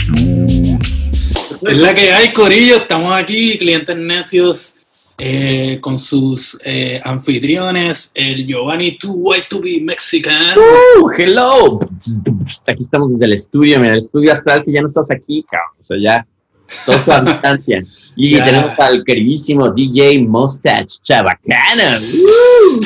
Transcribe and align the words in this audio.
Es 1.61 1.77
la 1.77 1.95
que 1.95 2.11
hay, 2.11 2.33
Corillo. 2.33 2.77
Estamos 2.77 3.15
aquí, 3.15 3.57
clientes 3.57 3.95
necios, 3.95 4.75
eh, 5.17 5.79
con 5.81 5.97
sus 5.97 6.57
eh, 6.63 7.01
anfitriones, 7.03 8.11
el 8.13 8.45
Giovanni 8.45 8.97
Too 8.97 9.11
White 9.11 9.47
to 9.49 9.61
be 9.61 9.81
Mexican. 9.81 10.57
Uh, 10.57 11.09
hello. 11.17 11.79
Aquí 12.67 12.83
estamos 12.83 13.13
desde 13.13 13.25
el 13.25 13.33
estudio, 13.33 13.79
mira, 13.79 13.93
el 13.93 13.99
estudio 13.99 14.33
astral 14.33 14.63
que 14.63 14.71
ya 14.71 14.81
no 14.81 14.87
estás 14.87 15.09
aquí, 15.11 15.43
cabrón. 15.49 15.77
O 15.81 15.83
sea, 15.83 15.97
ya 15.99 16.27
todo 16.85 17.13
a 17.13 17.21
distancia. 17.21 17.83
Y 18.21 18.37
tenemos 18.37 18.77
al 18.77 19.05
queridísimo 19.05 19.69
DJ 19.69 20.19
Mustache 20.27 20.97
Chabacana. 21.01 21.99
Tum, 22.11 22.81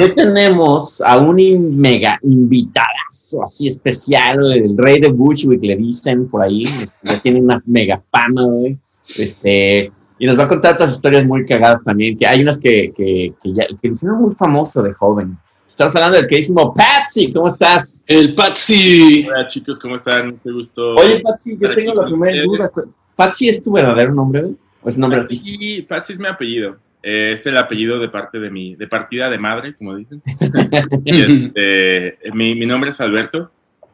Hoy 0.00 0.14
tenemos 0.14 1.00
a 1.00 1.18
un 1.18 1.76
mega 1.76 2.18
invitadazo 2.22 3.42
así 3.42 3.66
especial, 3.68 4.52
el 4.52 4.76
rey 4.78 5.00
de 5.00 5.08
Bushwick 5.08 5.62
le 5.62 5.76
dicen 5.76 6.28
por 6.28 6.42
ahí, 6.42 6.64
este, 6.64 6.98
ya 7.02 7.20
tiene 7.20 7.40
una 7.40 7.62
mega 7.66 8.02
fama, 8.10 8.44
güey. 8.44 8.78
Este, 9.16 9.90
y 10.18 10.26
nos 10.26 10.38
va 10.38 10.44
a 10.44 10.48
contar 10.48 10.74
otras 10.74 10.92
historias 10.92 11.24
muy 11.24 11.46
cagadas 11.46 11.82
también, 11.82 12.16
que 12.16 12.26
hay 12.26 12.42
unas 12.42 12.58
que, 12.58 12.92
que, 12.96 13.32
que 13.42 13.52
ya 13.52 13.66
que 13.66 13.88
lo 13.88 13.92
hicieron 13.92 14.20
muy 14.20 14.34
famoso 14.34 14.82
de 14.82 14.92
joven. 14.92 15.38
Estamos 15.68 15.94
hablando 15.96 16.18
del 16.18 16.26
queridísimo 16.26 16.74
Patsy, 16.74 17.32
¿cómo 17.32 17.48
estás? 17.48 18.04
El 18.06 18.34
Patsy. 18.34 19.26
Hola 19.28 19.46
chicos, 19.48 19.78
¿cómo 19.78 19.96
están? 19.96 20.30
Mucho 20.30 20.52
gusto. 20.52 20.94
Oye, 20.96 21.20
Patsy, 21.20 21.56
yo 21.60 21.74
tengo 21.74 21.94
la 21.94 22.04
primera 22.04 22.42
duda. 22.44 22.70
¿Patsy 23.18 23.48
es 23.48 23.60
tu 23.60 23.72
verdadero 23.72 24.14
nombre, 24.14 24.42
güey? 24.42 24.56
¿O 24.80 24.88
es 24.88 24.96
nombre 24.96 25.18
artístico? 25.18 25.58
Patsy, 25.58 25.82
Patsy 25.82 26.12
es 26.12 26.20
mi 26.20 26.28
apellido. 26.28 26.76
Eh, 27.02 27.30
es 27.32 27.44
el 27.46 27.58
apellido 27.58 27.98
de 27.98 28.08
parte 28.08 28.38
de 28.38 28.48
mi, 28.48 28.76
de 28.76 28.86
partida 28.86 29.28
de 29.28 29.38
madre, 29.38 29.74
como 29.74 29.96
dicen. 29.96 30.22
Y, 31.04 31.20
este, 31.20 32.16
mi, 32.32 32.54
mi 32.54 32.64
nombre 32.64 32.90
es 32.90 33.00
Alberto 33.00 33.50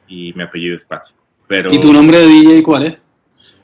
y 0.08 0.34
mi 0.34 0.42
apellido 0.42 0.76
es 0.76 0.84
Patsy. 0.84 1.14
Pero 1.48 1.72
¿Y 1.72 1.80
tu 1.80 1.90
nombre 1.90 2.18
de 2.18 2.26
DJ 2.26 2.62
cuál 2.62 2.84
es? 2.84 2.96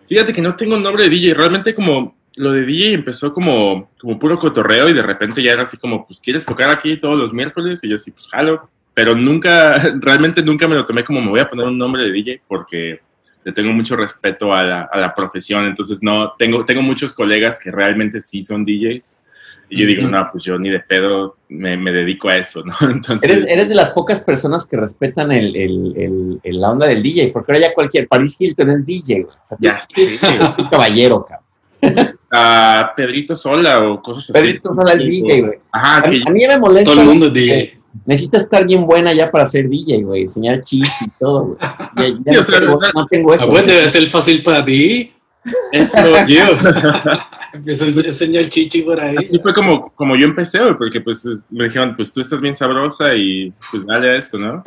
fíjate 0.06 0.32
que 0.32 0.40
no 0.40 0.56
tengo 0.56 0.76
un 0.76 0.82
nombre 0.82 1.04
de 1.04 1.10
DJ. 1.10 1.34
Realmente 1.34 1.74
como 1.74 2.16
lo 2.36 2.52
de 2.52 2.64
DJ 2.64 2.94
empezó 2.94 3.34
como, 3.34 3.90
como 4.00 4.18
puro 4.18 4.38
cotorreo 4.38 4.88
y 4.88 4.94
de 4.94 5.02
repente 5.02 5.42
ya 5.42 5.52
era 5.52 5.64
así 5.64 5.76
como, 5.76 6.06
pues, 6.06 6.22
¿quieres 6.22 6.46
tocar 6.46 6.70
aquí 6.70 6.96
todos 6.96 7.18
los 7.18 7.34
miércoles? 7.34 7.84
Y 7.84 7.90
yo 7.90 7.98
sí, 7.98 8.12
pues, 8.12 8.28
jalo. 8.28 8.70
Pero 8.94 9.14
nunca, 9.14 9.74
realmente 10.00 10.42
nunca 10.42 10.66
me 10.66 10.74
lo 10.74 10.86
tomé 10.86 11.04
como 11.04 11.20
me 11.20 11.28
voy 11.28 11.40
a 11.40 11.50
poner 11.50 11.66
un 11.66 11.76
nombre 11.76 12.02
de 12.04 12.12
DJ 12.12 12.40
porque 12.48 13.00
le 13.44 13.52
tengo 13.52 13.72
mucho 13.72 13.96
respeto 13.96 14.52
a 14.52 14.62
la, 14.62 14.82
a 14.92 14.98
la 14.98 15.14
profesión. 15.14 15.66
Entonces, 15.66 16.00
no, 16.02 16.32
tengo, 16.38 16.64
tengo 16.64 16.82
muchos 16.82 17.14
colegas 17.14 17.58
que 17.62 17.70
realmente 17.70 18.20
sí 18.20 18.42
son 18.42 18.64
DJs. 18.64 19.26
Y 19.72 19.80
yo 19.82 19.86
digo, 19.86 20.08
no, 20.08 20.28
pues 20.32 20.42
yo 20.42 20.58
ni 20.58 20.68
de 20.68 20.80
pedo 20.80 21.36
me, 21.48 21.76
me 21.76 21.92
dedico 21.92 22.28
a 22.28 22.36
eso, 22.38 22.62
¿no? 22.64 22.74
Entonces, 22.90 23.30
Eres, 23.30 23.46
eres 23.48 23.68
de 23.68 23.74
las 23.76 23.92
pocas 23.92 24.20
personas 24.20 24.66
que 24.66 24.76
respetan 24.76 25.30
el, 25.30 25.54
el, 25.54 25.92
el- 25.96 26.40
el- 26.42 26.60
la 26.60 26.70
onda 26.72 26.88
del 26.88 27.02
DJ, 27.02 27.30
porque 27.32 27.52
ahora 27.52 27.68
ya 27.68 27.72
cualquier, 27.74 28.08
Paris 28.08 28.34
Hilton 28.36 28.70
es 28.70 28.84
DJ. 28.84 29.24
O 29.26 29.30
sea, 29.46 29.56
Ya 29.60 29.78
tú- 29.78 30.02
tú 30.20 30.26
eres 30.26 30.42
un 30.58 30.68
caballero, 30.68 31.24
cabrón. 31.24 32.10
a 32.32 32.92
Pedrito 32.96 33.36
Sola 33.36 33.78
o 33.88 34.02
cosas 34.02 34.24
así. 34.30 34.32
Pedrito 34.32 34.74
Sola 34.74 34.92
es 34.94 34.98
DJ, 34.98 35.40
güey. 35.40 35.58
Ajá, 35.72 35.98
A, 35.98 36.02
que 36.02 36.22
a 36.26 36.30
mí 36.30 36.46
me 36.46 36.58
molesta. 36.58 36.90
Todo 36.90 37.00
el 37.02 37.06
mundo 37.06 37.26
es 37.28 37.32
DJ. 37.32 37.79
Que 37.92 37.98
Necesita 38.06 38.36
estar 38.38 38.66
bien 38.66 38.86
buena 38.86 39.12
ya 39.12 39.30
para 39.30 39.46
ser 39.46 39.68
DJ, 39.68 40.02
güey. 40.04 40.22
Enseñar 40.22 40.62
chichi 40.62 41.04
y 41.06 41.10
todo, 41.18 41.44
güey. 41.44 41.58
Ya, 41.60 41.86
ya 41.96 42.08
Sí, 42.08 42.22
no, 42.26 42.40
o 42.40 42.44
sea, 42.44 42.58
tengo, 42.60 42.80
no 42.94 43.06
tengo 43.06 43.34
eso. 43.34 43.48
Pues 43.48 43.66
debe 43.66 43.88
ser 43.88 44.06
fácil 44.08 44.42
para 44.42 44.64
ti. 44.64 45.12
eso, 45.72 46.26
Yo. 46.26 46.44
Empieza 47.52 47.84
a 47.84 47.88
enseñar 47.88 48.48
chichi 48.48 48.82
por 48.82 49.00
ahí. 49.00 49.16
Así 49.16 49.38
fue 49.40 49.52
como, 49.52 49.90
como 49.96 50.14
yo 50.14 50.24
empecé, 50.24 50.60
güey, 50.60 50.76
porque 50.78 51.00
pues 51.00 51.26
es- 51.26 51.48
me 51.50 51.64
dijeron, 51.64 51.96
pues 51.96 52.12
tú 52.12 52.20
estás 52.20 52.40
bien 52.40 52.54
sabrosa 52.54 53.12
y 53.16 53.52
pues 53.72 53.84
dale 53.84 54.10
a 54.10 54.16
esto, 54.18 54.38
¿no? 54.38 54.62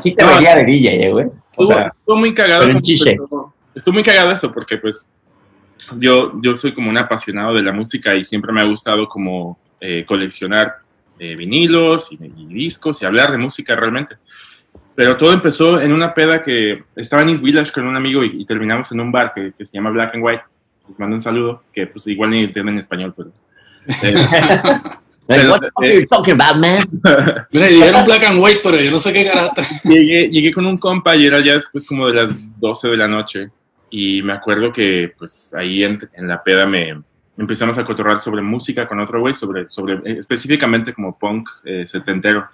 Sí 0.00 0.12
te 0.14 0.24
veía 0.24 0.54
de 0.54 0.64
DJ, 0.64 1.06
eh, 1.08 1.12
güey. 1.12 1.26
O 1.26 1.30
Estuvo, 1.50 1.66
sea, 1.72 1.92
estuvo 1.98 2.16
muy 2.16 2.32
cagado. 2.32 2.64
empezó- 2.64 3.52
Estuvo 3.74 3.92
muy 3.92 4.02
cagado 4.02 4.30
eso, 4.32 4.50
porque 4.50 4.78
pues 4.78 5.10
yo, 5.98 6.32
yo 6.42 6.54
soy 6.54 6.72
como 6.72 6.88
un 6.88 6.96
apasionado 6.96 7.52
de 7.54 7.62
la 7.62 7.72
música 7.72 8.14
y 8.14 8.24
siempre 8.24 8.50
me 8.50 8.62
ha 8.62 8.64
gustado 8.64 9.06
como 9.06 9.58
eh, 9.78 10.06
coleccionar 10.06 10.76
eh, 11.22 11.36
vinilos 11.36 12.10
y, 12.10 12.18
y 12.24 12.46
discos 12.52 13.00
y 13.00 13.06
hablar 13.06 13.30
de 13.30 13.38
música 13.38 13.76
realmente. 13.76 14.16
Pero 14.96 15.16
todo 15.16 15.32
empezó 15.32 15.80
en 15.80 15.92
una 15.92 16.12
peda 16.12 16.42
que 16.42 16.82
estaba 16.96 17.22
en 17.22 17.28
East 17.28 17.44
Village 17.44 17.70
con 17.72 17.86
un 17.86 17.94
amigo 17.94 18.24
y, 18.24 18.42
y 18.42 18.44
terminamos 18.44 18.90
en 18.90 19.00
un 19.00 19.12
bar 19.12 19.30
que, 19.32 19.52
que 19.56 19.64
se 19.64 19.76
llama 19.76 19.90
Black 19.90 20.14
and 20.14 20.24
White. 20.24 20.42
Les 20.88 20.98
mando 20.98 21.14
un 21.14 21.22
saludo, 21.22 21.62
que 21.72 21.86
pues 21.86 22.08
igual 22.08 22.30
ni 22.30 22.40
entienden 22.40 22.76
español, 22.78 23.14
pero... 23.16 23.30
eh, 24.02 24.26
pero- 25.26 25.50
what 25.50 25.60
the 25.60 25.66
fuck 25.66 25.84
are 25.84 26.00
you 26.00 26.06
talking 26.06 26.34
about, 26.40 26.56
man? 26.56 26.82
Mira, 27.52 27.66
dijeron 27.68 28.04
black 28.04 28.24
and 28.24 28.40
white, 28.42 28.60
pero 28.60 28.76
yo 28.80 28.90
no 28.90 28.98
sé 28.98 29.12
qué 29.12 29.24
carácter. 29.24 29.64
llegué, 29.84 30.28
llegué 30.28 30.52
con 30.52 30.66
un 30.66 30.76
compa 30.76 31.14
y 31.14 31.26
era 31.26 31.38
ya 31.40 31.54
después 31.54 31.86
como 31.86 32.08
de 32.08 32.14
las 32.14 32.44
12 32.58 32.88
de 32.88 32.96
la 32.96 33.06
noche. 33.06 33.48
Y 33.90 34.22
me 34.22 34.32
acuerdo 34.32 34.72
que 34.72 35.12
pues 35.16 35.54
ahí 35.54 35.84
en, 35.84 35.98
en 36.14 36.26
la 36.26 36.42
peda 36.42 36.66
me 36.66 37.00
empezamos 37.36 37.78
a 37.78 37.84
cotorrar 37.84 38.22
sobre 38.22 38.42
música 38.42 38.86
con 38.86 39.00
otro 39.00 39.20
güey, 39.20 39.34
sobre, 39.34 39.68
sobre 39.70 39.94
eh, 39.94 40.18
específicamente 40.18 40.92
como 40.92 41.18
punk 41.18 41.48
eh, 41.64 41.86
setentero. 41.86 42.48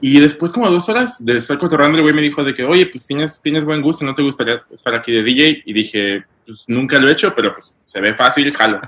Y 0.00 0.20
después 0.20 0.52
como 0.52 0.70
dos 0.70 0.88
horas 0.88 1.24
de 1.24 1.36
estar 1.36 1.58
cotorrando, 1.58 1.98
el 1.98 2.02
güey 2.02 2.14
me 2.14 2.22
dijo 2.22 2.44
de 2.44 2.54
que, 2.54 2.64
oye, 2.64 2.86
pues 2.86 3.06
tienes, 3.06 3.42
tienes 3.42 3.64
buen 3.64 3.82
gusto, 3.82 4.04
¿no 4.04 4.14
te 4.14 4.22
gustaría 4.22 4.62
estar 4.70 4.94
aquí 4.94 5.10
de 5.10 5.24
DJ? 5.24 5.62
Y 5.66 5.72
dije, 5.72 6.24
pues 6.46 6.66
nunca 6.68 7.00
lo 7.00 7.08
he 7.08 7.12
hecho, 7.12 7.34
pero 7.34 7.52
pues 7.52 7.80
se 7.84 8.00
ve 8.00 8.14
fácil, 8.14 8.54
jalo. 8.54 8.80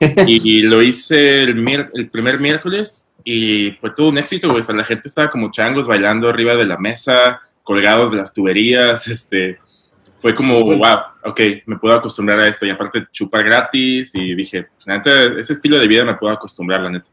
y, 0.26 0.62
lo 0.62 0.82
hice 0.82 1.42
el, 1.42 1.90
el 1.94 2.08
primer 2.10 2.40
miércoles 2.40 3.10
y 3.24 3.72
fue 3.72 3.90
todo 3.90 4.08
un 4.08 4.18
éxito, 4.18 4.48
güey. 4.48 4.60
O 4.60 4.62
sea, 4.62 4.74
la 4.74 4.84
gente 4.84 5.08
estaba 5.08 5.28
como 5.28 5.50
changos 5.50 5.88
bailando 5.88 6.28
arriba 6.28 6.54
de 6.54 6.64
la 6.64 6.78
mesa, 6.78 7.40
colgados 7.64 8.12
de 8.12 8.18
las 8.18 8.32
tuberías, 8.32 9.08
este... 9.08 9.58
Fue 10.18 10.34
como, 10.34 10.62
wow, 10.62 10.98
ok, 11.24 11.40
me 11.66 11.78
puedo 11.78 11.94
acostumbrar 11.94 12.40
a 12.40 12.48
esto. 12.48 12.66
Y 12.66 12.70
aparte, 12.70 13.06
chupar 13.12 13.44
gratis. 13.44 14.14
Y 14.14 14.34
dije, 14.34 14.64
pues, 14.64 14.86
la 14.86 14.96
neta, 14.96 15.38
ese 15.38 15.52
estilo 15.52 15.78
de 15.78 15.86
vida 15.86 16.04
me 16.04 16.14
puedo 16.14 16.32
acostumbrar, 16.32 16.80
la 16.80 16.90
neta. 16.90 17.10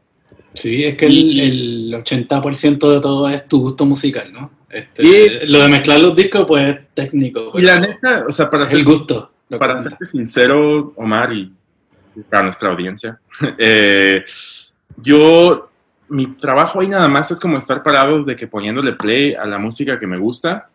Sí, 0.54 0.84
es 0.84 0.96
que 0.96 1.06
el, 1.06 1.40
el 1.40 1.94
80% 1.94 2.92
de 2.94 3.00
todo 3.00 3.28
es 3.28 3.46
tu 3.48 3.60
gusto 3.60 3.84
musical, 3.84 4.32
¿no? 4.32 4.50
Este, 4.70 5.04
Sí. 5.04 5.46
Lo 5.48 5.60
de 5.60 5.68
mezclar 5.68 6.00
los 6.00 6.16
discos, 6.16 6.44
pues 6.46 6.74
es 6.74 6.80
técnico. 6.94 7.52
Y 7.54 7.62
la 7.62 7.78
neta, 7.78 8.24
o 8.28 8.32
sea, 8.32 8.50
para 8.50 8.66
ser 8.66 8.80
el 8.80 8.84
gusto. 8.84 9.32
para 9.58 9.78
serte 9.78 10.04
sincero, 10.04 10.92
Omar, 10.96 11.32
y 11.32 11.52
para 12.28 12.44
nuestra 12.44 12.70
audiencia, 12.70 13.18
eh, 13.58 14.24
yo, 14.96 15.70
mi 16.08 16.26
trabajo 16.36 16.80
ahí 16.80 16.88
nada 16.88 17.08
más 17.08 17.30
es 17.30 17.40
como 17.40 17.58
estar 17.58 17.82
parado 17.82 18.24
de 18.24 18.36
que 18.36 18.46
poniéndole 18.46 18.92
play 18.92 19.34
a 19.34 19.44
la 19.44 19.58
música 19.58 19.98
que 19.98 20.06
me 20.06 20.18
gusta 20.18 20.68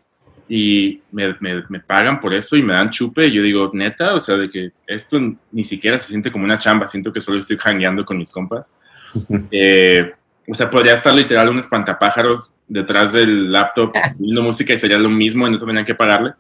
y 0.50 1.02
me, 1.12 1.36
me- 1.40 1.64
me 1.70 1.80
pagan 1.80 2.20
por 2.20 2.34
eso 2.34 2.58
y 2.58 2.64
me 2.64 2.74
dan 2.74 2.90
chupe 2.90 3.28
y 3.28 3.34
yo 3.34 3.44
digo, 3.44 3.70
neta, 3.74 4.16
o 4.16 4.20
sea, 4.20 4.36
de 4.36 4.50
que 4.50 4.72
esto 4.88 5.20
ni 5.52 5.64
siquiera 5.64 5.98
se 6.00 6.08
siente 6.10 6.32
como 6.32 6.44
una 6.44 6.58
chamba, 6.58 6.88
siento 6.88 7.14
que 7.14 7.22
solo 7.22 7.38
estoy 7.40 7.58
hangueando 7.64 8.04
con 8.06 8.18
mis 8.18 8.32
compas. 8.32 8.72
Eh, 9.52 10.12
o 10.48 10.54
sea, 10.56 10.68
podría 10.70 10.94
estar 10.94 11.14
literal 11.14 11.50
un 11.50 11.60
espantapájaros 11.60 12.52
detrás 12.68 13.14
del 13.14 13.52
laptop 13.52 13.94
viendo 14.18 14.42
música 14.42 14.74
y 14.74 14.80
sería 14.80 14.98
lo 14.98 15.10
mismo 15.10 15.48
y 15.48 15.52
no 15.52 15.58
tendrían 15.58 15.86
que 15.86 15.94
pagarle. 15.96 16.34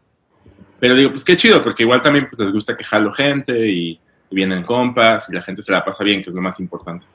Pero 0.79 0.95
digo, 0.95 1.11
pues 1.11 1.23
qué 1.23 1.35
chido, 1.35 1.61
porque 1.63 1.83
igual 1.83 2.01
también 2.01 2.27
pues, 2.29 2.39
les 2.39 2.51
gusta 2.51 2.75
que 2.75 2.83
jalo 2.83 3.11
gente 3.13 3.67
y, 3.67 3.91
y 4.31 4.35
vienen 4.35 4.63
compas 4.63 5.29
y 5.29 5.35
la 5.35 5.41
gente 5.43 5.61
se 5.61 5.71
la 5.71 5.83
pasa 5.85 6.03
bien, 6.03 6.23
que 6.23 6.29
es 6.29 6.35
lo 6.35 6.41
más 6.41 6.59
importante. 6.59 7.05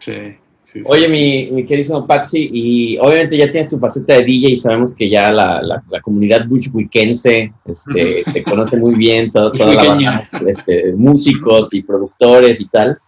Sí, 0.00 0.36
sí, 0.72 0.80
sí. 0.80 0.82
Oye, 0.84 1.08
mi, 1.08 1.50
mi 1.50 1.66
querido 1.66 2.06
Patsy, 2.06 2.50
y 2.52 2.98
obviamente 2.98 3.36
ya 3.36 3.50
tienes 3.50 3.68
tu 3.68 3.78
faceta 3.78 4.14
de 4.14 4.24
DJ 4.24 4.50
y 4.50 4.56
sabemos 4.56 4.92
que 4.92 5.08
ya 5.08 5.30
la, 5.32 5.60
la, 5.62 5.82
la 5.88 6.00
comunidad 6.00 6.46
bushwickense 6.46 7.52
este, 7.64 8.24
te 8.32 8.44
conoce 8.44 8.76
muy 8.76 8.94
bien, 8.94 9.30
todo, 9.30 9.52
toda 9.52 9.74
la 9.74 9.84
banda, 9.84 10.28
este, 10.46 10.92
músicos 10.96 11.72
y 11.72 11.82
productores 11.82 12.60
y 12.60 12.66
tal. 12.66 12.98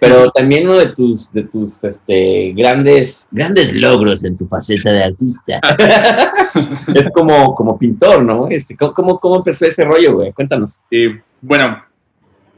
Pero 0.00 0.30
también 0.30 0.64
uno 0.68 0.78
de 0.78 0.92
tus, 0.92 1.30
de 1.32 1.42
tus 1.44 1.82
este, 1.82 2.52
grandes, 2.52 3.28
grandes 3.32 3.72
logros 3.72 4.22
en 4.22 4.36
tu 4.36 4.46
faceta 4.46 4.92
de 4.92 5.02
artista 5.02 5.60
es 6.94 7.10
como, 7.10 7.54
como 7.56 7.76
pintor, 7.76 8.22
¿no? 8.22 8.46
Este, 8.48 8.76
¿cómo, 8.76 9.18
cómo, 9.18 9.38
empezó 9.38 9.66
ese 9.66 9.82
rollo, 9.82 10.14
güey? 10.14 10.32
Cuéntanos. 10.32 10.78
Y 10.90 11.08
bueno, 11.40 11.82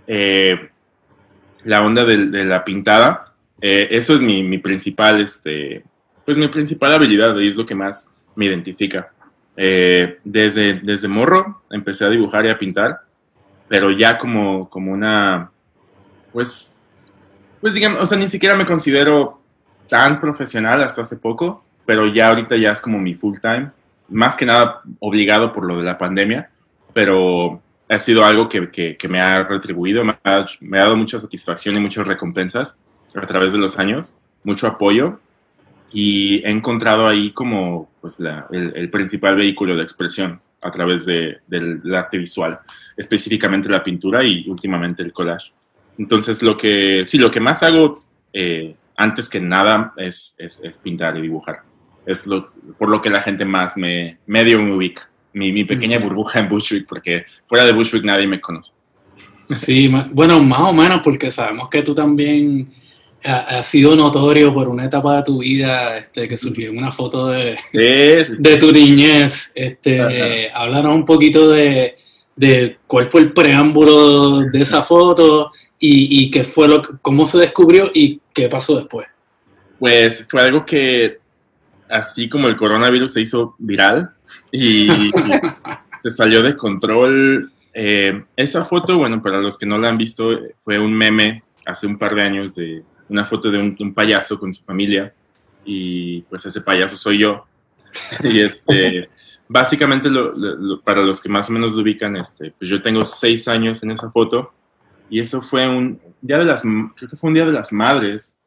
eh, 0.07 0.55
la 1.65 1.81
onda 1.85 2.05
de, 2.05 2.27
de 2.27 2.45
la 2.45 2.63
pintada, 2.63 3.30
eh, 3.61 3.89
eso 3.91 4.15
es 4.15 4.23
mi, 4.23 4.59
principal, 4.59 5.21
este, 5.21 5.85
pues 6.25 6.37
mi 6.37 6.49
principal 6.49 6.95
habilidad 6.95 7.37
y 7.39 7.49
es 7.49 7.57
lo 7.57 7.67
que 7.67 7.75
más 7.75 8.09
me 8.35 8.47
identifica. 8.47 9.13
Eh, 9.57 10.19
desde, 10.25 10.81
desde 10.81 11.09
morro 11.09 11.63
empecé 11.71 12.05
a 12.05 12.11
dibujar 12.11 12.47
y 12.47 12.51
a 12.51 12.59
pintar, 12.59 13.01
pero 13.69 13.91
ya 13.91 14.17
como, 14.17 14.69
como 14.71 14.93
una, 14.93 15.51
pues, 16.33 16.81
pues 17.61 17.75
digamos, 17.75 18.03
o 18.03 18.07
sea, 18.07 18.17
ni 18.17 18.29
siquiera 18.29 18.57
me 18.57 18.67
considero 18.67 19.41
tan 19.89 20.21
profesional 20.21 20.83
hasta 20.83 21.03
hace 21.03 21.17
poco, 21.17 21.65
pero 21.85 22.07
ya 22.07 22.29
ahorita 22.29 22.57
ya 22.57 22.71
es 22.73 22.81
como 22.81 22.99
mi 22.99 23.15
full 23.15 23.39
time, 23.41 23.71
más 24.09 24.37
que 24.37 24.47
nada 24.47 24.81
obligado 25.01 25.53
por 25.53 25.67
lo 25.67 25.79
de 25.79 25.85
la 25.85 25.99
pandemia, 25.99 26.49
pero 26.95 27.61
ha 27.89 27.99
sido 27.99 28.25
algo 28.25 28.49
que, 28.49 28.71
que, 28.71 28.97
que 28.97 29.09
me 29.09 29.21
ha 29.21 29.43
retribuido, 29.43 30.05
me 30.05 30.17
ha, 30.25 30.47
me 30.61 30.79
ha, 30.79 30.83
dado 30.83 30.97
mucha 30.97 31.19
satisfacción 31.19 31.77
y 31.77 31.81
muchas 31.81 32.07
recompensas 32.07 32.79
a 33.15 33.27
través 33.27 33.53
de 33.53 33.59
los 33.59 33.79
años, 33.79 34.17
mucho 34.45 34.67
apoyo 34.67 35.19
y 35.93 36.37
he 36.45 36.51
encontrado 36.51 37.09
ahí 37.09 37.33
como 37.33 37.91
pues, 38.01 38.21
la, 38.21 38.47
el, 38.53 38.73
el, 38.77 38.91
principal 38.91 39.37
vehículo 39.37 39.77
de 39.77 39.83
expresión 39.83 40.41
a 40.63 40.71
través 40.71 41.07
de, 41.07 41.39
del, 41.47 41.83
del, 41.83 41.95
arte 41.95 42.19
visual, 42.19 42.61
específicamente 42.97 43.69
la 43.69 43.83
pintura 43.83 44.23
y 44.25 44.49
últimamente 44.49 45.03
el 45.03 45.13
collage. 45.13 45.53
Entonces, 45.99 46.43
lo 46.43 46.57
que, 46.57 47.03
sí, 47.07 47.19
lo 47.19 47.31
que 47.31 47.41
más 47.41 47.63
hago 47.63 48.03
eh, 48.33 48.75
antes 48.97 49.29
que 49.29 49.41
nada 49.41 49.93
es, 49.97 50.35
es, 50.39 50.61
es, 50.63 50.79
pintar 50.79 51.17
y 51.17 51.23
dibujar. 51.23 51.61
Es 52.07 52.27
lo, 52.27 52.51
por 52.79 52.89
lo 52.89 53.03
que 53.03 53.11
la 53.11 53.21
gente 53.21 53.45
más 53.45 53.77
me 53.77 54.19
medio 54.27 54.61
me 54.63 54.75
ubica. 54.75 55.09
Mi, 55.33 55.53
mi 55.53 55.65
pequeña 55.65 55.99
burbuja 55.99 56.41
en 56.41 56.49
Bushwick, 56.49 56.87
porque 56.87 57.25
fuera 57.47 57.65
de 57.65 57.73
Bushwick 57.73 58.05
nadie 58.05 58.27
me 58.27 58.41
conoce. 58.41 58.73
Sí, 59.45 59.91
bueno, 60.13 60.43
más 60.43 60.61
o 60.61 60.73
menos, 60.73 61.01
porque 61.03 61.31
sabemos 61.31 61.69
que 61.69 61.83
tú 61.83 61.95
también 61.95 62.71
ha, 63.25 63.63
sido 63.63 63.95
notorio 63.97 64.53
por 64.53 64.69
una 64.69 64.87
etapa 64.87 65.19
de 65.19 65.23
tu 65.23 65.39
vida 65.39 65.99
este, 65.99 66.29
que 66.29 66.37
surgió 66.37 66.73
una 66.73 66.91
foto 66.91 67.29
de, 67.29 67.57
sí, 67.73 68.25
sí, 68.25 68.43
de 68.43 68.57
tu 68.57 68.73
niñez. 68.73 69.53
Este, 69.55 69.97
eh, 69.99 70.51
háblanos 70.53 70.95
un 70.95 71.05
poquito 71.05 71.51
de, 71.51 71.97
de, 72.37 72.79
cuál 72.87 73.07
fue 73.07 73.23
el 73.23 73.33
preámbulo 73.33 74.41
de 74.41 74.63
esa 74.63 74.83
foto 74.83 75.51
y, 75.79 76.25
y, 76.25 76.31
qué 76.31 76.45
fue 76.45 76.69
lo 76.69 76.83
cómo 77.03 77.27
se 77.27 77.39
descubrió 77.39 77.91
y 77.93 78.21
qué 78.33 78.49
pasó 78.49 78.77
después. 78.77 79.07
Pues 79.79 80.27
fue 80.29 80.43
algo 80.43 80.65
que, 80.65 81.19
así 81.89 82.29
como 82.29 82.49
el 82.49 82.57
coronavirus 82.57 83.13
se 83.15 83.23
hizo 83.23 83.55
viral 83.59 84.11
y, 84.53 84.91
y 84.91 85.13
se 86.03 86.11
salió 86.11 86.43
de 86.43 86.57
control. 86.57 87.53
Eh, 87.73 88.25
esa 88.37 88.65
foto, 88.65 88.99
bueno, 88.99 89.23
para 89.23 89.39
los 89.39 89.57
que 89.57 89.67
no 89.67 89.79
la 89.79 89.89
han 89.89 89.99
visto, 89.99 90.39
fue 90.65 90.79
un 90.79 90.93
meme 90.93 91.43
hace 91.67 91.87
un 91.87 91.99
par 91.99 92.15
de 92.15 92.23
años 92.23 92.55
de 92.55 92.83
una 93.11 93.27
foto 93.27 93.51
de 93.51 93.59
un, 93.59 93.77
un, 93.79 93.93
payaso 93.93 94.39
con 94.39 94.55
su 94.55 94.65
familia 94.65 95.13
y 95.65 96.23
pues 96.23 96.47
ese 96.47 96.61
payaso 96.61 96.97
soy 96.97 97.19
yo. 97.19 97.45
y 98.23 98.41
este, 98.41 99.09
básicamente 99.49 100.09
lo, 100.09 100.33
lo, 100.35 100.81
para 100.81 101.03
los 101.03 101.21
que 101.21 101.29
más 101.29 101.51
o 101.51 101.53
menos 101.53 101.75
lo 101.75 101.83
ubican, 101.83 102.17
este, 102.17 102.53
pues 102.57 102.71
yo 102.71 102.81
tengo 102.81 103.05
seis 103.05 103.49
años 103.49 103.83
en 103.83 103.91
esa 103.91 104.11
foto 104.11 104.53
y 105.11 105.21
eso 105.21 105.43
fue 105.43 105.69
un 105.69 106.01
día 106.21 106.39
de 106.39 106.45
las, 106.45 106.63
creo 106.63 107.11
que 107.11 107.17
fue 107.17 107.29
un 107.29 107.35
día 107.35 107.47
de 107.47 107.53
las 107.53 107.73
madres 107.73 108.39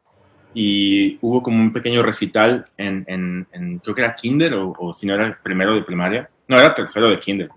y 0.54 1.18
hubo 1.22 1.44
como 1.44 1.60
un 1.60 1.74
pequeño 1.74 2.04
recital 2.04 2.68
en, 2.78 3.04
en, 3.08 3.48
en 3.52 3.80
creo 3.80 3.96
que 3.96 4.02
era 4.02 4.16
kinder 4.16 4.54
o, 4.54 4.74
o, 4.78 4.94
si 4.94 5.06
no 5.06 5.16
era 5.16 5.38
primero 5.44 5.76
de 5.76 5.82
primaria, 5.82 6.30
no 6.48 6.58
era 6.58 6.74
tercero 6.74 7.10
de 7.10 7.20
kinder. 7.20 7.50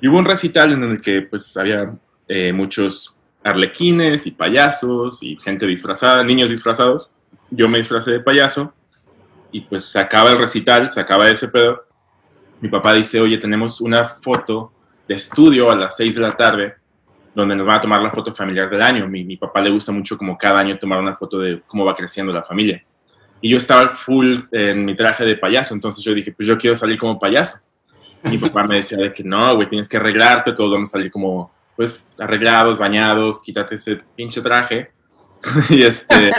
Y 0.00 0.08
hubo 0.08 0.18
un 0.18 0.24
recital 0.24 0.72
en 0.72 0.82
el 0.82 1.00
que 1.00 1.22
pues 1.22 1.56
había 1.56 1.92
eh, 2.26 2.52
muchos 2.52 3.14
arlequines 3.42 4.26
y 4.26 4.32
payasos 4.32 5.22
y 5.22 5.36
gente 5.36 5.66
disfrazada, 5.66 6.22
niños 6.22 6.50
disfrazados. 6.50 7.10
Yo 7.50 7.68
me 7.68 7.78
disfracé 7.78 8.12
de 8.12 8.20
payaso 8.20 8.72
y 9.52 9.62
pues 9.62 9.84
se 9.84 9.98
acaba 9.98 10.30
el 10.30 10.38
recital, 10.38 10.90
se 10.90 11.00
acaba 11.00 11.28
ese 11.28 11.48
pedo. 11.48 11.84
Mi 12.60 12.68
papá 12.68 12.94
dice, 12.94 13.20
oye, 13.20 13.38
tenemos 13.38 13.80
una 13.80 14.04
foto 14.04 14.72
de 15.08 15.14
estudio 15.14 15.70
a 15.70 15.76
las 15.76 15.96
6 15.96 16.14
de 16.16 16.20
la 16.20 16.36
tarde 16.36 16.74
donde 17.34 17.54
nos 17.56 17.66
van 17.66 17.78
a 17.78 17.80
tomar 17.80 18.02
la 18.02 18.10
foto 18.10 18.34
familiar 18.34 18.68
del 18.68 18.82
año. 18.82 19.08
Mi, 19.08 19.24
mi 19.24 19.36
papá 19.36 19.60
le 19.60 19.70
gusta 19.70 19.92
mucho 19.92 20.18
como 20.18 20.36
cada 20.36 20.58
año 20.58 20.78
tomar 20.78 20.98
una 20.98 21.16
foto 21.16 21.38
de 21.38 21.62
cómo 21.66 21.84
va 21.84 21.96
creciendo 21.96 22.32
la 22.32 22.42
familia. 22.42 22.84
Y 23.40 23.50
yo 23.50 23.56
estaba 23.56 23.90
full 23.90 24.40
en 24.52 24.84
mi 24.84 24.94
traje 24.94 25.24
de 25.24 25.36
payaso, 25.36 25.74
entonces 25.74 26.04
yo 26.04 26.12
dije, 26.12 26.32
pues 26.32 26.46
yo 26.46 26.58
quiero 26.58 26.76
salir 26.76 26.98
como 26.98 27.18
payaso. 27.18 27.58
Mi 28.24 28.36
papá 28.36 28.64
me 28.64 28.76
decía 28.76 28.98
de 28.98 29.12
que 29.12 29.24
no, 29.24 29.54
güey, 29.56 29.66
tienes 29.66 29.88
que 29.88 29.96
arreglarte, 29.96 30.52
todos 30.52 30.72
vamos 30.72 30.90
a 30.90 30.92
salir 30.92 31.10
como 31.10 31.50
pues 31.80 32.10
arreglados, 32.18 32.78
bañados, 32.78 33.40
quítate 33.40 33.76
ese 33.76 34.02
pinche 34.14 34.42
traje. 34.42 34.90
y 35.70 35.82
este. 35.82 36.30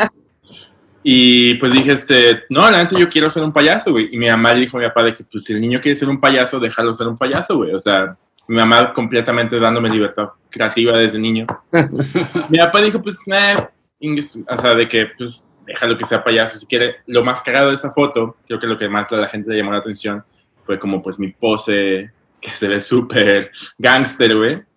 y 1.02 1.56
pues 1.56 1.74
dije, 1.74 1.94
este, 1.94 2.44
no, 2.52 2.70
la 2.70 2.78
neta 2.78 2.96
yo 2.96 3.10
quiero 3.10 3.28
ser 3.28 3.42
un 3.42 3.52
payaso, 3.52 3.92
güey. 3.92 4.10
Y 4.12 4.20
mi 4.20 4.30
mamá 4.30 4.54
le 4.54 4.60
dijo 4.60 4.78
a 4.78 4.82
mi 4.82 4.86
papá 4.86 5.02
de 5.02 5.16
que, 5.16 5.24
pues 5.24 5.46
si 5.46 5.54
el 5.54 5.62
niño 5.62 5.82
quiere 5.82 5.96
ser 5.96 6.10
un 6.10 6.20
payaso, 6.20 6.60
déjalo 6.60 6.94
ser 6.94 7.08
un 7.08 7.18
payaso, 7.18 7.58
güey. 7.58 7.74
O 7.74 7.80
sea, 7.80 8.16
mi 8.48 8.56
mamá 8.56 8.94
completamente 8.94 9.60
dándome 9.60 9.90
libertad 9.90 10.30
creativa 10.48 10.96
desde 10.96 11.18
niño. 11.18 11.48
mi 12.50 12.60
papá 12.60 12.80
dijo, 12.84 13.02
pues, 13.02 13.18
nah, 13.26 13.56
o 13.58 14.58
sea, 14.58 14.76
de 14.78 14.88
que, 14.88 15.08
pues, 15.18 15.50
déjalo 15.66 15.98
que 15.98 16.06
sea 16.06 16.24
payaso 16.24 16.56
si 16.56 16.68
quiere. 16.68 16.98
Lo 17.08 17.24
más 17.24 17.42
cagado 17.42 17.70
de 17.70 17.76
esa 17.78 17.90
foto, 17.90 18.38
creo 18.46 18.60
que 18.60 18.68
lo 18.68 18.78
que 18.78 18.88
más 18.88 19.12
a 19.12 19.16
la 19.16 19.28
gente 19.28 19.50
le 19.50 19.58
llamó 19.58 19.72
la 19.72 19.80
atención 19.80 20.24
fue 20.68 20.78
como, 20.78 21.02
pues, 21.02 21.18
mi 21.18 21.30
pose, 21.30 22.12
que 22.40 22.52
se 22.52 22.68
ve 22.68 22.80
súper 22.80 23.50
gangster, 23.80 24.38
güey 24.38 24.71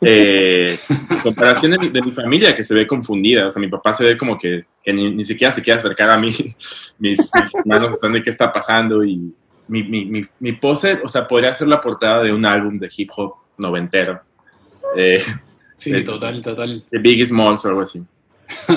eh, 0.00 0.78
comparación 1.22 1.72
de 1.72 1.78
mi, 1.78 1.88
de 1.90 2.02
mi, 2.02 2.12
familia 2.12 2.56
que 2.56 2.64
se 2.64 2.74
ve 2.74 2.86
confundida, 2.86 3.46
o 3.46 3.50
sea, 3.50 3.60
mi 3.60 3.68
papá 3.68 3.94
se 3.94 4.04
ve 4.04 4.18
como 4.18 4.36
que, 4.36 4.64
que 4.82 4.92
ni, 4.92 5.14
ni, 5.14 5.24
siquiera 5.24 5.52
se 5.52 5.62
quiere 5.62 5.78
acercar 5.78 6.12
a 6.12 6.18
mí, 6.18 6.28
mis, 6.98 7.30
mis 7.34 7.54
hermanos 7.54 7.94
están 7.94 8.12
de 8.12 8.22
qué 8.22 8.30
está 8.30 8.52
pasando 8.52 9.04
y 9.04 9.32
mi, 9.68 9.84
mi, 9.84 10.26
mi, 10.40 10.52
pose, 10.52 10.98
o 11.04 11.08
sea, 11.08 11.28
podría 11.28 11.54
ser 11.54 11.68
la 11.68 11.80
portada 11.80 12.24
de 12.24 12.32
un 12.32 12.44
álbum 12.44 12.78
de 12.78 12.90
hip 12.94 13.10
hop 13.16 13.34
noventero. 13.56 14.20
Eh, 14.96 15.22
sí, 15.76 15.92
de, 15.92 16.02
total, 16.02 16.40
total. 16.42 16.82
De 16.90 16.98
Biggie 16.98 17.26
Smalls 17.26 17.64
o 17.64 17.68
algo 17.68 17.82
así. 17.82 18.02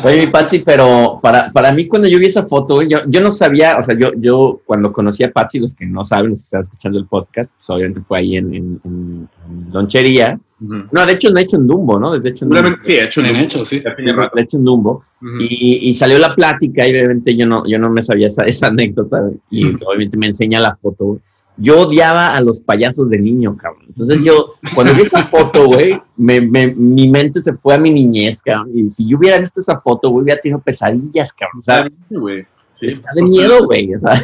Oye, 0.03 0.21
mi 0.21 0.27
Patsy, 0.27 0.59
pero 0.59 1.19
para, 1.21 1.51
para 1.51 1.71
mí 1.71 1.87
cuando 1.87 2.07
yo 2.07 2.19
vi 2.19 2.25
esa 2.25 2.45
foto, 2.45 2.81
yo, 2.81 2.99
yo 3.07 3.21
no 3.21 3.31
sabía, 3.31 3.77
o 3.79 3.83
sea, 3.83 3.97
yo, 3.97 4.11
yo 4.17 4.61
cuando 4.65 4.91
conocí 4.91 5.23
a 5.23 5.31
Patsy, 5.31 5.59
los 5.59 5.73
que 5.73 5.85
no 5.85 6.03
saben, 6.03 6.31
los 6.31 6.39
que 6.39 6.43
están 6.45 6.61
escuchando 6.61 6.99
el 6.99 7.05
podcast, 7.05 7.53
pues 7.55 7.69
obviamente 7.69 8.01
fue 8.07 8.19
ahí 8.19 8.37
en, 8.37 8.53
en, 8.53 8.79
en, 8.83 9.29
lonchería. 9.71 10.39
Uh 10.61 10.65
-huh. 10.65 10.87
No, 10.91 11.05
de 11.05 11.13
hecho, 11.13 11.29
no 11.29 11.39
he 11.39 11.43
hecho 11.43 11.57
en 11.57 11.67
Dumbo, 11.67 11.99
¿no? 11.99 12.13
Desde 12.13 12.29
hecho 12.29 12.45
en 12.45 12.51
Dumbo. 12.51 12.77
Sí, 12.83 12.93
hecho 12.93 13.21
en 13.21 13.27
Dumbo. 13.27 13.43
Hecho, 13.43 13.65
sí. 13.65 13.79
De 13.79 14.41
hecho 14.41 14.57
en 14.57 14.63
Dumbo. 14.63 15.03
Uh 15.21 15.25
-huh. 15.25 15.47
y, 15.49 15.89
y, 15.89 15.93
salió 15.93 16.17
la 16.19 16.35
plática 16.35 16.87
y 16.87 16.91
obviamente 16.91 17.35
yo 17.35 17.45
no, 17.45 17.63
yo 17.67 17.79
no 17.79 17.89
me 17.89 18.01
sabía 18.01 18.27
esa, 18.27 18.43
esa 18.43 18.67
anécdota 18.67 19.29
y 19.49 19.65
uh 19.65 19.69
-huh. 19.69 19.83
obviamente 19.85 20.17
me 20.17 20.27
enseña 20.27 20.59
la 20.59 20.75
foto 20.75 21.19
yo 21.57 21.81
odiaba 21.81 22.35
a 22.35 22.41
los 22.41 22.61
payasos 22.61 23.09
de 23.09 23.19
niño, 23.19 23.55
cabrón. 23.57 23.85
Entonces 23.87 24.23
yo, 24.23 24.55
cuando 24.73 24.93
vi 24.93 25.01
esta 25.01 25.27
foto, 25.27 25.67
güey, 25.67 26.01
me, 26.17 26.41
me, 26.41 26.67
mi 26.67 27.07
mente 27.07 27.41
se 27.41 27.53
fue 27.53 27.75
a 27.75 27.79
mi 27.79 27.91
niñez, 27.91 28.41
cabrón. 28.41 28.71
Y 28.73 28.89
si 28.89 29.07
yo 29.07 29.17
hubiera 29.17 29.37
visto 29.37 29.59
esa 29.59 29.79
foto, 29.79 30.09
güey, 30.09 30.23
hubiera 30.23 30.41
tenido 30.41 30.59
pesadillas, 30.59 31.31
cabrón. 31.31 31.59
O 31.59 31.61
sea, 31.61 31.87
güey. 32.09 32.45
Sí, 32.79 32.87
está 32.87 33.11
de 33.13 33.23
miedo, 33.23 33.65
güey. 33.65 33.93
O 33.93 33.99
sea. 33.99 34.21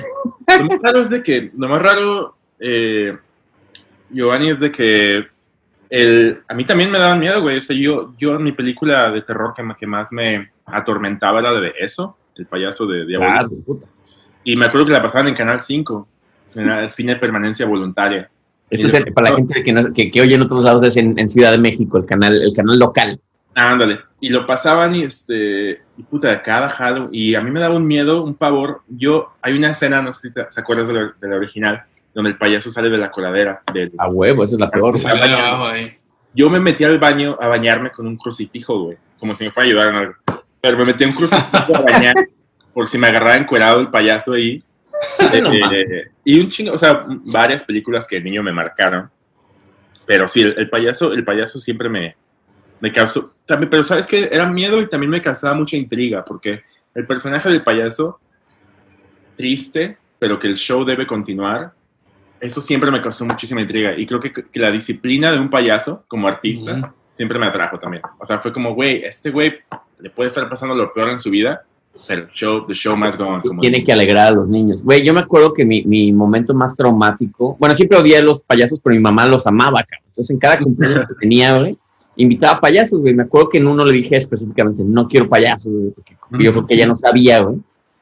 Lo 0.60 0.66
más 0.66 0.80
raro 0.81 1.04
es 1.04 1.10
de 1.12 1.24
que, 1.24 1.52
lo 1.56 1.70
más 1.70 1.81
raro, 1.81 2.36
eh, 2.60 3.16
Giovanni, 4.10 4.50
es 4.50 4.60
de 4.60 4.72
que 4.72 5.28
el, 5.90 6.42
a 6.48 6.54
mí 6.54 6.66
también 6.66 6.90
me 6.90 6.98
daban 6.98 7.20
miedo, 7.20 7.42
güey. 7.42 7.58
O 7.58 7.62
sea, 7.62 7.78
yo, 7.78 8.14
yo 8.18 8.36
en 8.36 8.44
mi 8.44 8.52
película 8.54 9.12
de 9.12 9.22
terror 9.22 9.54
que, 9.56 9.64
que 9.80 9.86
más 9.86 10.12
me 10.12 10.52
atormentaba 10.66 11.40
era 11.40 11.54
de 11.54 11.74
eso, 11.80 12.18
el 12.36 12.48
payaso 12.48 12.88
de 12.88 13.06
Diablo. 13.06 13.28
Claro, 13.28 13.50
puta. 13.66 13.88
Y 14.44 14.56
me 14.56 14.66
acuerdo 14.66 14.88
que 14.88 14.94
la 14.94 15.02
pasaban 15.02 15.28
en 15.28 15.36
Canal 15.36 15.62
5 15.62 16.07
el 16.56 16.92
fin 16.92 17.08
de 17.08 17.16
permanencia 17.16 17.66
voluntaria. 17.66 18.30
Eso 18.70 18.88
es 18.88 18.94
el, 18.94 19.14
para 19.14 19.32
la 19.32 19.36
gente 19.38 19.64
que, 19.64 19.74
no, 19.74 19.94
que, 19.94 20.12
que, 20.12 20.22
oye 20.22 20.36
en 20.36 20.42
otros 20.44 20.64
lados 20.64 20.84
es 20.84 20.96
en, 20.98 21.18
en, 21.18 21.28
Ciudad 21.28 21.52
de 21.52 21.58
México, 21.58 21.98
el 21.98 22.06
canal, 22.06 22.40
el 22.40 22.54
canal 22.54 22.78
local. 22.78 23.20
Ah, 23.56 23.72
ándale. 23.72 24.00
Y 24.20 24.30
lo 24.30 24.46
pasaban 24.46 24.96
y 24.96 25.04
este, 25.04 25.82
y 25.98 26.04
puta, 26.04 26.42
cada 26.42 26.70
Halloween. 26.70 27.10
Y 27.12 27.36
a 27.36 27.42
mí 27.42 27.50
me 27.50 27.60
daba 27.60 27.76
un 27.76 27.88
miedo, 27.88 28.24
un 28.24 28.36
pavor. 28.36 28.82
Yo, 28.88 29.34
hay 29.42 29.58
una 29.58 29.72
escena, 29.72 30.02
no 30.02 30.14
sé 30.14 30.28
si 30.28 30.34
te, 30.34 30.46
se 30.50 30.62
acuerdas 30.62 30.88
de 30.88 30.94
la, 30.94 31.14
de 31.20 31.28
la, 31.28 31.36
original, 31.36 31.84
donde 32.14 32.32
el 32.32 32.38
payaso 32.38 32.70
sale 32.70 32.90
de 32.90 32.98
la 32.98 33.10
coladera. 33.10 33.62
Del, 33.74 33.92
a 33.98 34.08
huevo, 34.08 34.44
esa 34.44 34.56
es 34.56 34.60
la 34.60 34.70
peor. 34.70 34.96
Yo 36.36 36.50
me 36.50 36.60
metí 36.60 36.84
al 36.84 37.00
baño 37.00 37.38
a 37.42 37.48
bañarme 37.48 37.92
con 37.92 38.06
un 38.06 38.18
crucifijo, 38.18 38.84
güey, 38.84 38.98
como 39.20 39.34
si 39.34 39.46
me 39.46 39.52
fuera 39.52 39.68
a 39.68 39.70
ayudar 39.70 39.90
en 39.90 39.96
algo. 39.96 40.14
Pero 40.62 40.78
me 40.78 40.86
metí 40.86 41.06
un 41.06 41.14
crucifijo 41.14 41.76
a 41.76 41.82
bañar 41.82 42.16
por 42.72 42.88
si 42.88 43.00
me 43.00 43.08
agarraba 43.08 43.36
encuerado 43.36 43.80
el 43.80 43.88
payaso 43.88 44.34
ahí 44.34 44.64
eh, 45.34 46.10
y 46.24 46.40
un 46.40 46.50
chingo, 46.50 46.74
o 46.74 46.78
sea, 46.78 47.06
varias 47.08 47.64
películas 47.64 48.08
que 48.08 48.18
de 48.18 48.24
niño 48.24 48.44
me 48.44 48.52
marcaron. 48.52 49.10
Pero 50.06 50.28
sí, 50.28 50.42
el, 50.42 50.56
el, 50.58 50.70
payaso, 50.70 51.14
el 51.14 51.24
payaso 51.24 51.60
siempre 51.60 51.88
me, 51.90 52.16
me 52.80 52.92
causó. 52.92 53.34
También, 53.46 53.70
pero 53.70 53.84
sabes 53.84 54.08
que 54.08 54.30
era 54.32 54.48
miedo 54.48 54.82
y 54.82 54.88
también 54.88 55.12
me 55.12 55.22
causaba 55.22 55.54
mucha 55.54 55.78
intriga, 55.78 56.24
porque 56.24 56.64
el 56.96 57.06
personaje 57.06 57.50
del 57.50 57.64
payaso, 57.64 58.20
triste, 59.38 59.98
pero 60.18 60.38
que 60.38 60.48
el 60.48 60.56
show 60.56 60.84
debe 60.84 61.08
continuar, 61.08 61.72
eso 62.40 62.62
siempre 62.62 62.92
me 62.92 63.02
causó 63.02 63.26
muchísima 63.26 63.62
intriga. 63.62 63.94
Y 63.98 64.06
creo 64.06 64.20
que, 64.20 64.32
que 64.32 64.60
la 64.60 64.72
disciplina 64.72 65.32
de 65.32 65.40
un 65.40 65.50
payaso 65.50 66.04
como 66.08 66.28
artista 66.28 66.74
uh 66.74 66.78
-huh. 66.78 66.94
siempre 67.16 67.40
me 67.40 67.48
atrajo 67.48 67.80
también. 67.80 68.04
O 68.18 68.26
sea, 68.26 68.40
fue 68.40 68.54
como, 68.54 68.74
güey, 68.74 69.04
este 69.04 69.30
güey 69.30 69.60
le 70.00 70.10
puede 70.10 70.28
estar 70.28 70.48
pasando 70.50 70.76
lo 70.76 70.94
peor 70.94 71.10
en 71.10 71.20
su 71.20 71.30
vida, 71.30 71.64
pero 72.08 72.28
show, 72.34 72.66
the 72.66 72.74
show 72.74 72.94
on. 72.94 73.42
Como 73.42 73.62
Tiene 73.62 73.84
que 73.84 73.92
alegrar 73.92 74.31
a 74.31 74.36
los 74.36 74.50
niños. 74.50 74.84
Güey, 74.84 75.04
yo 75.04 75.14
me 75.14 75.19
acuerdo 75.19 75.54
que 75.54 75.66
mi, 75.66 75.84
mi, 75.84 76.12
momento 76.12 76.54
más 76.54 76.76
traumático, 76.76 77.58
bueno, 77.60 77.76
siempre 77.76 77.98
odié 77.98 78.18
a 78.18 78.22
los 78.22 78.42
payasos, 78.42 78.80
pero 78.80 78.96
mi 78.96 79.02
mamá 79.02 79.26
los 79.26 79.46
amaba, 79.48 79.84
cabrón. 79.84 80.08
Entonces, 80.08 80.30
en 80.30 80.40
cada 80.40 80.60
cumpleaños 80.60 81.08
que 81.08 81.14
tenía, 81.16 81.58
güey, 81.58 81.78
invitaba 82.16 82.60
payasos, 82.60 83.00
güey. 83.02 83.14
Me 83.14 83.24
acuerdo 83.24 83.50
que 83.50 83.58
en 83.58 83.68
uno 83.68 83.84
le 83.84 83.94
dije 83.94 84.18
específicamente, 84.18 84.84
no 84.84 85.08
quiero 85.08 85.28
payasos, 85.28 85.72
güey, 85.72 85.92
porque 85.92 86.16
yo 86.44 86.52
creo 86.52 86.68
que 86.68 86.76
ella 86.76 86.88
no 86.88 86.96
sabía, 86.96 87.42
güey. 87.42 87.58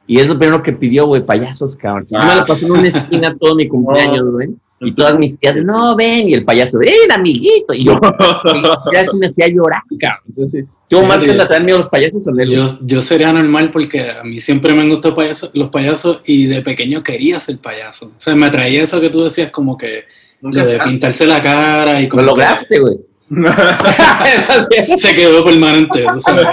Y 0.06 0.20
es 0.20 0.28
lo 0.28 0.38
primero 0.38 0.64
que 0.64 0.74
pidió, 0.74 1.06
güey, 1.06 1.26
payasos, 1.26 1.76
cabrón. 1.76 2.06
Ah. 2.16 2.22
Yo 2.22 2.28
me 2.28 2.36
lo 2.36 2.46
pasé 2.46 2.66
en 2.66 2.72
una 2.72 2.88
esquina 2.88 3.36
todo 3.40 3.56
mi 3.56 3.68
cumpleaños, 3.68 4.32
güey. 4.32 4.50
Y 4.80 4.94
todas 4.94 5.18
mis 5.18 5.40
tías, 5.40 5.56
no, 5.58 5.96
ven, 5.96 6.30
y 6.30 6.34
el 6.36 6.46
payaso, 6.46 6.80
¡eh, 6.82 6.92
amiguito! 7.12 7.74
Y 7.74 7.84
yo, 7.86 8.00
ya 8.94 9.04
se 9.06 9.16
me 9.16 9.26
hacía 9.26 9.48
llorar, 9.48 9.82
cabrón. 10.00 10.22
Entonces, 10.28 10.66
¿tú, 10.88 11.00
Omar, 11.00 11.20
te 11.20 11.34
la 11.34 11.48
traen 11.48 11.66
miedo 11.66 11.80
los 11.80 11.88
payasos 11.88 12.28
o? 12.28 12.32
Yo, 12.44 12.78
yo 12.82 13.02
sería 13.02 13.34
normal 13.34 13.72
porque 13.72 14.02
a 14.12 14.24
mí 14.24 14.40
siempre 14.40 14.76
me 14.76 14.82
han 14.82 14.90
gustado 14.90 15.16
payaso- 15.16 15.50
los 15.56 15.70
payasos 15.70 16.22
y 16.26 16.46
de 16.46 16.62
pequeño 16.62 17.02
quería 17.04 17.40
ser 17.40 17.58
payaso. 17.58 18.08
O 18.08 18.20
sea, 18.20 18.36
me 18.36 18.50
traía 18.52 18.84
eso 18.84 19.02
que 19.02 19.10
tú 19.10 19.24
decías 19.24 19.50
como 19.50 19.76
que 19.78 20.04
lo 20.42 20.52
de 20.52 20.78
pintarse 20.80 21.26
la 21.26 21.42
cara 21.42 22.00
y 22.00 22.04
Lo 22.04 22.10
como 22.10 22.22
que 22.22 22.28
lograste, 22.28 22.80
güey. 22.80 22.98
se 24.98 25.14
quedó 25.14 25.44
permanente. 25.44 26.06
tú 26.12 26.20
sabes. 26.20 26.48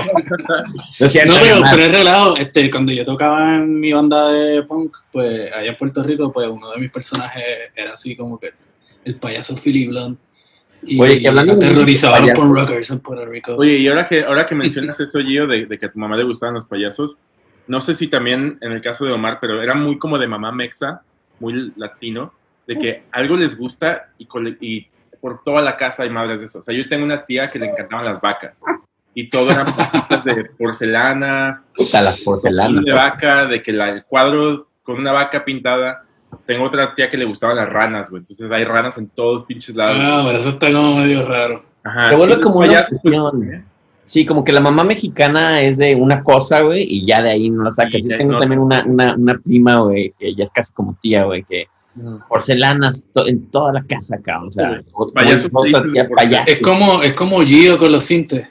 Decía, 0.99 1.25
No, 1.25 1.35
pero 1.41 1.65
fuera 1.65 1.85
de 1.85 1.89
relajo, 1.89 2.37
este, 2.37 2.71
cuando 2.71 2.93
yo 2.93 3.05
tocaba 3.05 3.57
en 3.57 3.79
mi 3.79 3.93
banda 3.93 4.29
de 4.31 4.63
punk, 4.65 4.97
pues 5.13 5.53
allá 5.53 5.71
en 5.71 5.77
Puerto 5.77 6.03
Rico, 6.03 6.33
pues 6.33 6.49
uno 6.49 6.71
de 6.73 6.79
mis 6.79 6.91
personajes 6.91 7.45
era 7.75 7.93
así 7.93 8.17
como 8.17 8.39
que 8.39 8.51
el 9.05 9.17
payaso 9.17 9.57
Philly 9.57 9.87
Blunt. 9.87 10.19
Y 10.87 11.01
Oye, 11.01 11.21
que 11.21 11.29
hablando 11.29 11.55
de 11.55 11.67
aterrorizaba 11.67 12.17
a 12.17 12.21
los 12.21 12.31
payasos. 12.31 12.45
punk 12.45 12.59
rockers 12.59 12.91
en 12.91 13.01
Puerto 13.01 13.27
Rico. 13.27 13.55
Oye, 13.57 13.77
y 13.79 13.89
ahora 13.89 14.07
que, 14.07 14.25
ahora 14.25 14.45
que 14.45 14.55
mencionas 14.55 14.99
eso, 15.01 15.21
Gio, 15.21 15.47
de, 15.47 15.67
de 15.67 15.79
que 15.79 15.87
a 15.87 15.93
tu 15.93 15.99
mamá 15.99 16.17
le 16.17 16.25
gustaban 16.25 16.55
los 16.55 16.67
payasos, 16.67 17.17
no 17.67 17.81
sé 17.81 17.95
si 17.95 18.09
también 18.09 18.59
en 18.61 18.73
el 18.73 18.81
caso 18.81 19.05
de 19.05 19.13
Omar, 19.13 19.39
pero 19.41 19.63
era 19.63 19.75
muy 19.75 19.99
como 19.99 20.19
de 20.19 20.27
mamá 20.27 20.53
mexa, 20.53 21.03
muy 21.41 21.73
latino, 21.77 22.33
de 22.67 22.79
que 22.79 23.03
algo 23.13 23.37
les 23.37 23.57
gusta 23.57 24.11
y, 24.19 24.27
y 24.61 24.87
por 25.25 25.43
toda 25.43 25.63
la 25.63 25.75
casa 25.75 26.03
hay 26.03 26.11
madres 26.11 26.41
de 26.41 26.45
eso. 26.47 26.59
O 26.59 26.63
sea, 26.63 26.75
yo 26.77 26.87
tengo 26.87 27.03
una 27.03 27.25
tía 27.25 27.49
que 27.49 27.59
le 27.59 27.71
encantaban 27.71 28.05
las 28.05 28.21
vacas 28.21 28.61
y 29.15 29.27
todo 29.27 29.51
eran 29.51 29.65
de 30.23 30.45
porcelana, 30.59 31.63
puta, 31.75 32.03
las 32.03 32.21
porcelanas. 32.21 32.85
de 32.85 32.93
vaca, 32.93 33.47
de 33.47 33.63
que 33.63 33.73
la- 33.73 33.89
el 33.89 34.05
cuadro 34.05 34.67
con 34.83 34.97
una 34.99 35.13
vaca 35.13 35.43
pintada. 35.43 36.03
Tengo 36.45 36.65
otra 36.65 36.95
tía 36.95 37.09
que 37.09 37.17
le 37.17 37.25
gustaban 37.25 37.57
las 37.57 37.71
ranas, 37.71 38.11
güey. 38.11 38.21
Entonces 38.21 38.51
hay 38.51 38.65
ranas 38.65 38.99
en 38.99 39.09
todos 39.09 39.45
pinches 39.45 39.75
lados. 39.75 39.97
Ah, 39.99 40.25
pero 40.27 40.39
eso 40.39 40.51
está 40.51 40.71
como 40.71 40.99
medio 40.99 41.27
raro. 41.27 41.65
Ajá. 41.85 42.11
Se 42.11 42.17
vuelve 42.17 42.41
como 42.43 42.59
una 42.59 42.67
pues, 42.69 43.01
obsesión. 43.03 43.65
Sí, 44.05 44.27
como 44.27 44.45
que 44.45 44.53
la 44.53 44.61
mamá 44.61 44.85
mexicana 44.85 45.63
es 45.63 45.79
de 45.79 45.95
una 45.95 46.23
cosa, 46.23 46.61
güey, 46.61 46.83
y 46.87 47.07
ya 47.07 47.23
de 47.23 47.31
ahí 47.31 47.49
no 47.49 47.63
la 47.65 47.71
sacas. 47.71 48.05
Y 48.05 48.11
Yo 48.11 48.19
tengo 48.19 48.33
no- 48.35 48.41
también 48.41 48.61
una, 48.61 48.85
una, 48.85 49.15
una 49.15 49.39
prima, 49.43 49.77
güey, 49.77 50.13
que 50.19 50.35
ya 50.35 50.45
es 50.45 50.51
casi 50.51 50.71
como 50.75 50.99
tía, 51.01 51.25
güey, 51.25 51.45
que 51.45 51.65
porcelanas 52.29 53.07
to- 53.13 53.27
en 53.27 53.47
toda 53.51 53.73
la 53.73 53.83
casa, 53.85 54.19
cabrón. 54.23 54.49
O 54.49 54.53
sea. 54.53 54.83
Es 56.47 56.59
como, 56.61 57.03
es 57.03 57.13
como 57.15 57.41
Gio 57.43 57.79
con 57.79 57.93
los 57.93 58.05
cintes. 58.05 58.47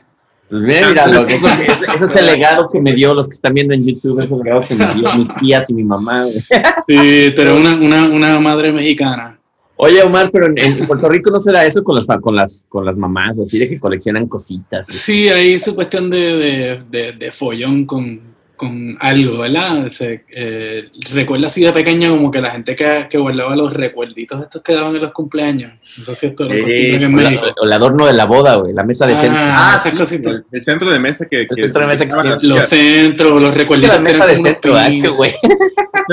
Pues 0.50 0.62
mira, 0.62 0.90
mira, 0.90 1.08
lo 1.08 1.26
que- 1.26 1.36
ese, 1.36 1.48
ese 1.96 2.06
es 2.06 2.16
el 2.16 2.26
legado 2.28 2.70
que 2.70 2.80
me 2.80 2.94
dio, 2.94 3.14
los 3.14 3.28
que 3.28 3.34
están 3.34 3.54
viendo 3.54 3.74
en 3.74 3.84
YouTube, 3.84 4.20
ese 4.20 4.34
es 4.36 4.40
el 4.40 4.44
legado 4.44 4.62
que 4.62 4.76
me 4.76 4.94
dio 4.94 5.14
mis 5.16 5.36
tías 5.36 5.70
y 5.70 5.74
mi 5.74 5.84
mamá, 5.84 6.26
güey. 6.26 6.42
Sí, 6.88 7.34
pero 7.36 7.56
una, 7.58 7.76
una, 7.76 8.06
una 8.08 8.40
madre 8.40 8.72
mexicana. 8.72 9.40
Oye, 9.76 10.04
Omar, 10.04 10.30
pero 10.32 10.46
en, 10.46 10.58
en 10.60 10.86
Puerto 10.88 11.10
Rico 11.10 11.32
no 11.32 11.40
se 11.40 11.52
da 11.52 11.66
eso 11.66 11.84
con 11.84 11.96
las, 11.96 12.06
con 12.22 12.36
las, 12.36 12.66
con 12.70 12.86
las 12.86 12.96
mamás, 12.96 13.40
así 13.40 13.58
de 13.58 13.68
que 13.68 13.80
coleccionan 13.80 14.28
cositas. 14.28 14.86
Sí, 14.88 15.28
hay 15.28 15.58
su 15.58 15.74
cuestión 15.74 16.10
de, 16.12 16.20
de, 16.38 16.84
de, 16.92 17.12
de 17.14 17.32
follón 17.32 17.86
con, 17.86 18.22
con 18.64 18.98
algo, 19.00 19.38
¿verdad? 19.40 19.88
Se, 19.90 20.24
eh, 20.30 20.86
recuerda 21.14 21.48
así 21.48 21.62
de 21.64 21.72
pequeño 21.74 22.12
como 22.16 22.32
que 22.32 22.42
la 22.42 22.52
gente 22.52 22.76
que, 22.76 23.08
que 23.10 23.18
guardaba 23.18 23.56
los 23.56 23.74
recuerditos 23.74 24.42
estos 24.42 24.62
que 24.62 24.74
daban 24.74 24.96
en 24.96 25.02
los 25.02 25.12
cumpleaños. 25.12 25.74
No 25.98 26.04
sé 26.04 26.16
si 26.16 26.26
esto 26.28 26.46
lo 26.46 26.54
en 26.54 27.04
O, 27.04 27.22
la- 27.22 27.30
México. 27.30 27.46
o 27.62 27.66
el 27.66 27.72
adorno 27.74 28.06
de 28.06 28.14
la 28.14 28.26
boda, 28.26 28.56
güey, 28.56 28.74
la 28.74 28.84
mesa 28.84 29.06
de 29.06 29.16
centro. 29.16 29.40
Ah, 29.42 29.74
esas 29.80 29.92
sí, 29.92 29.98
cositas. 29.98 30.34
El, 30.34 30.46
el 30.52 30.64
centro 30.64 30.90
de 30.92 31.00
mesa 31.00 31.26
que... 31.30 31.48
que 31.48 31.62
centro 31.62 31.82
de 31.82 31.88
mesa 31.88 32.06
que 32.08 32.48
Los 32.48 32.64
centros, 32.66 33.42
los 33.42 33.54
recuerditos 33.54 33.96
la 33.98 34.04
que 34.04 34.12
mesa 34.14 34.24
eran 34.32 34.44
de 34.44 34.50
centro, 34.50 35.14
güey. 35.16 35.36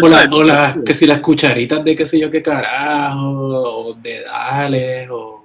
O, 0.02 0.08
la- 0.08 0.28
o 0.32 0.42
las- 0.42 0.78
que 0.84 0.94
si 0.94 1.06
las 1.06 1.18
cucharitas 1.20 1.84
de 1.84 1.96
qué 1.96 2.06
sé 2.06 2.18
yo 2.18 2.30
qué 2.30 2.42
carajo, 2.42 3.20
o 3.20 3.94
dedales, 3.94 5.08
o 5.10 5.39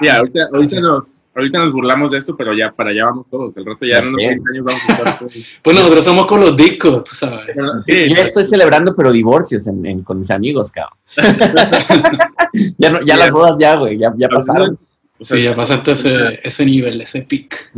Sí, 0.00 0.08
ahorita, 0.08 0.40
ahorita 0.52 0.80
nos, 0.80 1.26
ahorita 1.34 1.58
nos 1.58 1.72
burlamos 1.72 2.10
de 2.12 2.18
eso, 2.18 2.36
pero 2.36 2.54
ya 2.54 2.70
para 2.72 2.90
allá 2.90 3.06
vamos 3.06 3.28
todos. 3.28 3.56
El 3.56 3.64
rato 3.66 3.84
ya 3.84 3.94
Ya 3.94 3.98
en 4.00 4.08
unos 4.08 4.20
sé. 4.20 4.26
20 4.28 4.50
años 4.52 4.64
vamos 4.66 4.82
a 4.88 4.92
estar 4.92 5.18
todos. 5.18 5.58
Pues 5.62 5.76
nosotros 5.76 6.04
somos 6.04 6.26
con 6.26 6.40
los 6.40 6.56
discos, 6.56 7.04
tú 7.04 7.14
sabes. 7.14 7.46
Pero, 7.46 7.82
Sí, 7.82 7.92
sí, 7.92 8.08
yo 8.16 8.22
estoy 8.22 8.44
celebrando, 8.44 8.94
pero 8.96 9.10
divorcios 9.12 9.66
en, 9.66 9.84
en- 9.86 10.02
con 10.02 10.18
mis 10.18 10.30
amigos, 10.30 10.72
cabrón. 10.72 10.98
ya 12.78 12.90
no, 12.90 13.00
ya 13.00 13.16
las 13.16 13.26
ya. 13.26 13.32
bodas 13.32 13.58
ya, 13.58 13.76
güey, 13.76 13.98
ya, 13.98 14.12
ya 14.16 14.28
pasaron. 14.28 14.78
o 15.18 15.24
sea, 15.24 15.36
Sí, 15.38 15.42
ya 15.44 15.54
pasaste 15.56 15.92
ese, 15.92 16.40
ese 16.42 16.64
nivel, 16.64 17.00
ese 17.00 17.22
pic. 17.22 17.70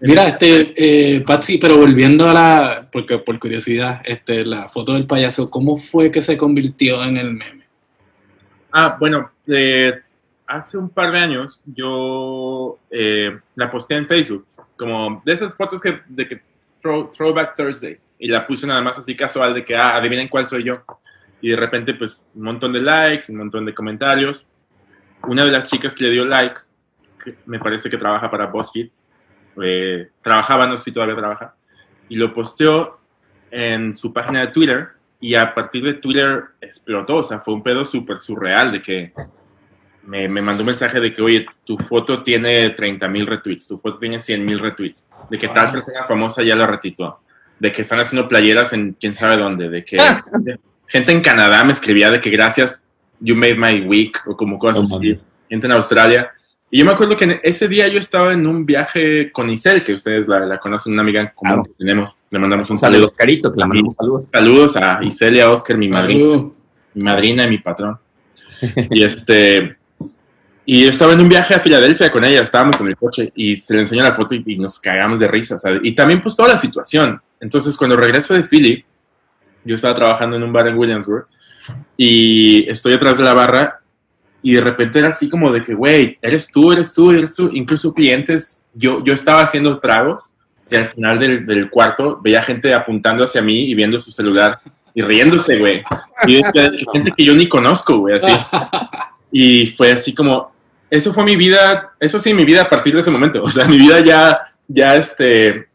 Mira, 0.00 0.28
este, 0.28 0.72
eh, 1.16 1.20
Patsy, 1.20 1.58
pero 1.58 1.76
volviendo 1.76 2.28
a 2.28 2.32
la, 2.34 2.88
porque 2.92 3.18
por 3.18 3.38
curiosidad, 3.38 4.00
este, 4.04 4.44
la 4.44 4.68
foto 4.68 4.92
del 4.94 5.06
payaso, 5.06 5.50
¿cómo 5.50 5.76
fue 5.76 6.10
que 6.10 6.20
se 6.22 6.36
convirtió 6.36 7.02
en 7.04 7.16
el 7.16 7.30
meme? 7.32 7.64
Ah, 8.72 8.96
bueno, 8.98 9.30
eh, 9.46 9.92
hace 10.46 10.78
un 10.78 10.90
par 10.90 11.12
de 11.12 11.18
años 11.18 11.62
yo 11.66 12.78
eh, 12.90 13.38
la 13.54 13.70
posté 13.70 13.94
en 13.94 14.06
Facebook, 14.06 14.46
como 14.76 15.22
de 15.24 15.32
esas 15.32 15.54
fotos 15.54 15.80
que, 15.80 16.00
de 16.06 16.26
que 16.28 16.42
throw- 16.82 17.10
Throwback 17.10 17.56
Thursday, 17.56 17.98
y 18.18 18.28
la 18.28 18.46
puse 18.46 18.66
nada 18.66 18.82
más 18.82 18.98
así 18.98 19.14
casual 19.16 19.54
de 19.54 19.64
que, 19.64 19.76
ah, 19.76 19.96
adivinen 19.96 20.28
cuál 20.28 20.46
soy 20.46 20.64
yo. 20.64 20.82
Y 21.40 21.50
de 21.50 21.56
repente, 21.56 21.94
pues, 21.94 22.28
un 22.34 22.44
montón 22.44 22.72
de 22.72 22.80
likes, 22.80 23.30
un 23.30 23.38
montón 23.38 23.66
de 23.66 23.74
comentarios. 23.74 24.46
Una 25.24 25.44
de 25.44 25.50
las 25.50 25.64
chicas 25.64 25.94
que 25.94 26.04
le 26.04 26.10
dio 26.10 26.24
like, 26.24 26.56
que 27.22 27.34
me 27.46 27.58
parece 27.58 27.90
que 27.90 27.98
trabaja 27.98 28.30
para 28.30 28.46
BuzzFeed, 28.46 28.88
eh, 29.62 30.08
trabajaba, 30.22 30.66
no 30.66 30.76
sé 30.76 30.84
si 30.84 30.92
todavía 30.92 31.14
trabaja, 31.14 31.54
y 32.08 32.16
lo 32.16 32.32
posteó 32.32 32.98
en 33.50 33.96
su 33.96 34.12
página 34.12 34.40
de 34.40 34.48
Twitter, 34.48 34.88
y 35.20 35.34
a 35.34 35.54
partir 35.54 35.82
de 35.84 35.94
Twitter 35.94 36.44
explotó, 36.60 37.16
o 37.16 37.24
sea, 37.24 37.40
fue 37.40 37.54
un 37.54 37.62
pedo 37.62 37.84
súper 37.84 38.20
surreal 38.20 38.72
de 38.72 38.82
que 38.82 39.12
me, 40.06 40.28
me 40.28 40.40
mandó 40.42 40.62
un 40.62 40.68
mensaje 40.68 41.00
de 41.00 41.14
que, 41.14 41.22
oye, 41.22 41.46
tu 41.64 41.76
foto 41.78 42.22
tiene 42.22 42.70
30 42.70 43.08
mil 43.08 43.26
retweets, 43.26 43.68
tu 43.68 43.78
foto 43.78 43.96
tiene 43.98 44.18
100 44.20 44.44
mil 44.44 44.58
retweets, 44.58 45.06
de 45.30 45.38
que 45.38 45.48
tal 45.48 45.64
Wow. 45.66 45.72
persona 45.74 46.04
famosa 46.06 46.42
ya 46.42 46.54
la 46.56 46.66
retitó, 46.66 47.20
de 47.58 47.72
que 47.72 47.82
están 47.82 48.00
haciendo 48.00 48.28
playeras 48.28 48.72
en 48.72 48.96
quién 48.98 49.14
sabe 49.14 49.36
dónde, 49.36 49.68
de 49.70 49.84
que 49.84 49.96
Ah. 50.00 50.24
gente 50.86 51.12
en 51.12 51.20
Canadá 51.20 51.64
me 51.64 51.72
escribía 51.72 52.10
de 52.10 52.20
que 52.20 52.30
gracias, 52.30 52.80
you 53.20 53.34
made 53.34 53.56
my 53.56 53.80
week, 53.86 54.18
o 54.26 54.36
como 54.36 54.58
cosas 54.58 54.88
No 54.90 54.96
así, 54.98 55.18
gente 55.48 55.66
en 55.66 55.72
Australia. 55.72 56.30
Y 56.70 56.78
yo 56.80 56.84
me 56.86 56.92
acuerdo 56.92 57.16
que 57.16 57.40
ese 57.44 57.68
día 57.68 57.86
yo 57.86 57.98
estaba 57.98 58.32
en 58.32 58.46
un 58.48 58.66
viaje 58.66 59.30
con 59.30 59.48
Isel, 59.48 59.84
que 59.84 59.92
ustedes 59.94 60.26
la, 60.26 60.40
la 60.40 60.58
conocen, 60.58 60.92
una 60.94 61.02
amiga 61.02 61.32
común 61.32 61.62
Claro. 61.62 61.62
que 61.64 61.84
tenemos, 61.84 62.18
le 62.32 62.38
mandamos 62.40 62.68
un 62.68 62.76
saludo, 62.78 63.00
saludo. 63.02 63.14
Carito, 63.16 63.52
que 63.52 63.60
la 63.60 63.66
mandamos 63.66 63.94
saludos. 63.94 64.24
Saludos 64.30 64.76
a 64.76 64.98
Isel 65.04 65.36
y 65.36 65.40
a 65.40 65.48
Oscar, 65.50 65.78
mi 65.78 65.88
madrina 65.88 66.44
mi 66.94 67.02
madrina 67.02 67.46
y 67.46 67.50
mi 67.50 67.58
patrón. 67.58 67.96
Y 68.90 69.04
este. 69.06 69.76
Y 70.66 70.84
yo 70.84 70.90
estaba 70.90 71.12
en 71.12 71.20
un 71.20 71.28
viaje 71.28 71.54
a 71.54 71.60
Filadelfia 71.60 72.10
con 72.10 72.24
ella, 72.24 72.40
estábamos 72.40 72.80
en 72.80 72.86
el 72.88 72.96
coche 72.96 73.30
y 73.36 73.56
se 73.56 73.74
le 73.74 73.80
enseñó 73.80 74.02
la 74.02 74.12
foto 74.12 74.34
y, 74.34 74.42
y 74.46 74.56
nos 74.56 74.78
cagamos 74.80 75.20
de 75.20 75.28
risa. 75.28 75.58
¿sabes? 75.58 75.80
Y 75.82 75.92
también, 75.94 76.22
pues, 76.22 76.34
toda 76.36 76.48
la 76.50 76.56
situación. 76.56 77.20
Entonces, 77.40 77.76
cuando 77.76 77.96
regreso 77.96 78.32
de 78.34 78.44
Philly, 78.44 78.84
yo 79.64 79.74
estaba 79.74 79.94
trabajando 79.94 80.36
en 80.36 80.42
un 80.42 80.52
bar 80.52 80.66
en 80.68 80.76
Williamsburg 80.78 81.26
y 81.96 82.68
estoy 82.68 82.94
atrás 82.94 83.18
de 83.18 83.24
la 83.24 83.34
barra 83.34 83.80
y 84.42 84.54
de 84.54 84.60
repente 84.60 84.98
era 84.98 85.08
así 85.08 85.28
como 85.28 85.50
de 85.50 85.62
que, 85.62 85.74
güey, 85.74 86.18
eres 86.20 86.50
tú, 86.50 86.72
eres 86.72 86.92
tú, 86.92 87.10
eres 87.10 87.34
tú. 87.34 87.50
Incluso 87.52 87.92
clientes, 87.94 88.64
yo, 88.74 89.02
yo 89.02 89.12
estaba 89.14 89.40
haciendo 89.42 89.78
tragos 89.78 90.34
y 90.70 90.76
al 90.76 90.86
final 90.86 91.18
del, 91.18 91.46
del 91.46 91.70
cuarto 91.70 92.20
veía 92.22 92.42
gente 92.42 92.72
apuntando 92.74 93.24
hacia 93.24 93.40
mí 93.42 93.70
y 93.70 93.74
viendo 93.74 93.98
su 93.98 94.10
celular 94.10 94.60
y 94.94 95.02
riéndose, 95.02 95.58
güey. 95.58 95.82
Y 96.26 96.36
de- 96.36 96.70
de 96.70 96.84
gente 96.92 97.12
que 97.16 97.24
yo 97.24 97.34
ni 97.34 97.48
conozco, 97.48 97.98
güey, 97.98 98.16
así. 98.16 98.32
Y 99.36 99.66
fue 99.66 99.90
así 99.90 100.14
como, 100.14 100.52
eso 100.96 101.12
fue 101.12 101.24
mi 101.24 101.34
vida, 101.34 101.92
eso 101.98 102.20
sí, 102.20 102.32
mi 102.32 102.44
vida 102.44 102.62
a 102.62 102.70
partir 102.70 102.94
de 102.94 103.00
ese 103.00 103.10
momento. 103.10 103.42
O 103.42 103.50
sea, 103.50 103.66
mi 103.66 103.76
vida 103.76 103.98
ya, 104.04 104.40
ya 104.68 104.92
este, 104.92 105.66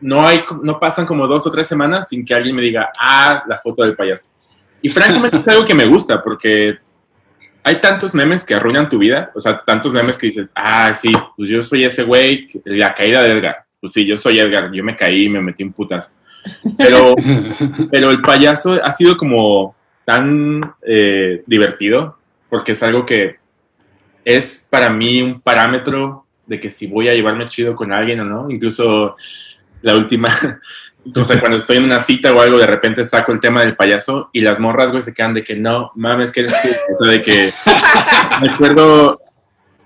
no 0.00 0.24
hay, 0.24 0.44
no 0.62 0.78
pasan 0.78 1.06
como 1.06 1.26
dos 1.26 1.44
o 1.46 1.50
tres 1.50 1.66
semanas 1.66 2.08
sin 2.08 2.24
que 2.24 2.34
alguien 2.34 2.54
me 2.54 2.62
diga, 2.62 2.90
ah, 2.98 3.42
la 3.48 3.58
foto 3.58 3.82
del 3.82 3.96
payaso. 3.96 4.28
Y 4.80 4.90
francamente 4.90 5.38
es 5.38 5.48
algo 5.48 5.64
que 5.64 5.74
me 5.74 5.86
gusta 5.86 6.22
porque 6.22 6.78
hay 7.64 7.80
tantos 7.80 8.14
memes 8.14 8.44
que 8.44 8.54
arruinan 8.54 8.88
tu 8.88 8.98
vida. 8.98 9.32
O 9.34 9.40
sea, 9.40 9.60
tantos 9.64 9.92
memes 9.92 10.16
que 10.16 10.28
dices, 10.28 10.48
ah, 10.54 10.94
sí, 10.94 11.12
pues 11.36 11.48
yo 11.48 11.60
soy 11.60 11.84
ese 11.84 12.04
güey, 12.04 12.46
la 12.64 12.94
caída 12.94 13.24
de 13.24 13.32
Edgar. 13.32 13.64
Pues 13.80 13.92
sí, 13.92 14.06
yo 14.06 14.16
soy 14.16 14.38
Edgar, 14.38 14.70
yo 14.72 14.84
me 14.84 14.94
caí 14.94 15.24
y 15.24 15.28
me 15.28 15.40
metí 15.40 15.64
en 15.64 15.72
putas. 15.72 16.12
Pero 16.78 17.16
pero 17.90 18.10
el 18.10 18.20
payaso 18.20 18.78
ha 18.84 18.92
sido 18.92 19.16
como 19.16 19.74
tan 20.04 20.74
eh, 20.82 21.42
divertido 21.44 22.18
porque 22.48 22.72
es 22.72 22.82
algo 22.84 23.04
que 23.04 23.42
es 24.24 24.66
para 24.70 24.90
mí 24.90 25.22
un 25.22 25.40
parámetro 25.40 26.24
de 26.46 26.60
que 26.60 26.70
si 26.70 26.86
voy 26.86 27.08
a 27.08 27.14
llevarme 27.14 27.46
chido 27.46 27.74
con 27.74 27.92
alguien 27.92 28.20
o 28.20 28.24
no. 28.24 28.50
Incluso 28.50 29.16
la 29.82 29.96
última, 29.96 30.28
o 31.14 31.24
sea, 31.24 31.40
cuando 31.40 31.58
estoy 31.58 31.78
en 31.78 31.84
una 31.84 32.00
cita 32.00 32.32
o 32.32 32.40
algo, 32.40 32.58
de 32.58 32.66
repente 32.66 33.04
saco 33.04 33.32
el 33.32 33.40
tema 33.40 33.60
del 33.60 33.76
payaso 33.76 34.30
y 34.32 34.40
las 34.40 34.58
morras, 34.58 34.90
güey, 34.90 35.02
se 35.02 35.14
quedan 35.14 35.34
de 35.34 35.44
que 35.44 35.56
no, 35.56 35.92
mames, 35.94 36.32
que 36.32 36.40
eres 36.40 36.54
tú. 36.62 36.68
O 36.68 36.96
sea, 36.96 37.12
de 37.12 37.22
que 37.22 37.52
me 38.42 38.52
acuerdo, 38.52 39.20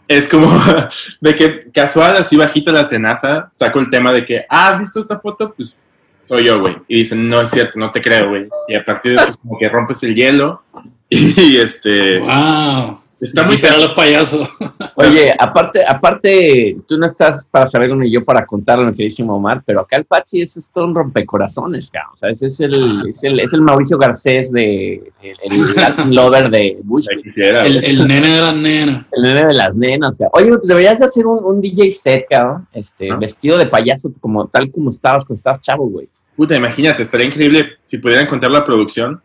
es 0.06 0.28
como 0.28 0.48
de 1.20 1.34
que 1.34 1.70
casual, 1.72 2.16
así 2.16 2.36
bajita 2.36 2.72
la 2.72 2.88
tenaza, 2.88 3.50
saco 3.52 3.78
el 3.78 3.90
tema 3.90 4.12
de 4.12 4.24
que, 4.24 4.44
ah, 4.48 4.70
¿has 4.70 4.78
visto 4.78 5.00
esta 5.00 5.18
foto? 5.18 5.52
Pues 5.54 5.84
soy 6.24 6.44
yo, 6.44 6.60
güey. 6.60 6.76
Y 6.88 6.98
dicen, 6.98 7.28
no 7.28 7.40
es 7.40 7.50
cierto, 7.50 7.78
no 7.78 7.90
te 7.90 8.00
creo, 8.00 8.28
güey. 8.28 8.48
Y 8.68 8.74
a 8.74 8.84
partir 8.84 9.12
de 9.12 9.18
eso 9.18 9.30
es 9.30 9.36
como 9.36 9.58
que 9.58 9.68
rompes 9.68 10.02
el 10.02 10.14
hielo 10.14 10.62
y 11.08 11.56
este... 11.56 12.18
¡Wow! 12.18 13.00
Está 13.20 13.42
muy 13.42 13.56
feo 13.56 13.76
los 13.78 13.94
payasos. 13.94 14.48
Oye, 14.94 15.34
aparte, 15.38 15.84
aparte, 15.84 16.76
tú 16.86 16.96
no 16.96 17.06
estás 17.06 17.44
para 17.44 17.66
saberlo 17.66 17.96
ni 17.96 18.12
yo 18.12 18.24
para 18.24 18.46
contarlo, 18.46 18.86
mi 18.86 18.92
queridísimo 18.92 19.34
Omar, 19.34 19.62
pero 19.66 19.80
acá 19.80 19.96
el 19.96 20.04
Patsy 20.04 20.42
es, 20.42 20.56
es 20.56 20.70
todo 20.70 20.84
un 20.84 20.94
rompecorazones, 20.94 21.90
cabrón. 21.90 22.12
O 22.14 22.16
sea, 22.16 22.30
ese 22.30 22.46
es 22.46 22.60
el, 22.60 23.08
es 23.08 23.24
el, 23.24 23.40
es 23.40 23.52
el 23.52 23.62
Mauricio 23.62 23.98
Garcés 23.98 24.52
de 24.52 25.12
el, 25.20 25.36
el 25.42 25.74
Latin 25.74 26.14
lover 26.14 26.48
de 26.50 26.78
Bush. 26.84 27.06
El, 27.10 28.06
nene 28.06 28.34
de 28.36 28.40
las 28.40 28.54
nenas. 28.54 29.06
El 29.10 29.22
nene 29.22 29.44
de 29.46 29.54
las 29.54 29.74
nenas, 29.74 30.16
cabrón. 30.16 30.32
Oye, 30.34 30.56
pues 30.56 30.68
deberías 30.68 31.00
de 31.00 31.06
hacer 31.06 31.26
un, 31.26 31.44
un 31.44 31.60
DJ 31.60 31.90
set, 31.90 32.26
cabrón, 32.30 32.68
este, 32.72 33.08
Ah. 33.10 33.16
vestido 33.16 33.58
de 33.58 33.66
payaso, 33.66 34.12
como 34.20 34.46
tal 34.48 34.70
como 34.70 34.90
estabas 34.90 35.24
cuando 35.24 35.38
estabas 35.38 35.60
chavo, 35.60 35.88
güey. 35.88 36.08
Puta, 36.36 36.54
imagínate, 36.54 37.02
estaría 37.02 37.26
increíble 37.26 37.78
si 37.84 37.98
pudieran 37.98 38.26
encontrar 38.26 38.52
la 38.52 38.64
producción 38.64 39.20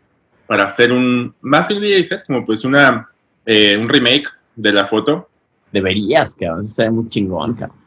para 0.46 0.64
hacer 0.64 0.92
un, 0.92 1.34
más 1.40 1.66
que 1.66 1.74
un 1.74 1.80
DJ 1.80 2.04
set, 2.04 2.26
como 2.26 2.44
pues 2.44 2.64
una, 2.64 3.08
eh, 3.46 3.76
un 3.76 3.88
remake 3.88 4.28
de 4.56 4.72
la 4.72 4.86
foto. 4.86 5.28
Deberías, 5.72 6.34
cabrón, 6.34 6.66
estaría 6.66 6.90
muy 6.90 7.08
chingón, 7.08 7.54
cabrón. 7.54 7.78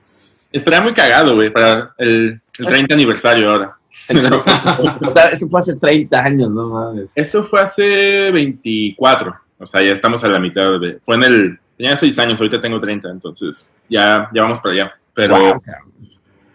Estaría 0.52 0.82
muy 0.82 0.94
cagado, 0.94 1.36
güey, 1.36 1.52
para 1.52 1.94
el, 1.98 2.40
el 2.60 2.66
30 2.66 2.94
aniversario 2.94 3.50
ahora. 3.50 3.78
o 5.02 5.12
sea, 5.12 5.26
eso 5.26 5.48
fue 5.48 5.60
hace 5.60 5.76
30 5.76 6.20
años, 6.20 6.50
no 6.52 6.70
mames. 6.70 7.12
Eso 7.16 7.44
fue 7.44 7.62
hace 7.62 8.32
24, 8.32 9.36
o 9.60 9.66
sea, 9.66 9.82
ya 9.82 9.92
estamos 9.92 10.24
a 10.24 10.28
la 10.30 10.40
mitad 10.40 10.80
de... 10.80 11.00
Fue 11.06 11.16
en 11.16 11.24
el... 11.24 11.60
Tenía 11.78 11.96
6 11.96 12.18
años, 12.20 12.40
ahorita 12.40 12.60
tengo 12.60 12.80
30, 12.80 13.10
entonces 13.10 13.68
ya, 13.90 14.30
ya 14.34 14.42
vamos 14.42 14.60
para 14.62 14.74
allá. 14.74 14.92
Pero, 15.14 15.62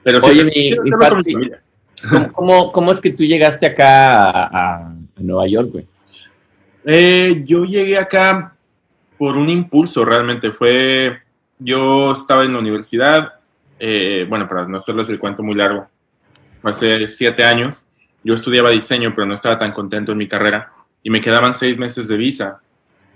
pero 0.03 0.21
sí, 0.21 0.31
Oye, 0.31 0.45
mi- 0.45 0.91
Patsy. 0.91 1.35
¿Cómo, 2.11 2.33
cómo, 2.33 2.73
cómo 2.73 2.93
es 2.93 3.01
que 3.01 3.13
tú 3.13 3.23
llegaste 3.23 3.67
acá 3.67 4.47
a 4.47 4.95
Nueva 5.17 5.47
York, 5.47 5.71
güey? 5.73 5.87
Eh, 6.85 7.43
yo 7.47 7.65
llegué 7.65 7.99
acá 7.99 8.57
por 9.23 9.37
un 9.37 9.49
impulso, 9.51 10.05
realmente. 10.05 10.51
Fue, 10.51 11.17
yo 11.57 12.11
estaba 12.11 12.43
en 12.43 12.55
la 12.55 12.59
universidad, 12.59 13.35
eh, 13.79 14.27
bueno, 14.29 14.49
para 14.49 14.67
no 14.67 14.79
hacerles 14.79 15.09
el 15.11 15.21
cuento 15.21 15.45
muy 15.45 15.55
largo, 15.55 15.87
hace 16.65 17.07
siete 17.07 17.45
años, 17.45 17.87
yo 18.25 18.35
estudiaba 18.35 18.71
diseño, 18.71 19.13
pero 19.15 19.25
no 19.25 19.35
estaba 19.35 19.61
tan 19.61 19.73
contento 19.73 20.11
en 20.11 20.19
mi 20.19 20.27
carrera 20.27 20.73
y 21.05 21.11
me 21.11 21.21
quedaban 21.21 21.55
seis 21.55 21.79
meses 21.79 22.09
de 22.09 22.17
visa. 22.17 22.61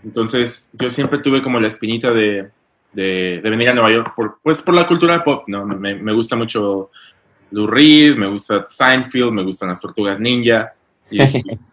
Entonces, 0.04 0.68
yo 0.75 0.88
siempre 0.90 1.18
tuve 1.18 1.42
como 1.42 1.58
la 1.58 1.66
espinita 1.66 2.12
de, 2.12 2.52
venir 2.92 3.70
a 3.70 3.75
Nueva 3.75 3.90
York, 3.90 4.12
por, 4.14 4.38
pues 4.44 4.62
por 4.62 4.76
la 4.76 4.86
cultura 4.86 5.25
pop, 5.25 5.42
¿no? 5.48 5.66
Me, 5.66 5.96
me 5.96 6.12
gusta 6.12 6.36
mucho 6.36 6.92
Lou 7.50 7.66
Reed, 7.66 8.14
me 8.14 8.28
gusta 8.28 8.64
Seinfeld, 8.68 9.32
me 9.32 9.42
gustan 9.42 9.70
las 9.70 9.80
tortugas 9.80 10.20
ninja. 10.20 10.72
Y 11.10 11.18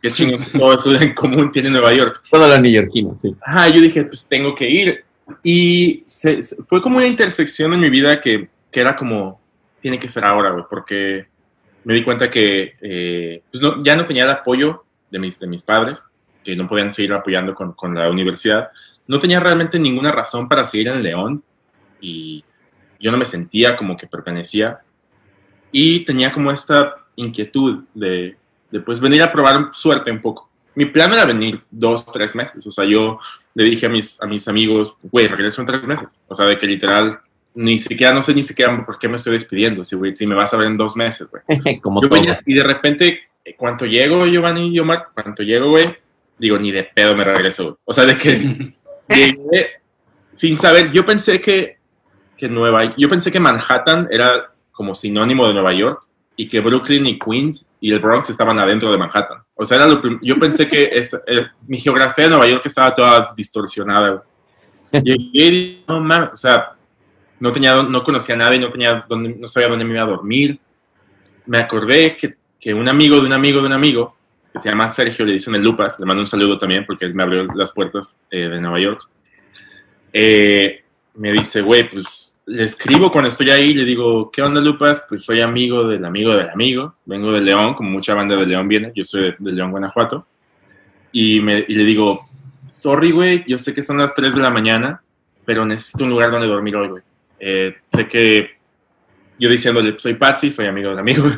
qué 0.01 0.11
chingo, 0.11 0.37
todo 0.57 0.77
eso 0.77 0.95
en 1.03 1.13
común 1.15 1.51
tiene 1.51 1.69
Nueva 1.69 1.93
York. 1.93 2.21
Todo 2.29 2.47
lo 2.47 2.59
neoyorquino, 2.59 3.17
sí. 3.19 3.35
Ajá, 3.45 3.69
yo 3.69 3.81
dije, 3.81 4.03
pues 4.05 4.27
tengo 4.27 4.53
que 4.53 4.69
ir. 4.69 5.03
Y 5.41 6.03
se- 6.05 6.43
se- 6.43 6.63
fue 6.63 6.81
como 6.81 6.97
una 6.97 7.07
intersección 7.07 7.73
en 7.73 7.79
mi 7.79 7.89
vida 7.89 8.19
que, 8.21 8.49
que 8.71 8.79
era 8.81 8.95
como, 8.95 9.41
tiene 9.81 9.97
que 9.97 10.09
ser 10.09 10.23
ahora, 10.25 10.51
güey, 10.51 10.65
porque 10.69 11.25
me 11.85 11.93
di 11.95 12.03
cuenta 12.03 12.29
que 12.29 12.75
eh, 12.81 13.41
pues 13.51 13.61
no- 13.61 13.81
ya 13.83 13.95
no 13.95 14.05
tenía 14.05 14.23
el 14.23 14.29
apoyo 14.31 14.83
de 15.09 15.19
mis, 15.19 15.39
de 15.39 15.47
mis 15.47 15.63
padres, 15.63 16.03
que 16.43 16.55
no 16.55 16.67
podían 16.67 16.93
seguir 16.93 17.13
apoyando 17.13 17.55
con, 17.55 17.73
con 17.73 17.95
la 17.95 18.09
universidad. 18.09 18.69
No 19.07 19.19
tenía 19.19 19.39
realmente 19.39 19.79
ninguna 19.79 20.11
razón 20.11 20.47
para 20.47 20.65
seguir 20.65 20.89
en 20.89 21.01
León 21.01 21.43
y 22.01 22.43
yo 22.99 23.11
no 23.11 23.17
me 23.17 23.25
sentía 23.25 23.75
como 23.75 23.97
que 23.97 24.07
pertenecía. 24.07 24.79
Y 25.71 26.05
tenía 26.05 26.31
como 26.31 26.51
esta 26.51 26.95
inquietud 27.15 27.83
de, 27.93 28.35
de 28.73 28.79
pues 28.79 28.99
venir 28.99 29.21
a 29.21 29.31
probar 29.31 29.69
suerte 29.71 30.09
un 30.09 30.19
poco. 30.19 30.49
Mi 30.73 30.85
plan 30.85 31.13
era 31.13 31.25
venir 31.25 31.61
dos, 31.69 32.03
tres 32.07 32.33
meses. 32.33 32.65
O 32.65 32.71
sea, 32.71 32.85
yo 32.85 33.19
le 33.53 33.65
dije 33.65 33.85
a 33.85 33.89
mis, 33.89 34.19
a 34.19 34.25
mis 34.25 34.47
amigos, 34.47 34.97
güey, 35.03 35.27
regreso 35.27 35.61
en 35.61 35.67
tres 35.67 35.85
meses. 35.85 36.19
O 36.27 36.33
sea, 36.33 36.47
de 36.47 36.57
que 36.57 36.65
literal, 36.65 37.19
ni 37.53 37.77
siquiera, 37.77 38.11
no 38.15 38.23
sé 38.23 38.33
ni 38.33 38.41
siquiera 38.41 38.83
por 38.83 38.97
qué 38.97 39.07
me 39.07 39.17
estoy 39.17 39.33
despidiendo. 39.33 39.85
Si, 39.85 39.95
güey, 39.95 40.15
si 40.15 40.25
me 40.25 40.33
vas 40.33 40.55
a 40.55 40.57
ver 40.57 40.65
en 40.65 40.77
dos 40.77 40.95
meses, 40.97 41.27
güey. 41.29 41.79
Como 41.81 42.01
Yo 42.01 42.09
venía 42.09 42.41
y 42.47 42.55
de 42.55 42.63
repente, 42.63 43.19
eh, 43.45 43.53
cuando 43.55 43.85
llego, 43.85 44.25
Giovanni 44.25 44.73
y 44.73 44.79
Omar, 44.79 45.09
cuando 45.13 45.43
llego, 45.43 45.69
güey, 45.69 45.95
digo, 46.39 46.57
ni 46.57 46.71
de 46.71 46.83
pedo 46.83 47.15
me 47.15 47.23
regreso, 47.23 47.63
güey. 47.65 47.75
O 47.86 47.93
sea, 47.93 48.05
de 48.05 48.17
que 48.17 48.73
llegué 49.07 49.67
sin 50.31 50.57
saber, 50.57 50.91
yo 50.91 51.05
pensé 51.05 51.39
que, 51.39 51.77
que 52.36 52.49
Nueva, 52.49 52.95
yo 52.97 53.07
pensé 53.07 53.31
que 53.31 53.39
Manhattan 53.39 54.07
era 54.09 54.51
como 54.71 54.95
sinónimo 54.95 55.47
de 55.47 55.53
Nueva 55.53 55.73
York 55.73 56.07
y 56.36 56.48
que 56.48 56.60
Brooklyn 56.60 57.06
y 57.06 57.19
Queens 57.19 57.69
y 57.80 57.91
el 57.91 58.00
Bronx 58.00 58.30
estaban 58.30 58.58
adentro 58.60 58.91
de 58.91 58.98
Manhattan. 58.98 59.43
O 59.54 59.65
sea, 59.65 59.78
era 59.78 59.88
lo 59.88 60.02
yo 60.22 60.39
pensé 60.39 60.67
que 60.67 60.89
es, 60.91 61.13
eh, 61.28 61.46
mi 61.67 61.78
geografía 61.78 62.26
de 62.26 62.32
Nueva 62.32 62.48
York 62.48 62.65
estaba 62.65 62.96
toda 62.96 63.34
distorsionada. 63.36 64.24
y 64.91 65.84
no 65.88 66.00
mames, 66.00 66.34
o 66.34 66.38
sea, 66.38 66.74
no 67.39 67.52
tenía, 67.52 67.82
no 67.84 68.04
conocía 68.04 68.36
a 68.36 68.38
nadie, 68.39 68.60
no 68.60 68.72
tenía 68.72 69.06
dónde, 69.08 69.36
no 69.38 69.48
sabía 69.48 69.69
dónde 69.69 69.86
me 69.86 69.93
iba 69.93 70.04
a 70.04 70.08
dormir. 70.08 70.60
Me 71.46 71.58
acordé 71.60 72.15
que, 72.15 72.36
que 72.60 72.74
un 72.74 72.88
amigo 72.88 73.19
de 73.19 73.28
un 73.28 73.34
amigo 73.34 73.60
de 73.60 73.67
un 73.67 73.74
amigo, 73.74 74.15
que 74.52 74.60
se 74.60 74.69
llama 74.69 74.89
Sergio, 74.89 75.26
le 75.26 75.34
dicen 75.34 75.54
el 75.56 75.62
Lupas, 75.62 76.00
le 76.00 76.06
mando 76.06 76.22
un 76.22 76.28
saludo 76.28 76.58
también 76.58 76.86
porque 76.86 77.06
él 77.06 77.13
me 77.13 77.24
abrió 77.24 77.43
las 77.56 77.74
puertas 77.74 78.17
eh, 78.32 78.48
de 78.48 78.62
Nueva 78.62 78.80
York. 78.80 79.02
Eh, 80.13 80.84
me 81.15 81.32
dice, 81.32 81.62
güey, 81.62 81.89
pues 81.89 82.33
le 82.45 82.63
escribo 82.63 83.12
cuando 83.12 83.29
estoy 83.29 83.49
ahí, 83.51 83.73
le 83.73 83.86
digo, 83.86 84.29
¿qué 84.32 84.41
onda, 84.41 84.60
Lupas? 84.60 85.06
Pues 85.08 85.23
soy 85.23 85.41
amigo 85.41 85.88
del 85.88 86.03
amigo 86.03 86.36
del 86.36 86.49
amigo, 86.49 86.95
vengo 87.06 87.32
de 87.32 87.41
León, 87.41 87.73
como 87.73 87.89
mucha 87.89 88.13
banda 88.13 88.36
de 88.36 88.45
León 88.45 88.67
viene, 88.67 88.91
yo 88.95 89.06
soy 89.06 89.21
de, 89.23 89.36
de 89.39 89.51
León, 89.51 89.71
Guanajuato. 89.71 90.25
Y, 91.12 91.39
me, 91.39 91.63
y 91.67 91.73
le 91.73 91.84
digo, 91.84 92.27
sorry, 92.67 93.12
güey, 93.12 93.43
yo 93.47 93.60
sé 93.60 93.73
que 93.73 93.84
son 93.84 93.97
las 93.97 94.13
3 94.13 94.36
de 94.36 94.41
la 94.41 94.49
mañana, 94.49 95.01
pero 95.45 95.65
necesito 95.65 96.03
un 96.03 96.10
lugar 96.10 96.32
donde 96.32 96.47
dormir 96.47 96.75
hoy, 96.75 96.88
güey. 96.89 97.03
Eh, 97.39 97.75
sé 97.93 98.08
que 98.08 98.51
yo 99.39 99.49
diciéndole, 99.49 99.95
soy 99.97 100.15
Patsy, 100.15 100.51
soy 100.51 100.67
amigo 100.67 100.89
del 100.89 100.99
amigo. 100.99 101.25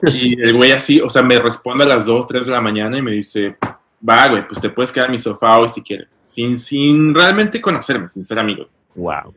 Y 0.00 0.40
el 0.40 0.54
güey 0.54 0.70
así, 0.70 1.00
o 1.00 1.10
sea, 1.10 1.22
me 1.22 1.36
responde 1.38 1.82
a 1.82 1.88
las 1.88 2.06
2, 2.06 2.28
3 2.28 2.46
de 2.46 2.52
la 2.52 2.60
mañana 2.60 2.96
y 2.96 3.02
me 3.02 3.10
dice, 3.10 3.56
va, 4.08 4.28
güey, 4.28 4.46
pues 4.46 4.60
te 4.60 4.70
puedes 4.70 4.92
quedar 4.92 5.06
en 5.06 5.12
mi 5.12 5.18
sofá 5.18 5.58
hoy 5.58 5.68
si 5.68 5.82
quieres. 5.82 6.20
Sin, 6.24 6.56
sin 6.56 7.12
realmente 7.12 7.60
conocerme, 7.60 8.08
sin 8.08 8.22
ser 8.22 8.38
amigos. 8.38 8.70
Wow. 8.94 9.34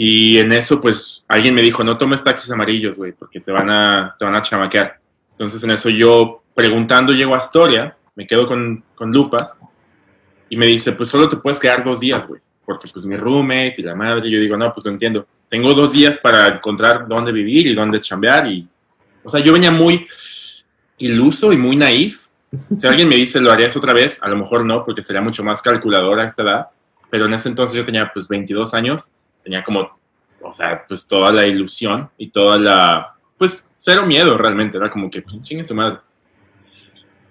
Y 0.00 0.38
en 0.38 0.52
eso, 0.52 0.80
pues, 0.80 1.24
alguien 1.26 1.52
me 1.52 1.60
dijo, 1.60 1.82
no 1.82 1.98
tomes 1.98 2.22
taxis 2.22 2.48
amarillos, 2.52 2.96
güey, 2.96 3.10
porque 3.10 3.40
te 3.40 3.50
van 3.50 3.68
a, 3.68 4.14
te 4.16 4.24
van 4.24 4.36
a 4.36 4.42
chamaquear. 4.42 4.96
Entonces, 5.32 5.64
en 5.64 5.72
eso 5.72 5.90
yo, 5.90 6.44
preguntando, 6.54 7.12
llego 7.12 7.34
a 7.34 7.38
Astoria, 7.38 7.96
me 8.14 8.24
quedo 8.24 8.46
con, 8.46 8.84
con 8.94 9.10
Lupas, 9.10 9.56
y 10.48 10.56
me 10.56 10.66
dice, 10.66 10.92
pues, 10.92 11.08
solo 11.08 11.28
te 11.28 11.38
puedes 11.38 11.58
quedar 11.58 11.82
dos 11.82 11.98
días, 11.98 12.28
güey, 12.28 12.40
porque, 12.64 12.86
pues, 12.92 13.04
mi 13.06 13.16
roommate 13.16 13.74
y 13.78 13.82
la 13.82 13.96
madre, 13.96 14.30
yo 14.30 14.38
digo, 14.38 14.56
no, 14.56 14.72
pues, 14.72 14.86
lo 14.86 14.92
entiendo. 14.92 15.26
Tengo 15.48 15.74
dos 15.74 15.90
días 15.90 16.16
para 16.18 16.46
encontrar 16.46 17.08
dónde 17.08 17.32
vivir 17.32 17.66
y 17.66 17.74
dónde 17.74 18.00
chambear, 18.00 18.46
y, 18.46 18.68
o 19.24 19.28
sea, 19.28 19.40
yo 19.40 19.52
venía 19.52 19.72
muy 19.72 20.06
iluso 20.98 21.52
y 21.52 21.56
muy 21.56 21.74
naif. 21.74 22.20
Si 22.80 22.86
alguien 22.86 23.08
me 23.08 23.16
dice, 23.16 23.40
¿lo 23.40 23.50
harías 23.50 23.76
otra 23.76 23.94
vez? 23.94 24.22
A 24.22 24.28
lo 24.28 24.36
mejor 24.36 24.64
no, 24.64 24.84
porque 24.84 25.02
sería 25.02 25.22
mucho 25.22 25.42
más 25.42 25.60
calculador 25.60 26.20
a 26.20 26.24
esta 26.24 26.44
edad, 26.44 26.66
pero 27.10 27.26
en 27.26 27.34
ese 27.34 27.48
entonces 27.48 27.76
yo 27.76 27.84
tenía, 27.84 28.12
pues, 28.14 28.28
22 28.28 28.74
años, 28.74 29.10
tenía 29.42 29.64
como, 29.64 29.98
o 30.42 30.52
sea, 30.52 30.84
pues 30.86 31.06
toda 31.06 31.32
la 31.32 31.46
ilusión 31.46 32.10
y 32.16 32.30
toda 32.30 32.58
la, 32.58 33.14
pues 33.36 33.68
cero 33.78 34.04
miedo 34.04 34.36
realmente, 34.36 34.76
era 34.76 34.90
como 34.90 35.10
que, 35.10 35.22
pues 35.22 35.42
chingue 35.42 35.64
su 35.64 35.74
madre. 35.74 35.98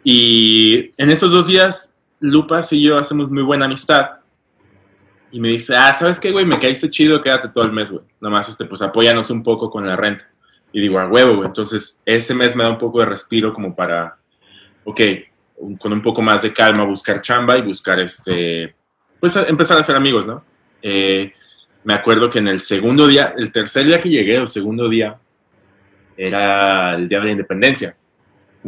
Y 0.04 0.94
en 0.98 1.10
esos 1.10 1.32
dos 1.32 1.48
días, 1.48 1.96
Lupas 2.20 2.72
y 2.74 2.82
yo 2.82 2.98
hacemos 2.98 3.30
muy 3.30 3.44
buena 3.44 3.66
amistad. 3.66 4.12
Y 5.32 5.40
me 5.40 5.50
dice, 5.50 5.76
ah, 5.76 5.94
¿sabes 5.94 6.20
qué, 6.20 6.32
güey? 6.32 6.46
Me 6.46 6.58
caíste 6.58 6.90
chido, 6.90 7.22
quédate 7.22 7.50
todo 7.50 7.66
el 7.66 7.74
mes, 7.74 7.92
güey. 7.92 8.04
Nomás, 8.22 8.48
este, 8.48 8.66
pues 8.66 8.82
apóyanos 8.82 9.30
un 9.30 9.44
poco 9.44 9.70
con 9.70 9.86
la 9.86 9.98
renta. 9.98 10.26
Y 10.72 10.80
digo, 10.80 11.00
a 11.00 11.08
huevo, 11.08 11.36
güey. 11.36 11.48
Entonces, 11.48 12.02
ese 12.06 12.34
mes 12.34 12.56
me 12.56 12.64
da 12.64 12.70
un 12.70 12.78
poco 12.78 13.00
de 13.00 13.06
respiro 13.06 13.54
como 13.54 13.76
para, 13.76 14.18
ok, 14.86 15.02
con 15.80 15.92
un 15.92 16.02
poco 16.02 16.22
más 16.22 16.42
de 16.42 16.54
calma, 16.54 16.86
buscar 16.86 17.22
chamba 17.22 17.58
y 17.58 17.62
buscar, 17.64 18.00
este, 18.00 18.74
pues 19.20 19.36
empezar 19.36 19.78
a 19.78 19.84
ser 19.84 19.96
amigos, 19.96 20.26
¿no? 20.26 20.44
Eh, 20.82 21.34
me 21.88 21.94
acuerdo 21.94 22.30
que 22.30 22.40
en 22.40 22.50
el 22.50 22.60
segundo 22.60 23.08
día, 23.08 23.34
el 23.38 23.50
tercer 23.50 23.88
día 23.88 23.98
que 23.98 24.10
llegué, 24.10 24.36
el 24.36 24.50
segundo 24.50 24.90
día, 24.90 25.16
era 26.18 26.96
el 26.96 27.08
Día 27.08 27.20
de 27.20 27.26
la 27.28 27.32
Independencia. 27.32 27.96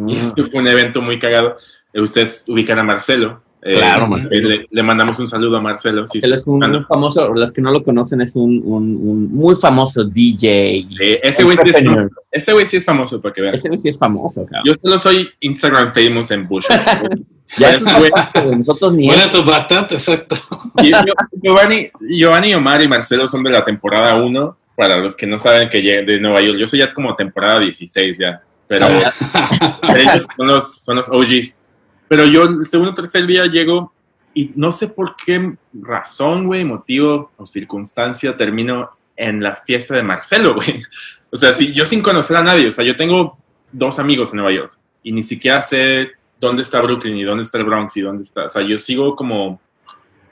Y 0.08 0.16
este 0.16 0.46
fue 0.46 0.62
un 0.62 0.68
evento 0.70 1.02
muy 1.02 1.20
cagado. 1.20 1.58
Eh, 1.92 2.00
Ustedes 2.00 2.46
ubican 2.48 2.80
a 2.80 2.84
Marcelo. 2.84 3.42
Eh, 3.62 3.76
Claro, 3.76 4.08
Marcelo. 4.08 4.48
Le, 4.48 4.68
le 4.72 4.84
mandamos 4.84 5.20
un 5.20 5.28
saludo 5.28 5.58
a 5.58 5.62
Marcelo. 5.62 6.08
si 6.08 6.20
Él 6.20 6.32
es 6.32 6.48
un, 6.48 6.64
escuchando. 6.64 6.88
famoso, 6.88 7.34
los 7.34 7.52
que 7.52 7.62
no 7.62 7.74
lo 7.74 7.84
conocen, 7.84 8.22
es 8.22 8.38
un, 8.38 8.62
un, 8.64 8.96
un 8.96 9.34
muy 9.34 9.56
famoso 9.56 10.06
DJ. 10.06 10.88
Eh, 11.02 11.20
ese 11.22 11.44
güey 11.44 11.58
sí, 11.58 11.72
es 12.32 12.54
güey 12.54 12.66
sí 12.66 12.78
es 12.78 12.86
famoso, 12.86 13.22
para 13.22 13.34
que 13.34 13.42
vean. 13.42 13.56
Ese 13.56 13.68
güey 13.68 13.80
sí 13.80 13.90
es 13.90 14.00
famoso, 14.00 14.46
cabrón. 14.46 14.64
Yo 14.66 14.74
solo 14.82 14.98
soy 14.98 15.28
Instagram 15.42 15.94
famous 15.94 16.32
en 16.32 16.48
Bush. 16.48 16.68
ya 17.58 17.70
eso 17.72 17.86
es 17.90 17.98
güey, 17.98 18.12
nosotros 18.58 18.94
ni 18.94 19.08
Bueno, 19.08 19.24
eso. 19.24 19.30
eso 19.30 19.40
es 19.40 19.46
bastante, 19.46 19.96
exacto. 19.96 20.36
Y 20.84 20.92
Gio- 20.92 21.14
Giovanni, 21.42 21.90
Giovanni, 22.00 22.54
Omar 22.54 22.82
y 22.84 22.88
Marcelo 22.88 23.28
son 23.28 23.44
de 23.44 23.52
la 23.52 23.64
temporada 23.64 24.16
1. 24.16 24.58
Para 24.76 24.98
los 24.98 25.18
que 25.18 25.28
no 25.28 25.38
saben 25.38 25.68
que 25.68 25.82
de 25.82 26.20
Nueva 26.22 26.40
York, 26.42 26.58
yo 26.58 26.66
soy 26.66 26.80
ya 26.80 26.94
como 26.94 27.14
temporada 27.14 27.60
16 27.60 28.18
ya. 28.18 28.42
pero 28.66 28.88
ellos 29.98 30.26
son 30.38 30.48
los, 30.48 30.76
son 30.82 30.96
los 30.98 31.10
OGs. 31.10 31.58
Pero 32.08 32.26
yo 32.26 32.44
el 32.44 32.66
segundo 32.66 32.92
o 32.92 32.96
tercer 32.96 33.26
día 33.28 33.46
llego 33.46 33.92
y 34.34 34.52
no 34.56 34.72
sé 34.72 34.88
por 34.88 35.16
qué 35.18 35.54
razón, 35.74 36.46
güey, 36.48 36.64
motivo 36.64 37.32
o 37.38 37.46
circunstancia 37.46 38.38
termino 38.38 38.90
en 39.18 39.44
la 39.44 39.56
fiesta 39.58 39.96
de 39.96 40.04
Marcelo, 40.04 40.56
güey. 40.56 40.82
O 41.32 41.36
sea, 41.38 41.54
si, 41.54 41.74
yo 41.74 41.86
sin 41.86 42.02
conocer 42.02 42.38
a 42.38 42.42
nadie, 42.42 42.70
o 42.70 42.72
sea, 42.72 42.86
yo 42.86 42.96
tengo 42.96 43.38
dos 43.72 44.00
amigos 44.00 44.32
en 44.32 44.38
Nueva 44.38 44.54
York 44.54 44.74
y 45.04 45.12
ni 45.12 45.24
siquiera 45.24 45.62
sé 45.62 46.12
dónde 46.40 46.62
está 46.62 46.82
Brooklyn 46.82 47.18
y 47.18 47.24
dónde 47.24 47.44
está 47.44 47.58
el 47.58 47.66
Bronx 47.66 47.98
y 47.98 48.02
dónde 48.02 48.24
está, 48.24 48.46
o 48.46 48.50
sea, 48.50 48.62
yo 48.62 48.80
sigo 48.80 49.16
como, 49.16 49.60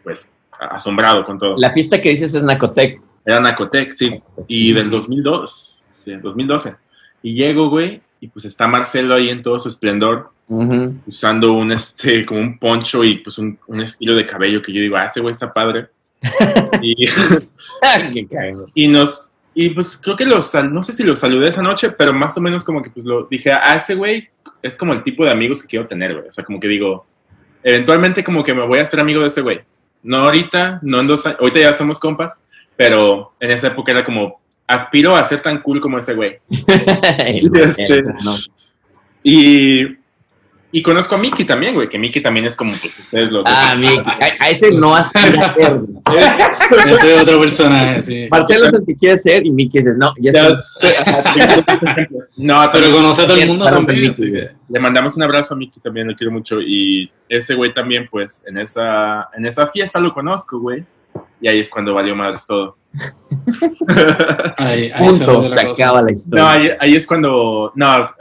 pues, 0.04 0.34
asombrado 0.60 1.26
con 1.26 1.38
todo. 1.38 1.56
La 1.58 1.72
fiesta 1.72 2.02
que 2.02 2.10
dices 2.10 2.34
es 2.34 2.44
Nacotec. 2.44 3.02
Era 3.26 3.40
Nacotec, 3.40 3.94
sí, 3.94 4.22
y 4.48 4.74
del 4.74 4.90
2002, 4.90 5.84
sí, 5.92 6.16
2012. 6.16 6.76
Y 7.24 7.34
llego, 7.34 7.70
güey, 7.70 8.02
y 8.22 8.28
pues 8.28 8.46
está 8.46 8.68
Marcelo 8.68 9.16
ahí 9.16 9.30
en 9.30 9.44
todo 9.44 9.60
su 9.60 9.68
esplendor, 9.68 10.32
usando 11.06 11.52
un, 11.54 11.74
este, 11.74 12.26
como 12.26 12.40
un 12.40 12.58
poncho 12.58 13.04
y 13.04 13.18
pues 13.18 13.38
un, 13.38 13.60
un 13.68 13.82
estilo 13.82 14.16
de 14.16 14.26
cabello 14.26 14.62
que 14.62 14.72
yo 14.72 14.82
digo, 14.82 14.96
ah, 14.96 15.06
ese 15.06 15.20
güey 15.20 15.32
está 15.32 15.52
padre. 15.52 15.88
y, 16.82 17.06
y 18.74 18.88
nos, 18.88 19.34
y 19.54 19.70
pues 19.72 19.98
creo 19.98 20.16
que 20.16 20.26
los, 20.26 20.54
no 20.54 20.82
sé 20.84 20.94
si 20.94 21.04
los 21.04 21.20
saludé 21.20 21.50
esa 21.50 21.62
noche, 21.62 21.92
pero 21.92 22.14
más 22.14 22.38
o 22.38 22.42
menos 22.42 22.64
como 22.64 22.82
que 22.82 22.90
pues 22.90 23.06
lo 23.06 23.26
dije, 23.26 23.52
ah, 23.52 23.76
ese 23.76 23.96
güey 23.96 24.30
es 24.62 24.78
como 24.78 24.94
el 24.94 25.04
tipo 25.04 25.24
de 25.24 25.32
amigos 25.32 25.62
que 25.62 25.68
quiero 25.68 25.88
tener, 25.88 26.14
güey. 26.14 26.28
O 26.30 26.32
sea, 26.34 26.44
como 26.44 26.60
que 26.60 26.68
digo, 26.68 27.06
eventualmente 27.64 28.24
como 28.24 28.44
que 28.44 28.54
me 28.54 28.66
voy 28.66 28.80
a 28.80 28.84
hacer 28.84 29.00
amigo 29.00 29.22
de 29.22 29.28
ese 29.28 29.42
güey. 29.42 29.62
No 30.04 30.18
ahorita, 30.18 30.80
no 30.84 31.00
en 31.00 31.08
dos 31.08 31.26
años, 31.26 31.40
ahorita 31.40 31.60
ya 31.60 31.74
somos 31.74 32.00
compas, 32.00 32.42
pero 32.76 33.34
en 33.40 33.52
esa 33.52 33.68
época 33.68 33.92
era 33.92 34.06
como, 34.06 34.40
aspiro 34.68 35.16
a 35.16 35.24
ser 35.24 35.42
tan 35.42 35.62
cool 35.62 35.82
como 35.82 35.98
ese 36.00 36.14
güey. 36.14 36.38
Este- 36.50 38.04
No. 38.04 38.36
Y, 39.24 39.98
y 40.72 40.84
conozco 40.84 41.16
a 41.16 41.18
Mickey 41.18 41.46
también, 41.46 41.74
güey, 41.76 41.88
que 41.88 41.98
Mickey 41.98 42.22
también 42.22 42.46
es 42.46 42.56
como, 42.56 42.72
pues 42.72 42.98
ustedes 43.00 43.32
lo 43.32 43.44
Ah, 43.46 43.74
Mickey. 43.78 43.98
A, 44.00 44.44
a 44.44 44.50
ese 44.50 44.72
no 44.72 44.96
aspira 44.96 45.48
a 45.48 45.54
ser. 45.56 45.74
güey. 45.80 46.94
Ese 46.94 47.16
es 47.16 47.22
otro 47.22 47.40
personaje, 47.40 48.02
sí. 48.02 48.28
Marcelo 48.30 48.68
es 48.68 48.74
el 48.74 48.86
que 48.86 48.96
quiere 48.96 49.18
ser 49.18 49.46
y 49.46 49.52
Mickey 49.52 49.82
dice, 49.82 49.94
no, 49.98 50.14
ya 50.20 50.32
ejemplos. 50.32 52.30
No, 52.38 52.70
Pero 52.72 52.86
pero 52.88 52.92
conoce 52.98 53.22
a 53.24 53.28
todo 53.28 53.38
el 53.38 53.48
mundo 53.48 53.66
también. 53.66 54.14
Le 54.70 54.80
mandamos 54.80 55.16
un 55.16 55.24
abrazo 55.24 55.54
a 55.54 55.58
Mickey 55.58 55.82
también, 55.82 56.08
lo 56.08 56.16
quiero 56.16 56.32
mucho. 56.32 56.60
Y 56.62 57.10
ese 57.30 57.56
güey 57.56 57.74
también, 57.74 58.08
pues, 58.10 58.44
en 58.48 58.58
esa, 58.58 59.30
en 59.36 59.46
esa 59.46 59.68
fiesta 59.68 60.00
lo 60.00 60.14
conozco, 60.14 60.60
güey. 60.60 60.84
Y 61.40 61.48
ahí 61.48 61.60
es 61.60 61.70
cuando 61.70 61.94
valió 61.94 62.16
madres 62.16 62.46
todo. 62.48 62.78
Ahí, 64.58 64.92
ahí 64.94 65.14
se 65.14 65.26
Punto. 65.26 65.52
Se 65.52 65.66
cosa. 65.68 65.84
acaba 65.86 66.02
la 66.02 66.08
No, 66.08 66.12
historia. 66.12 66.52
ahí, 66.52 66.70
ahí 66.80 66.96
es 66.96 67.06
cuando, 67.08 67.72
no, 67.76 68.16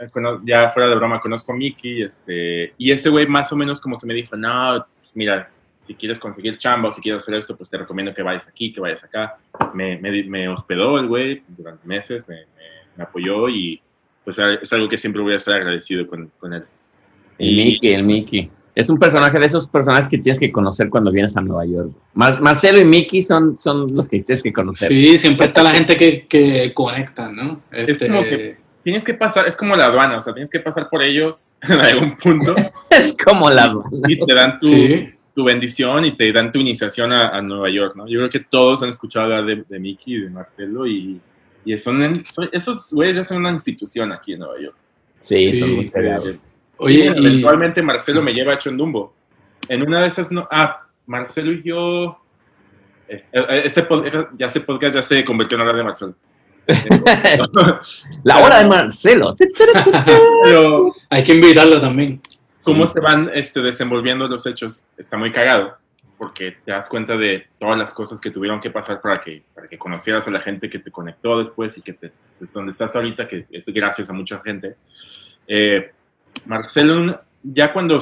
ya 0.45 0.69
fuera 0.69 0.89
de 0.89 0.95
broma, 0.95 1.19
conozco 1.19 1.51
a 1.51 1.55
Mickey, 1.55 2.03
este, 2.03 2.73
y 2.77 2.91
ese 2.91 3.09
güey 3.09 3.25
más 3.27 3.51
o 3.51 3.55
menos 3.55 3.81
como 3.81 3.97
que 3.99 4.05
me 4.05 4.13
dijo, 4.13 4.35
no, 4.35 4.85
pues 4.99 5.15
mira, 5.17 5.49
si 5.85 5.95
quieres 5.95 6.19
conseguir 6.19 6.57
chamba 6.57 6.89
o 6.89 6.93
si 6.93 7.01
quieres 7.01 7.23
hacer 7.23 7.35
esto, 7.35 7.55
pues 7.55 7.69
te 7.69 7.77
recomiendo 7.77 8.13
que 8.13 8.21
vayas 8.21 8.47
aquí, 8.47 8.71
que 8.73 8.81
vayas 8.81 9.03
acá. 9.03 9.37
Me, 9.73 9.97
me, 9.97 10.23
me 10.23 10.47
hospedó 10.49 10.99
el 10.99 11.07
güey 11.07 11.43
durante 11.47 11.87
meses, 11.87 12.27
me, 12.27 12.35
me- 12.35 12.77
me 12.97 13.03
apoyó 13.03 13.47
y 13.47 13.79
pues 14.23 14.37
es 14.39 14.73
algo 14.73 14.89
que 14.89 14.97
siempre 14.97 15.21
voy 15.21 15.33
a 15.33 15.37
estar 15.37 15.53
agradecido 15.53 16.05
con, 16.07 16.31
con 16.39 16.53
él. 16.53 16.63
El 17.37 17.55
Mickey, 17.55 17.93
el 17.93 18.03
Mickey. 18.03 18.51
Es 18.77 18.89
un 18.89 18.99
personaje 18.99 19.39
de 19.39 19.45
esos 19.47 19.67
personajes 19.67 20.07
que 20.07 20.17
tienes 20.19 20.39
que 20.39 20.51
conocer 20.51 20.89
cuando 20.89 21.11
vienes 21.11 21.35
a 21.35 21.41
Nueva 21.41 21.65
York. 21.65 21.89
Mar- 22.13 22.39
Marcelo 22.41 22.79
y 22.79 22.85
Mickey 22.85 23.21
son, 23.23 23.57
son 23.57 23.95
los 23.95 24.07
que 24.07 24.21
tienes 24.21 24.43
que 24.43 24.53
conocer. 24.53 24.87
Sí, 24.89 25.17
siempre 25.17 25.47
está 25.47 25.63
la 25.63 25.71
gente 25.71 25.97
que, 25.97 26.27
que 26.27 26.73
conecta, 26.75 27.31
¿no? 27.31 27.61
Es 27.71 27.89
Este, 27.89 28.07
como 28.07 28.21
que- 28.23 28.57
Tienes 28.83 29.03
que 29.03 29.13
pasar, 29.15 29.47
es 29.47 29.57
como 29.57 29.75
la 29.75 29.85
aduana, 29.85 30.17
o 30.17 30.21
sea, 30.21 30.31
tienes 30.33 30.49
que 30.49 30.59
pasar 30.61 30.89
por 30.89 31.01
ellos 31.01 31.57
en 31.67 31.81
algún 31.81 32.15
punto 32.17 32.53
Es 32.89 33.13
como 33.21 33.49
la... 33.49 33.73
y 34.07 34.17
te 34.25 34.33
dan 34.35 34.59
tu, 34.59 34.67
sí, 34.67 35.09
tu 35.35 35.43
bendición 35.43 36.05
y 36.05 36.11
te 36.15 36.31
dan 36.31 36.51
tu 36.51 36.59
iniciación 36.59 37.11
a, 37.11 37.29
a 37.29 37.41
Nueva 37.41 37.69
York, 37.69 37.95
¿no? 37.97 38.07
Yo 38.07 38.19
creo 38.19 38.29
que 38.29 38.39
todos 38.41 38.83
han 38.83 38.89
escuchado 38.89 39.25
hablar 39.25 39.45
de, 39.45 39.63
de 39.67 39.79
Mickey 39.79 40.15
y 40.15 40.21
de 40.21 40.29
Marcelo 40.29 40.87
y, 40.87 41.19
y 41.65 41.77
son, 41.79 42.01
esos 42.53 42.93
güeyes 42.93 43.15
ya 43.17 43.23
son 43.25 43.37
una 43.37 43.49
institución 43.51 44.11
aquí 44.13 44.33
en 44.33 44.39
Nueva 44.39 44.61
York. 44.61 44.75
Sí, 45.23 45.45
Sí. 45.47 45.59
son 45.59 45.71
muy 45.75 45.89
cagados. 45.89 46.35
Eh, 46.79 46.83
Oye, 46.83 46.99
y 46.99 47.07
y, 47.07 47.07
eventualmente 47.27 47.81
Marcelo 47.81 48.21
me 48.21 48.33
lleva 48.33 48.53
a 48.53 48.57
Chondumbo. 48.57 49.13
En 49.69 49.81
una 49.81 50.01
de 50.01 50.07
esas, 50.07 50.31
no, 50.31 50.47
ah, 50.51 50.83
Marcelo 51.05 51.51
y 51.51 51.63
yo, 51.63 52.19
es- 53.07 53.29
eh, 53.33 53.61
este 53.65 53.83
podcast, 53.83 54.29
ya 54.37 54.47
se 54.47 54.61
podcast 54.61 54.95
ya 54.95 55.01
se 55.01 55.25
convirtió 55.25 55.57
en 55.57 55.61
hora 55.67 55.77
de 55.77 55.83
Marcelo. 55.83 56.13
La 58.23 58.39
hora 58.39 58.59
de 58.59 58.65
Marcelo. 58.67 59.35
Pero 60.43 60.93
hay 61.09 61.23
que 61.23 61.33
invitarlo 61.33 61.79
también. 61.79 62.21
cómo 62.63 62.85
Sí. 62.85 62.93
se 62.93 62.99
van 62.99 63.31
este, 63.33 63.61
desenvolviendo 63.61 64.27
los 64.27 64.45
hechos 64.45 64.83
está 64.97 65.15
muy 65.17 65.31
cagado, 65.31 65.77
porque 66.17 66.57
te 66.65 66.71
das 66.71 66.89
cuenta 66.89 67.15
de 67.15 67.47
todas 67.59 67.77
las 67.77 67.93
cosas 67.93 68.19
que 68.19 68.29
tuvieron 68.29 68.59
que 68.59 68.69
pasar 68.69 68.99
para 68.99 69.21
que, 69.21 69.41
para 69.55 69.67
que 69.69 69.77
conocieras 69.77 70.27
a 70.27 70.31
la 70.31 70.41
gente 70.41 70.69
que 70.69 70.79
te 70.79 70.91
conectó 70.91 71.39
después 71.39 71.77
y 71.77 71.81
que 71.81 71.93
te, 71.93 72.11
es 72.41 72.51
donde 72.53 72.71
estás 72.71 72.93
ahorita, 72.95 73.25
que 73.27 73.45
es 73.49 73.65
gracias 73.67 74.09
a 74.09 74.13
mucha 74.13 74.39
gente. 74.41 74.75
Eh, 75.47 75.91
Marcelo, 76.47 77.21
ya 77.43 77.71
cuando 77.71 77.99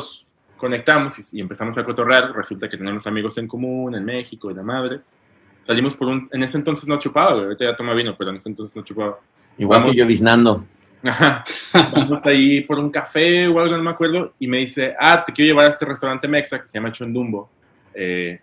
conectamos 0.58 1.34
y, 1.34 1.40
empezamos 1.40 1.78
a 1.78 1.84
cotorrear, 1.84 2.32
resulta 2.34 2.70
que 2.70 2.78
tenemos 2.78 3.06
amigos 3.08 3.38
en 3.38 3.48
común 3.48 3.96
en 3.96 4.06
México 4.06 4.50
y 4.50 4.54
la 4.54 4.64
madre. 4.64 5.02
Salimos 5.62 5.96
por 5.96 6.08
un, 6.08 6.30
en 6.32 6.44
ese 6.44 6.58
entonces 6.58 6.88
no 6.88 7.00
chupaba, 7.00 7.34
güey, 7.34 7.46
ahorita 7.46 7.66
ya 7.66 7.76
toma 7.76 7.94
vino, 7.94 8.16
pero 8.18 8.30
en 8.30 8.38
ese 8.38 8.50
entonces 8.50 8.76
no 8.76 8.84
chupaba. 8.84 9.20
Igual 9.58 9.80
Vamos. 9.80 9.92
que 9.92 9.98
yo 9.98 10.06
biznando. 10.06 10.66
Vamos 11.94 12.22
ahí 12.24 12.62
por 12.62 12.80
un 12.80 12.90
café 12.90 13.48
o 13.48 13.60
algo, 13.60 13.76
no 13.78 13.84
me 13.84 13.92
acuerdo, 13.92 14.34
y 14.40 14.48
me 14.48 14.58
dice, 14.58 14.96
ah, 15.00 15.24
te 15.24 15.34
quiero 15.34 15.50
llevar 15.50 15.68
a 15.68 15.70
este 15.70 15.86
restaurante 15.86 16.28
mexa 16.28 16.60
que 16.60 16.68
se 16.68 16.78
llama 16.78 16.92
Chondumbo. 16.92 17.50
Eh, 17.94 18.40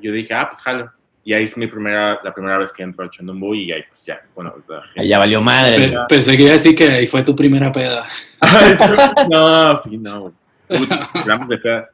yo 0.00 0.12
dije, 0.12 0.34
ah, 0.34 0.48
pues 0.48 0.62
jalo. 0.62 0.90
Y 1.30 1.32
ahí 1.32 1.44
es 1.44 1.56
mi 1.56 1.68
primera, 1.68 2.18
la 2.24 2.34
primera 2.34 2.58
vez 2.58 2.72
que 2.72 2.82
entro 2.82 3.04
a 3.04 3.08
Chondumbo 3.08 3.54
y 3.54 3.70
ahí 3.70 3.84
pues 3.88 4.04
ya, 4.04 4.20
bueno, 4.34 4.52
gente- 4.52 4.82
Allá 4.96 5.16
valió 5.16 5.40
madre. 5.40 5.76
Pe- 5.90 5.96
pensé 6.08 6.36
que 6.36 6.42
iba 6.42 6.50
a 6.50 6.54
decir 6.54 6.74
que 6.74 6.88
ahí 6.90 7.06
fue 7.06 7.22
tu 7.22 7.36
primera 7.36 7.70
peda. 7.70 8.04
no, 9.30 9.78
sí, 9.78 9.96
no, 9.96 10.20
güey. 10.22 10.32
De 11.48 11.58
pedas. 11.58 11.92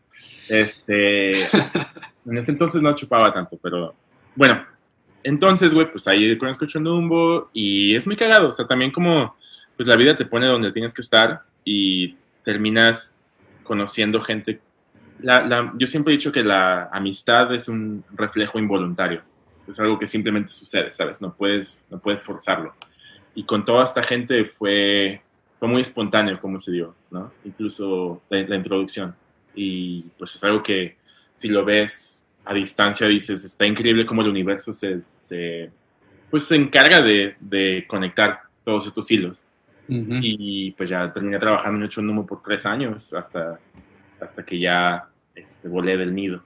Este, 0.49 1.33
en 1.33 2.39
ese 2.39 2.53
entonces 2.53 2.81
no 2.81 2.95
chupaba 2.95 3.31
tanto, 3.35 3.59
pero 3.63 3.95
bueno. 4.35 4.65
Entonces, 5.23 5.75
güey, 5.75 5.91
pues 5.91 6.09
ahí 6.09 6.39
conozco 6.39 6.65
Chondumbo 6.65 7.51
y 7.53 7.95
es 7.95 8.07
muy 8.07 8.17
cagado. 8.17 8.49
O 8.49 8.53
sea, 8.55 8.67
también 8.67 8.91
como, 8.91 9.37
pues 9.77 9.87
la 9.87 9.99
vida 9.99 10.17
te 10.17 10.25
pone 10.25 10.47
donde 10.47 10.73
tienes 10.73 10.95
que 10.95 11.03
estar 11.03 11.43
y 11.63 12.17
terminas 12.43 13.15
conociendo 13.65 14.19
gente. 14.23 14.61
La, 15.21 15.47
la- 15.47 15.73
yo 15.79 15.87
siempre 15.87 16.13
he 16.13 16.17
dicho 16.17 16.33
que 16.33 16.43
la 16.43 16.89
amistad 16.93 17.55
es 17.55 17.69
un 17.69 18.05
reflejo 18.15 18.59
involuntario. 18.59 19.23
Es 19.69 19.81
algo 19.81 19.99
que 19.99 20.07
simplemente 20.07 20.53
sucede, 20.53 20.93
¿sabes? 20.93 21.21
No 21.21 21.35
puedes, 21.35 21.87
no 21.91 21.99
puedes 21.99 22.23
forzarlo. 22.23 22.75
Y 23.35 23.45
con 23.45 23.65
toda 23.65 23.85
esta 23.85 24.03
gente 24.03 24.45
fue, 24.45 25.21
fue 25.59 25.69
muy 25.69 25.83
espontáneo 25.83 26.41
cómo 26.41 26.61
se 26.61 26.73
dio, 26.73 26.95
¿no? 27.11 27.33
Incluso 27.45 28.23
la, 28.29 28.43
la 28.43 28.57
introducción. 28.57 29.15
Y 29.55 30.03
pues 30.19 30.35
es 30.37 30.45
algo 30.45 30.63
que 30.63 30.97
si 31.35 31.49
lo 31.49 31.65
ves 31.65 32.27
a 32.45 32.55
distancia 32.55 33.07
dices, 33.09 33.45
está 33.45 33.67
increíble 33.67 34.07
cómo 34.07 34.23
el 34.23 34.29
universo 34.29 34.73
se, 34.73 35.01
se 35.19 35.71
pues 36.31 36.45
se 36.45 36.57
encarga 36.57 37.01
de, 37.03 37.35
de 37.41 37.85
conectar 37.89 38.43
todos 38.65 38.87
estos 38.87 39.11
hilos. 39.11 39.43
Ujú. 39.89 40.19
Y 40.23 40.71
pues 40.73 40.91
ya 40.91 41.13
terminé 41.13 41.39
trabajando 41.39 41.85
en 41.85 41.89
Chondumbo 41.91 42.25
por 42.27 42.43
tres 42.43 42.65
años 42.67 43.13
hasta, 43.13 43.59
hasta 44.21 44.45
que 44.45 44.59
ya 44.59 45.09
este, 45.35 45.69
volé 45.69 45.97
del 45.97 46.15
nido. 46.15 46.43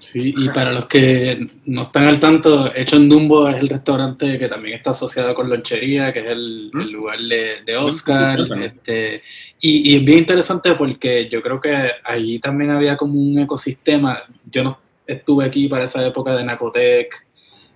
Sí, 0.00 0.34
y 0.36 0.50
para 0.50 0.70
los 0.72 0.84
que 0.84 1.46
no 1.64 1.82
están 1.82 2.04
al 2.04 2.20
tanto, 2.20 2.70
Hecho 2.74 2.96
en 2.96 3.08
Dumbo 3.08 3.48
es 3.48 3.56
el 3.56 3.70
restaurante 3.70 4.38
que 4.38 4.48
también 4.48 4.74
está 4.74 4.90
asociado 4.90 5.34
con 5.34 5.48
Lonchería, 5.48 6.12
que 6.12 6.18
es 6.18 6.26
el, 6.26 6.70
el 6.74 6.90
lugar 6.90 7.18
de, 7.20 7.62
de 7.64 7.76
Oscar. 7.76 8.38
Este, 8.60 9.22
y, 9.62 9.92
y 9.92 9.96
es 9.96 10.04
bien 10.04 10.18
interesante 10.18 10.74
porque 10.74 11.26
yo 11.30 11.40
creo 11.40 11.58
que 11.58 11.74
allí 12.04 12.38
también 12.38 12.72
había 12.72 12.98
como 12.98 13.18
un 13.18 13.38
ecosistema. 13.38 14.24
Yo 14.50 14.62
no 14.62 14.78
estuve 15.06 15.46
aquí 15.46 15.68
para 15.68 15.84
esa 15.84 16.06
época 16.06 16.34
de 16.34 16.44
Nacotec, 16.44 17.26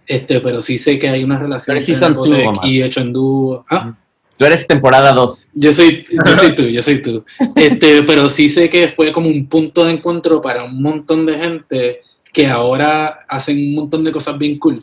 este, 0.06 0.40
pero 0.40 0.60
sí 0.60 0.76
sé 0.76 0.98
que 0.98 1.08
hay 1.08 1.24
una 1.24 1.38
relación 1.38 1.78
entre 1.78 1.94
Nacotec 1.94 2.64
y 2.64 2.82
Hecho 2.82 3.00
en 3.00 3.12
Dúo. 3.14 3.64
Ah, 3.70 3.96
Tú 4.38 4.44
eres 4.44 4.66
temporada 4.68 5.12
2. 5.12 5.48
yo 5.54 5.72
soy, 5.72 6.04
yo 6.10 6.34
soy 6.36 6.54
tú, 6.54 6.62
yo 6.62 6.80
soy 6.82 7.02
tú. 7.02 7.24
Este, 7.56 8.02
pero 8.04 8.30
sí 8.30 8.48
sé 8.48 8.70
que 8.70 8.88
fue 8.90 9.12
como 9.12 9.28
un 9.28 9.46
punto 9.48 9.84
de 9.84 9.92
encuentro 9.92 10.40
para 10.40 10.62
un 10.64 10.80
montón 10.80 11.26
de 11.26 11.36
gente 11.36 12.00
que 12.32 12.46
ahora 12.46 13.20
hacen 13.28 13.58
un 13.58 13.74
montón 13.74 14.04
de 14.04 14.12
cosas 14.12 14.38
bien 14.38 14.58
cool. 14.58 14.76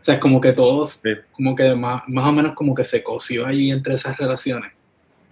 O 0.00 0.04
sea, 0.04 0.14
es 0.14 0.20
como 0.20 0.40
que 0.40 0.52
todos, 0.52 1.00
Sí. 1.02 1.10
como 1.32 1.54
que 1.56 1.74
más, 1.74 2.02
más 2.06 2.26
o 2.26 2.32
menos 2.32 2.54
como 2.54 2.74
que 2.74 2.84
se 2.84 3.02
coció 3.02 3.44
ahí 3.46 3.70
entre 3.70 3.94
esas 3.94 4.16
relaciones. 4.16 4.70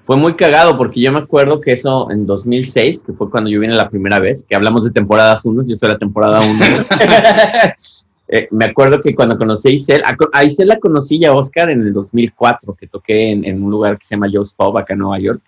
Fue 0.04 0.16
muy 0.16 0.34
cagado 0.34 0.76
porque 0.76 1.00
yo 1.00 1.12
me 1.12 1.18
acuerdo 1.20 1.60
que 1.60 1.72
eso 1.72 2.10
en 2.10 2.26
2006, 2.26 3.02
que 3.02 3.12
fue 3.12 3.30
cuando 3.30 3.48
yo 3.50 3.60
vine 3.60 3.74
la 3.74 3.88
primera 3.88 4.18
vez, 4.18 4.42
que 4.42 4.56
hablamos 4.56 4.82
de 4.82 4.90
temporadas 4.90 5.44
1, 5.44 5.64
yo 5.66 5.76
soy 5.76 5.90
la 5.90 5.98
temporada 5.98 6.40
1. 6.40 6.58
me 8.50 8.66
acuerdo 8.66 9.00
que 9.00 9.14
cuando 9.14 9.38
conocí 9.38 9.68
a 9.68 9.72
Isel, 9.72 10.02
a, 10.32 10.44
Isel 10.44 10.68
la 10.68 10.78
conocí 10.78 11.18
ya 11.18 11.32
Oscar 11.32 11.70
en 11.70 11.80
el 11.80 11.92
2004, 11.92 12.74
que 12.74 12.86
toqué 12.86 13.30
en, 13.30 13.44
en 13.44 13.62
un 13.62 13.70
lugar 13.70 13.98
que 13.98 14.04
se 14.04 14.14
llama 14.14 14.28
Joe's 14.32 14.52
Pub 14.52 14.76
acá 14.76 14.92
en 14.94 15.00
Nueva 15.00 15.18
York. 15.18 15.40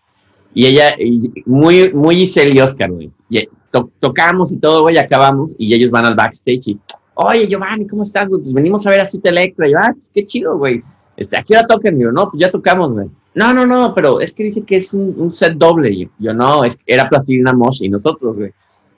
Y 0.54 0.66
ella, 0.66 0.94
y 0.98 1.30
muy, 1.46 1.92
muy 1.92 2.22
Isel 2.22 2.56
y 2.56 2.60
Oscar, 2.60 2.90
güey. 2.90 3.10
Y 3.28 3.46
to- 3.70 3.90
tocamos 4.00 4.50
y 4.52 4.58
todo, 4.58 4.82
güey, 4.82 4.98
acabamos 4.98 5.54
y 5.58 5.72
ellos 5.74 5.90
van 5.90 6.06
al 6.06 6.14
backstage 6.14 6.68
y, 6.68 6.78
oye, 7.14 7.46
Giovanni, 7.46 7.86
¿cómo 7.86 8.02
estás, 8.02 8.28
güey? 8.28 8.40
Pues 8.40 8.52
venimos 8.52 8.86
a 8.86 8.90
ver 8.90 9.00
a 9.02 9.06
Cita 9.06 9.28
Electra. 9.30 9.68
Y 9.68 9.72
yo, 9.72 9.78
ah, 9.80 9.92
pues 9.94 10.10
qué 10.12 10.26
chido, 10.26 10.56
güey. 10.58 10.82
Este, 11.16 11.36
¿A 11.38 11.42
qué 11.42 11.54
hora 11.54 11.66
tocan? 11.66 11.96
Y 11.98 12.02
yo, 12.02 12.10
no, 12.12 12.30
pues 12.30 12.40
ya 12.40 12.50
tocamos, 12.50 12.92
güey. 12.92 13.08
No, 13.34 13.52
no, 13.54 13.64
no, 13.66 13.94
pero 13.94 14.20
es 14.20 14.32
que 14.32 14.42
dice 14.44 14.62
que 14.62 14.76
es 14.76 14.92
un, 14.94 15.14
un 15.18 15.32
set 15.34 15.52
doble. 15.54 15.92
Y 15.92 16.08
yo, 16.18 16.32
no, 16.32 16.64
es, 16.64 16.78
era 16.86 17.08
Plastilina 17.08 17.52
Mosh 17.52 17.82
y 17.82 17.88
nosotros, 17.88 18.38
güey. 18.38 18.50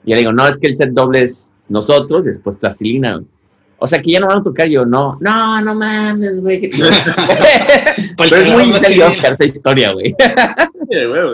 Y 0.05 0.11
yo 0.11 0.15
le 0.15 0.21
digo, 0.21 0.31
no, 0.31 0.47
es 0.47 0.57
que 0.57 0.67
el 0.67 0.75
set 0.75 0.89
doble 0.91 1.23
es 1.23 1.51
nosotros, 1.69 2.25
después 2.25 2.55
Plastilina, 2.55 3.15
güey. 3.17 3.27
O 3.83 3.87
sea, 3.87 4.01
que 4.01 4.13
ya 4.13 4.19
no 4.21 4.27
van 4.27 4.37
a 4.39 4.43
tocar. 4.43 4.69
Yo, 4.69 4.85
no, 4.85 5.17
no, 5.19 5.59
no 5.61 5.75
mames, 5.75 6.39
güey. 6.39 6.71
Pero 8.17 8.35
es 8.37 8.53
muy 8.53 8.69
Isel 8.69 8.93
y 8.95 9.01
Oscar 9.01 9.35
esa 9.37 9.45
historia, 9.45 9.91
güey. 9.91 10.15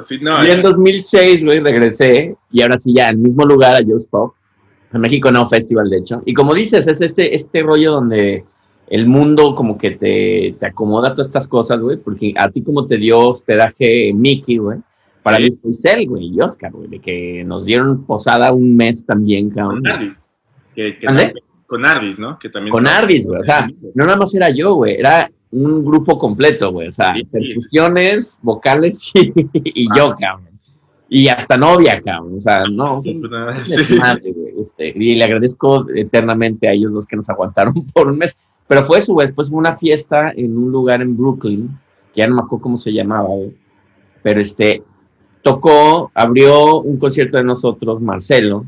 Sí, 0.03 0.17
no. 0.19 0.43
Y 0.43 0.49
en 0.49 0.63
2006, 0.63 1.45
güey, 1.45 1.59
regresé 1.59 2.35
y 2.51 2.62
ahora 2.63 2.79
sí 2.79 2.93
ya 2.95 3.09
al 3.09 3.17
mismo 3.17 3.45
lugar, 3.45 3.75
a 3.75 3.85
Joe's 3.85 4.07
Pop, 4.07 4.33
en 4.91 5.01
México 5.01 5.31
No 5.31 5.47
Festival, 5.47 5.91
de 5.91 5.97
hecho. 5.97 6.23
Y 6.25 6.33
como 6.33 6.55
dices, 6.55 6.88
es 6.88 7.01
este, 7.01 7.35
este 7.35 7.62
rollo 7.62 7.91
donde 7.91 8.45
el 8.88 9.05
mundo 9.05 9.53
como 9.53 9.77
que 9.77 9.91
te, 9.91 10.55
te 10.59 10.65
acomoda 10.65 11.12
todas 11.12 11.27
estas 11.27 11.47
cosas, 11.47 11.79
güey, 11.81 11.97
porque 11.97 12.33
a 12.35 12.49
ti 12.49 12.63
como 12.63 12.88
te 12.88 12.97
dio 12.97 13.19
hospedaje 13.19 14.12
Mickey, 14.13 14.57
güey, 14.57 14.79
para 15.21 15.38
Sí. 15.38 15.43
mí 15.43 15.57
fue 15.62 15.69
Isel, 15.71 16.07
güey, 16.07 16.27
y 16.35 16.41
Oscar, 16.41 16.71
güey, 16.71 16.88
de 16.88 16.99
que 16.99 17.43
nos 17.45 17.63
dieron 17.65 18.05
posada 18.05 18.51
un 18.53 18.75
mes 18.75 19.05
también, 19.05 19.51
cabrón. 19.51 19.83
Que, 20.73 20.97
que. 20.97 21.07
Con 21.69 21.86
Ardis, 21.86 22.19
¿no? 22.19 22.38
Que 22.39 22.49
también 22.49 22.71
Con 22.71 22.88
Ardis, 22.88 23.27
güey, 23.27 23.39
o 23.39 23.43
sea, 23.43 23.69
no 23.93 24.05
nada 24.05 24.17
más 24.17 24.34
era 24.34 24.49
yo, 24.49 24.73
güey, 24.73 24.95
era 24.95 25.32
un 25.51 25.86
grupo 25.86 26.17
completo, 26.17 26.71
güey, 26.71 26.88
o 26.88 26.91
sea, 26.91 27.13
Sí. 27.13 27.23
percusiones, 27.25 28.39
vocales 28.41 29.12
y, 29.13 29.32
y 29.53 29.88
yo, 29.95 30.15
cabrón. 30.19 30.49
Y 31.08 31.27
hasta 31.27 31.58
novia, 31.58 32.01
cabrón, 32.01 32.38
o 32.38 32.39
sea, 32.39 32.63
no, 32.71 33.01
Sí, 33.01 33.21
madre, 33.99 34.34
este, 34.60 34.89
y 34.95 35.15
le 35.15 35.23
agradezco 35.23 35.88
eternamente 35.95 36.67
a 36.67 36.71
ellos 36.73 36.93
dos 36.93 37.05
que 37.08 37.15
nos 37.15 37.29
aguantaron 37.29 37.73
por 37.93 38.08
un 38.08 38.17
mes. 38.17 38.36
Pero 38.67 38.86
fue 38.86 38.99
eso, 38.99 39.13
güey, 39.13 39.25
después 39.25 39.49
fue 39.49 39.58
una 39.60 39.77
fiesta 39.77 40.32
en 40.36 40.58
un 40.58 40.71
lugar 40.71 41.01
en 41.01 41.15
Brooklyn, 41.17 41.69
que 42.13 42.21
ya 42.21 42.27
no 42.27 42.36
me 42.36 42.41
acuerdo 42.41 42.63
cómo 42.63 42.77
se 42.77 42.91
llamaba, 42.91 43.27
güey. 43.29 43.55
Pero 44.21 44.41
este, 44.41 44.84
tocó, 45.43 46.12
abrió 46.13 46.79
un 46.82 46.97
concierto 46.97 47.38
de 47.38 47.43
nosotros, 47.43 48.01
Marcelo. 48.01 48.65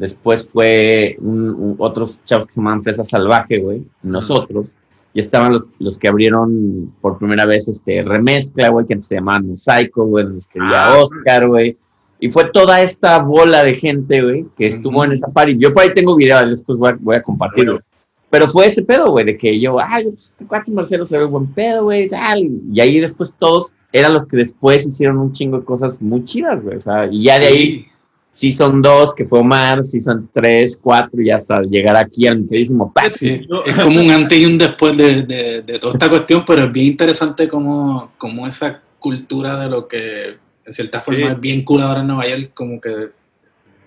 Después 0.00 0.46
fue 0.46 1.16
un- 1.20 1.50
un- 1.50 1.74
otros 1.78 2.18
chavos 2.24 2.46
que 2.46 2.54
se 2.54 2.60
llamaban 2.60 2.82
Fresa 2.82 3.04
Salvaje, 3.04 3.58
güey, 3.58 3.82
nosotros. 4.02 4.74
Y 5.12 5.20
estaban 5.20 5.52
los, 5.52 5.66
los 5.78 5.98
que 5.98 6.08
abrieron 6.08 6.92
por 7.00 7.18
primera 7.18 7.44
vez 7.44 7.68
este 7.68 8.02
remezcla, 8.02 8.70
güey, 8.70 8.86
que 8.86 9.00
se 9.02 9.16
llamaban 9.16 9.46
Mosaico, 9.48 10.06
güey, 10.06 10.24
donde 10.24 10.38
escribía 10.38 10.84
Ah. 10.86 10.98
Oscar, 11.02 11.48
güey. 11.48 11.76
Y 12.18 12.30
fue 12.30 12.44
toda 12.52 12.80
esta 12.82 13.18
bola 13.18 13.62
de 13.64 13.74
gente, 13.74 14.22
güey, 14.22 14.46
que 14.56 14.66
estuvo 14.68 15.04
en 15.04 15.12
esa 15.12 15.26
party. 15.28 15.56
Yo 15.58 15.72
por 15.72 15.82
ahí 15.82 15.94
tengo 15.94 16.14
video, 16.16 16.48
después 16.48 16.78
voy 16.78 16.90
a, 16.90 16.96
voy 17.00 17.16
a 17.16 17.22
compartirlo. 17.22 17.72
Bueno. 17.72 17.84
Pero 18.30 18.48
fue 18.48 18.66
ese 18.68 18.82
pedo, 18.82 19.10
güey, 19.10 19.24
de 19.26 19.36
que 19.36 19.58
yo, 19.60 19.78
ay, 19.80 20.04
pues 20.04 20.28
este 20.28 20.46
cuate 20.46 20.70
Marcelo 20.70 21.04
se 21.04 21.18
ve 21.18 21.24
buen 21.24 21.46
pedo, 21.48 21.84
güey, 21.84 22.08
tal. 22.08 22.48
Y 22.72 22.80
ahí 22.80 23.00
después 23.00 23.34
todos 23.38 23.74
eran 23.92 24.14
los 24.14 24.24
que 24.24 24.36
después 24.36 24.86
hicieron 24.86 25.18
un 25.18 25.32
chingo 25.32 25.58
de 25.58 25.64
cosas 25.64 26.00
muy 26.00 26.24
chidas, 26.24 26.62
güey. 26.62 26.76
O 26.76 26.80
sea, 26.80 27.06
y 27.10 27.24
ya 27.24 27.38
de 27.40 27.46
ahí 27.46 27.86
sí 28.32 28.52
son 28.52 28.80
dos, 28.80 29.14
que 29.14 29.24
fue 29.26 29.40
Omar, 29.40 29.82
sí 29.82 30.00
son 30.00 30.28
tres, 30.32 30.78
cuatro, 30.80 31.20
y 31.20 31.30
hasta 31.30 31.60
llegar 31.62 31.96
aquí 31.96 32.26
al 32.26 32.46
queridísimo 32.48 32.92
Patsy. 32.92 33.38
Sí, 33.38 33.48
es 33.66 33.74
como 33.74 34.00
un 34.00 34.10
antes 34.10 34.38
y 34.38 34.46
un 34.46 34.56
después 34.58 34.96
de, 34.96 35.22
de- 35.22 35.62
de 35.62 35.78
toda 35.78 35.94
esta 35.94 36.08
cuestión, 36.08 36.44
pero 36.46 36.64
es 36.66 36.72
bien 36.72 36.86
interesante 36.86 37.48
cómo, 37.48 38.12
cómo 38.18 38.46
esa 38.46 38.80
cultura 38.98 39.58
de 39.60 39.68
lo 39.68 39.88
que 39.88 40.36
en 40.64 40.74
cierta 40.74 41.00
forma 41.00 41.20
Sí. 41.26 41.32
es 41.34 41.40
bien 41.40 41.64
cool 41.64 41.82
ahora 41.82 42.00
en 42.00 42.06
Nueva 42.06 42.28
York, 42.28 42.50
como 42.54 42.80
que 42.80 43.08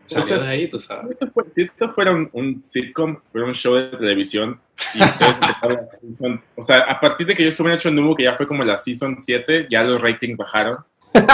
salió 0.07 0.37
de 0.37 0.49
ahí, 0.49 0.69
tú 0.69 0.79
sabes. 0.79 1.05
Si 1.07 1.11
esto, 1.13 1.27
fue- 1.33 1.45
si 1.55 1.61
esto 1.63 1.89
fuera 1.93 2.11
un, 2.11 2.29
un 2.33 2.63
sitcom, 2.65 3.17
fuera 3.31 3.47
un 3.47 3.53
show 3.53 3.75
de 3.75 3.83
televisión, 3.97 4.59
y 4.93 5.01
ustedes 5.03 5.35
la 5.39 5.85
season- 6.01 6.41
o 6.57 6.63
sea, 6.63 6.77
a 6.89 6.99
partir 6.99 7.25
de 7.27 7.33
que 7.35 7.43
yo 7.43 7.49
estuve 7.49 7.69
en 7.69 7.75
hecho 7.75 7.89
en 7.89 7.95
Nubo, 7.95 8.15
que 8.15 8.23
ya 8.23 8.35
fue 8.35 8.47
como 8.47 8.63
la 8.63 8.77
season 8.77 9.15
7, 9.19 9.67
ya 9.71 9.83
los 9.83 10.01
ratings 10.01 10.37
bajaron. 10.37 10.77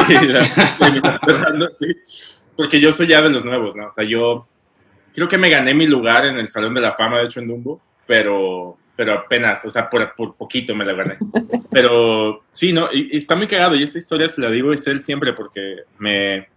Y 0.09 0.27
la- 0.27 0.39
la- 0.41 1.19
cerrando, 1.25 1.67
sí. 1.71 1.87
Porque 2.59 2.81
yo 2.81 2.91
soy 2.91 3.07
ya 3.07 3.21
de 3.21 3.29
los 3.29 3.45
nuevos, 3.45 3.73
¿no? 3.73 3.87
O 3.87 3.91
sea, 3.91 4.03
yo 4.03 4.45
creo 5.15 5.29
que 5.29 5.37
me 5.37 5.49
gané 5.49 5.73
mi 5.73 5.87
lugar 5.87 6.25
en 6.25 6.37
el 6.37 6.49
Salón 6.49 6.73
de 6.73 6.81
la 6.81 6.91
Fama 6.91 7.19
de 7.19 7.23
hecho 7.23 7.39
en 7.39 7.47
Dumbo, 7.47 7.79
pero, 8.05 8.75
pero 8.97 9.13
apenas, 9.13 9.63
o 9.63 9.71
sea, 9.71 9.89
por, 9.89 10.13
por 10.13 10.35
poquito 10.35 10.75
me 10.75 10.83
la 10.83 10.91
gané. 10.91 11.17
Pero 11.71 12.43
sí, 12.51 12.73
¿no? 12.73 12.91
Y, 12.91 13.11
y 13.13 13.17
está 13.17 13.37
muy 13.37 13.47
cagado, 13.47 13.75
y 13.75 13.83
esta 13.83 13.97
historia 13.97 14.27
se 14.27 14.41
la 14.41 14.51
digo 14.51 14.71
a 14.71 14.73
Isel 14.73 15.01
siempre 15.01 15.31
porque 15.31 15.83
me... 15.99 16.49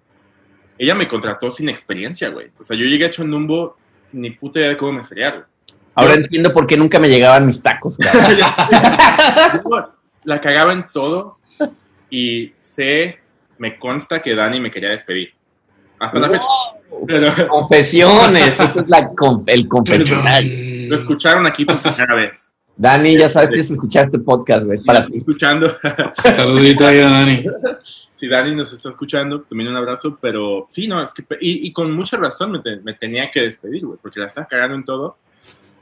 Ella 0.76 0.96
me 0.96 1.06
contrató 1.06 1.52
sin 1.52 1.68
experiencia, 1.68 2.30
güey. 2.30 2.48
O 2.58 2.64
sea, 2.64 2.76
yo 2.76 2.84
llegué 2.84 3.04
a 3.04 3.10
Chondumbo 3.10 3.76
sin 4.10 4.22
ni 4.22 4.30
puta 4.30 4.58
idea 4.58 4.70
de 4.70 4.76
cómo 4.76 4.90
me 4.90 5.04
sería, 5.04 5.30
güey. 5.30 5.44
Ahora 5.94 6.14
entiendo 6.14 6.52
por 6.52 6.66
qué 6.66 6.76
nunca 6.76 6.98
me 6.98 7.10
llegaban 7.10 7.46
mis 7.46 7.62
tacos, 7.62 7.96
cabrón. 9.62 9.86
La 10.24 10.40
cagaba 10.40 10.72
en 10.72 10.84
todo 10.92 11.36
y 12.10 12.54
sé, 12.58 13.20
me 13.58 13.78
consta 13.78 14.20
que 14.20 14.34
Dani 14.34 14.58
me 14.58 14.72
quería 14.72 14.90
despedir. 14.90 15.34
Hasta 16.02 16.18
la 16.18 16.28
fecha. 16.30 16.44
Pero 17.06 17.48
Confesiones, 17.48 18.60
esto 18.60 18.80
es 18.80 18.88
la 18.88 19.08
con- 19.14 19.44
el 19.46 19.66
confesional. 19.68 20.88
lo 20.88 20.96
escucharon 20.96 21.46
aquí 21.46 21.64
por 21.64 21.78
primera 21.80 22.14
vez. 22.14 22.52
Dani, 22.76 23.16
ya 23.18 23.28
sabes, 23.28 23.50
tienes 23.50 23.68
que 23.68 23.74
escuchar 23.74 24.04
este 24.06 24.18
podcast, 24.18 24.64
güey, 24.64 24.76
es 24.76 24.82
para 24.82 25.04
ti. 25.04 25.16
escuchando. 25.16 25.70
Saludito 26.24 26.86
ahí 26.86 27.00
a 27.00 27.08
Dani. 27.08 27.44
si 28.14 28.28
Dani 28.28 28.54
nos 28.54 28.72
está 28.72 28.88
escuchando, 28.90 29.42
también 29.42 29.68
un 29.70 29.76
abrazo, 29.76 30.18
pero 30.20 30.66
sí, 30.68 30.86
no, 30.88 31.02
es 31.02 31.12
que, 31.12 31.22
y, 31.40 31.66
y 31.66 31.72
con 31.72 31.92
mucha 31.92 32.16
razón 32.16 32.52
me, 32.52 32.60
te- 32.60 32.76
me 32.80 32.94
tenía 32.94 33.30
que 33.30 33.40
despedir, 33.42 33.84
güey, 33.86 33.98
porque 34.00 34.20
la 34.20 34.26
estaba 34.26 34.46
cagando 34.46 34.74
en 34.76 34.84
todo. 34.84 35.16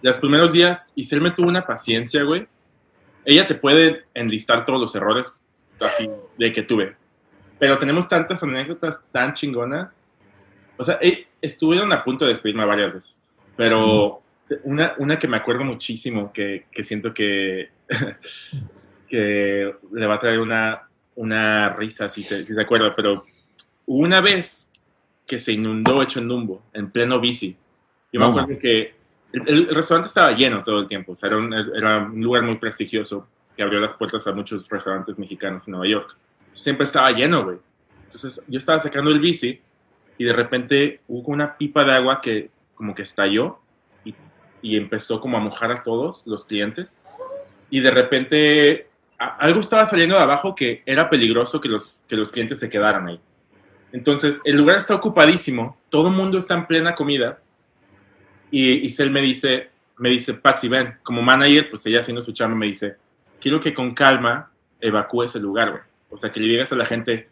Los 0.03 0.19
primeros 0.19 0.53
días, 0.53 0.91
Isel 0.95 1.21
me 1.21 1.31
tuvo 1.33 1.49
una 1.49 1.65
paciencia, 1.67 2.23
güey. 2.25 2.47
Ella 3.25 3.47
te 3.47 3.55
puede 3.55 4.05
enlistar 4.15 4.65
todos 4.65 4.81
los 4.81 4.95
errores 4.95 5.41
así 5.81 6.11
de 6.39 6.53
que 6.53 6.63
tuve, 6.63 6.95
pero 7.59 7.79
tenemos 7.79 8.09
tantas 8.09 8.43
anécdotas 8.43 9.01
tan 9.13 9.35
chingonas. 9.35 10.10
O 10.81 10.85
sea, 10.85 10.99
eh, 11.03 11.27
estuvieron 11.43 11.93
a 11.93 12.03
punto 12.03 12.25
de 12.25 12.31
despedirme 12.31 12.65
varias 12.65 12.95
veces, 12.95 13.23
pero 13.55 14.23
una, 14.65 14.95
una 14.97 15.19
que 15.19 15.29
me 15.29 15.37
acuerdo 15.37 15.63
muchísimo, 15.63 16.33
que, 16.33 16.65
que 16.73 16.83
siento 16.83 17.13
que, 17.13 17.69
que 19.07 19.75
le 19.93 20.07
va 20.07 20.15
a 20.15 20.21
traer 20.21 20.41
una, 20.41 20.89
una 21.17 21.69
risa 21.75 22.09
si 22.09 22.23
se, 22.23 22.47
si 22.47 22.55
se 22.55 22.61
acuerda, 22.63 22.95
pero 22.97 23.25
una 23.85 24.23
vez 24.23 24.71
que 25.27 25.39
se 25.39 25.53
inundó 25.53 26.03
Echondumbo 26.03 26.63
en 26.73 26.91
pleno 26.91 27.21
bici. 27.21 27.55
Yo 28.11 28.21
me 28.21 28.27
acuerdo 28.29 28.59
que 28.59 28.95
el, 29.35 29.49
el 29.49 29.75
restaurante 29.75 30.09
estaba 30.09 30.33
lleno 30.33 30.65
todo 30.65 30.81
el 30.81 30.89
tiempo, 30.89 31.13
o 31.13 31.15
sea, 31.15 31.27
era 31.27 31.37
un, 31.37 31.53
era 31.53 31.99
un 31.99 32.23
lugar 32.23 32.43
muy 32.43 32.57
prestigioso 32.57 33.29
que 33.55 33.63
abrió 33.63 33.81
las 33.81 33.93
puertas 33.93 34.27
a 34.27 34.33
muchos 34.33 34.67
restaurantes 34.67 35.19
mexicanos 35.19 35.69
en 35.69 35.73
Nueva 35.73 35.87
York. 35.87 36.17
Siempre 36.55 36.85
estaba 36.85 37.13
lleno, 37.13 37.45
güey. 37.45 37.59
Entonces 38.07 38.43
yo 38.49 38.59
estaba 38.59 38.81
sacando 38.81 39.11
el 39.11 39.21
bici 39.21 39.61
y 40.21 40.25
de 40.25 40.35
repente 40.35 41.01
hubo 41.09 41.33
una 41.33 41.57
pipa 41.57 41.83
de 41.83 41.93
agua 41.93 42.21
que 42.21 42.51
como 42.75 42.95
que 42.95 43.01
estalló 43.05 43.59
y, 44.05 44.15
y 44.61 44.77
empezó 44.77 45.19
como 45.19 45.39
a 45.39 45.41
mojar 45.41 45.73
a 45.73 45.83
todos 45.83 46.27
los 46.27 46.45
clientes. 46.45 47.01
Y 47.71 47.81
de 47.81 47.91
repente 47.91 48.87
a- 49.19 49.37
algo 49.37 49.61
estaba 49.61 49.87
saliendo 49.87 50.17
de 50.17 50.21
abajo 50.23 50.55
que 50.55 50.83
era 50.85 51.09
peligroso 51.09 51.59
que 51.59 51.71
los, 51.71 52.01
que 52.07 52.17
los 52.17 52.31
clientes 52.31 52.61
se 52.61 52.69
quedaran 52.69 53.07
ahí. 53.09 53.19
Entonces, 53.93 54.43
el 54.45 54.59
lugar 54.59 54.77
está 54.77 54.95
ocupadísimo, 54.95 55.79
todo 55.89 56.09
el 56.09 56.15
mundo 56.15 56.37
está 56.37 56.53
en 56.53 56.67
plena 56.67 56.95
comida. 56.95 57.39
Y 58.51 58.73
Isel 58.85 59.11
me 59.11 59.23
dice, 59.23 59.71
me 59.97 60.11
dice, 60.11 60.35
Patsy, 60.35 60.69
ven, 60.69 60.99
como 61.03 61.23
manager, 61.23 61.71
pues 61.71 61.87
ella 61.87 62.01
haciendo 62.01 62.23
su 62.23 62.33
chamba 62.33 62.57
me 62.59 62.67
dice, 62.67 62.97
quiero 63.41 63.59
que 63.59 63.73
con 63.73 63.95
calma 63.95 64.51
evacúes 64.83 65.35
el 65.35 65.43
lugar, 65.43 65.71
güey. 65.71 65.83
O 66.11 66.19
sea, 66.19 66.31
que 66.31 66.41
le 66.41 66.47
digas 66.49 66.71
a 66.75 66.77
la 66.77 66.85
gente, 66.85 67.31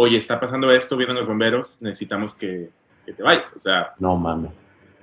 oye, 0.00 0.16
está 0.18 0.38
pasando 0.38 0.70
esto, 0.70 0.96
vienen 0.96 1.16
los 1.16 1.26
bomberos, 1.26 1.76
necesitamos 1.80 2.36
que, 2.36 2.70
que 3.04 3.12
te 3.12 3.22
vayas. 3.22 3.44
O 3.56 3.58
sea, 3.58 3.94
No 3.98 4.16
mames. 4.16 4.52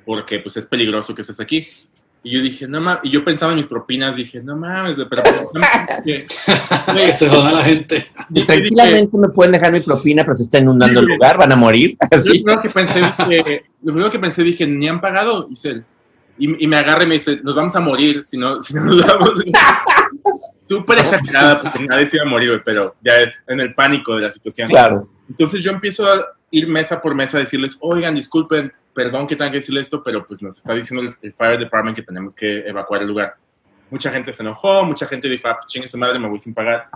porque 0.05 0.39
pues 0.39 0.55
es 0.57 0.65
peligroso 0.65 1.13
que 1.13 1.21
estés 1.21 1.39
aquí. 1.41 1.65
Y 2.23 2.31
yo 2.31 2.41
dije, 2.41 2.65
no 2.67 2.79
mames, 2.81 3.01
y 3.03 3.11
yo 3.11 3.23
pensaba 3.23 3.51
en 3.51 3.57
mis 3.57 3.67
propinas, 3.67 4.15
dije, 4.15 4.41
no 4.41 4.55
mames, 4.55 4.97
pero 5.09 5.21
¿por 5.21 5.51
qué 5.51 6.25
me- 6.95 7.05
que 7.05 7.13
se 7.13 7.29
joda 7.29 7.51
la 7.51 7.63
gente. 7.63 8.07
Y 8.29 8.33
Dije, 8.35 8.45
tranquilamente 8.47 9.17
me 9.19 9.29
pueden 9.29 9.51
dejar 9.51 9.71
mi 9.73 9.81
propina, 9.81 10.23
pero 10.23 10.35
se 10.37 10.43
está 10.43 10.57
inundando 10.59 11.01
el 11.01 11.05
lugar, 11.07 11.37
van 11.37 11.51
a 11.51 11.55
morir. 11.55 11.97
Lo 12.11 12.17
Así. 12.17 12.29
primero 12.31 12.61
que 12.61 12.69
pensé, 12.69 12.99
dije, 13.27 13.65
lo 13.83 13.91
primero 13.93 14.09
que 14.09 14.19
pensé, 14.19 14.43
dije, 14.43 14.65
ni 14.65 14.87
han 14.87 15.01
pagado, 15.01 15.47
Isel. 15.51 15.83
Y, 16.37 16.63
y 16.63 16.67
me 16.67 16.77
agarra 16.77 17.03
y 17.03 17.07
me 17.07 17.13
dice, 17.15 17.39
nos 17.43 17.53
vamos 17.55 17.75
a 17.75 17.79
morir 17.79 18.23
si 18.25 18.37
no, 18.37 18.61
si 18.61 18.73
no 18.73 18.85
nos 18.85 19.05
vamos. 19.05 19.43
Súper 20.67 20.99
exagerada, 20.99 21.61
porque 21.61 21.83
nadie 21.85 22.07
se 22.07 22.17
iba 22.17 22.25
a 22.25 22.29
morir, 22.29 22.49
güey, 22.49 22.61
pero 22.63 22.95
ya 23.03 23.15
es 23.17 23.43
en 23.47 23.59
el 23.59 23.73
pánico 23.73 24.15
de 24.15 24.23
la 24.23 24.31
situación. 24.31 24.69
Claro. 24.69 25.07
Entonces 25.29 25.63
yo 25.63 25.71
empiezo 25.71 26.11
a 26.11 26.25
ir 26.51 26.67
mesa 26.67 27.01
por 27.01 27.13
mesa 27.13 27.37
a 27.37 27.41
decirles, 27.41 27.77
oigan, 27.81 28.15
disculpen, 28.15 28.71
perdón 28.93 29.27
que 29.27 29.35
tenga 29.35 29.51
que 29.51 29.57
decirle 29.57 29.81
esto, 29.81 30.03
pero 30.03 30.25
pues 30.25 30.41
nos 30.41 30.57
está 30.57 30.73
diciendo 30.73 31.09
el, 31.09 31.15
el 31.21 31.33
Fire 31.33 31.59
Department 31.59 31.95
que 31.95 32.03
tenemos 32.03 32.35
que 32.35 32.67
evacuar 32.67 33.01
el 33.01 33.07
lugar. 33.09 33.35
Mucha 33.91 34.11
gente 34.11 34.33
se 34.33 34.41
enojó, 34.41 34.83
mucha 34.83 35.05
gente 35.05 35.29
dijo, 35.29 35.47
ah, 35.47 35.57
pues 35.57 35.67
chingue 35.67 35.87
su 35.87 35.97
madre, 35.97 36.17
me 36.17 36.27
voy 36.27 36.39
sin 36.39 36.53
pagar. 36.53 36.87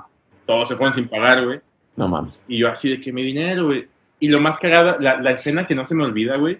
Todos 0.46 0.70
se 0.70 0.76
fueron 0.76 0.94
sin 0.94 1.08
pagar, 1.08 1.46
güey. 1.46 1.60
No 1.96 2.08
mames. 2.08 2.42
Y 2.48 2.60
yo 2.60 2.70
así 2.70 2.90
de 2.90 3.00
que 3.00 3.12
mi 3.12 3.24
dinero, 3.24 3.68
güey. 3.68 3.88
Y 4.20 4.30
lo 4.30 4.42
más 4.42 4.58
cagada, 4.58 4.98
la, 5.00 5.22
la 5.22 5.32
escena 5.32 5.68
que 5.68 5.76
no 5.76 5.86
se 5.86 5.96
me 5.96 6.04
olvida, 6.04 6.38
güey, 6.38 6.60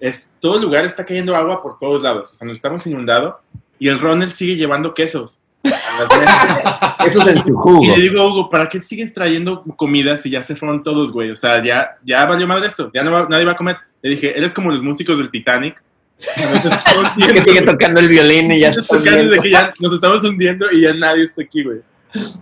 es 0.00 0.30
todo 0.40 0.56
el 0.56 0.62
lugar 0.62 0.84
está 0.84 1.04
cayendo 1.04 1.34
agua 1.34 1.62
por 1.62 1.78
todos 1.78 2.02
lados. 2.02 2.32
O 2.32 2.36
sea, 2.36 2.46
nos 2.46 2.58
estamos 2.58 2.86
inundado 2.86 3.40
y 3.78 3.88
el 3.88 3.98
Ronald 3.98 4.32
sigue 4.32 4.56
llevando 4.56 4.94
quesos. 4.94 5.40
Eso 7.06 7.20
es 7.20 7.26
en 7.26 7.42
tu 7.44 7.54
jugo. 7.54 7.82
Y 7.84 7.88
le 7.88 8.02
digo 8.02 8.26
Hugo, 8.26 8.50
¿para 8.50 8.68
qué 8.68 8.80
sigues 8.80 9.12
trayendo 9.12 9.62
comida 9.76 10.16
si 10.16 10.30
ya 10.30 10.42
se 10.42 10.56
fueron 10.56 10.82
todos, 10.82 11.10
güey? 11.12 11.30
O 11.30 11.36
sea, 11.36 11.62
ya, 11.64 11.96
ya 12.04 12.24
valió 12.26 12.46
madre 12.46 12.66
esto, 12.66 12.90
ya 12.94 13.02
no 13.02 13.10
va- 13.12 13.26
nadie 13.28 13.44
va 13.44 13.52
a 13.52 13.56
comer. 13.56 13.76
Le 14.02 14.10
dije, 14.10 14.36
eres 14.36 14.52
como 14.54 14.70
los 14.70 14.82
músicos 14.82 15.18
del 15.18 15.30
Titanic. 15.30 15.80
Que 17.34 17.42
sigue 17.42 17.62
tocando 17.62 18.00
el 18.00 18.08
violín 18.08 18.52
y 18.52 18.60
ya 18.60 18.72
se 18.72 18.82
tocando 18.82 19.36
que 19.42 19.50
ya 19.50 19.72
nos 19.80 19.94
estamos 19.94 20.22
hundiendo 20.24 20.70
y 20.70 20.82
ya 20.82 20.94
nadie 20.94 21.24
está 21.24 21.42
aquí, 21.42 21.62
güey. 21.64 21.80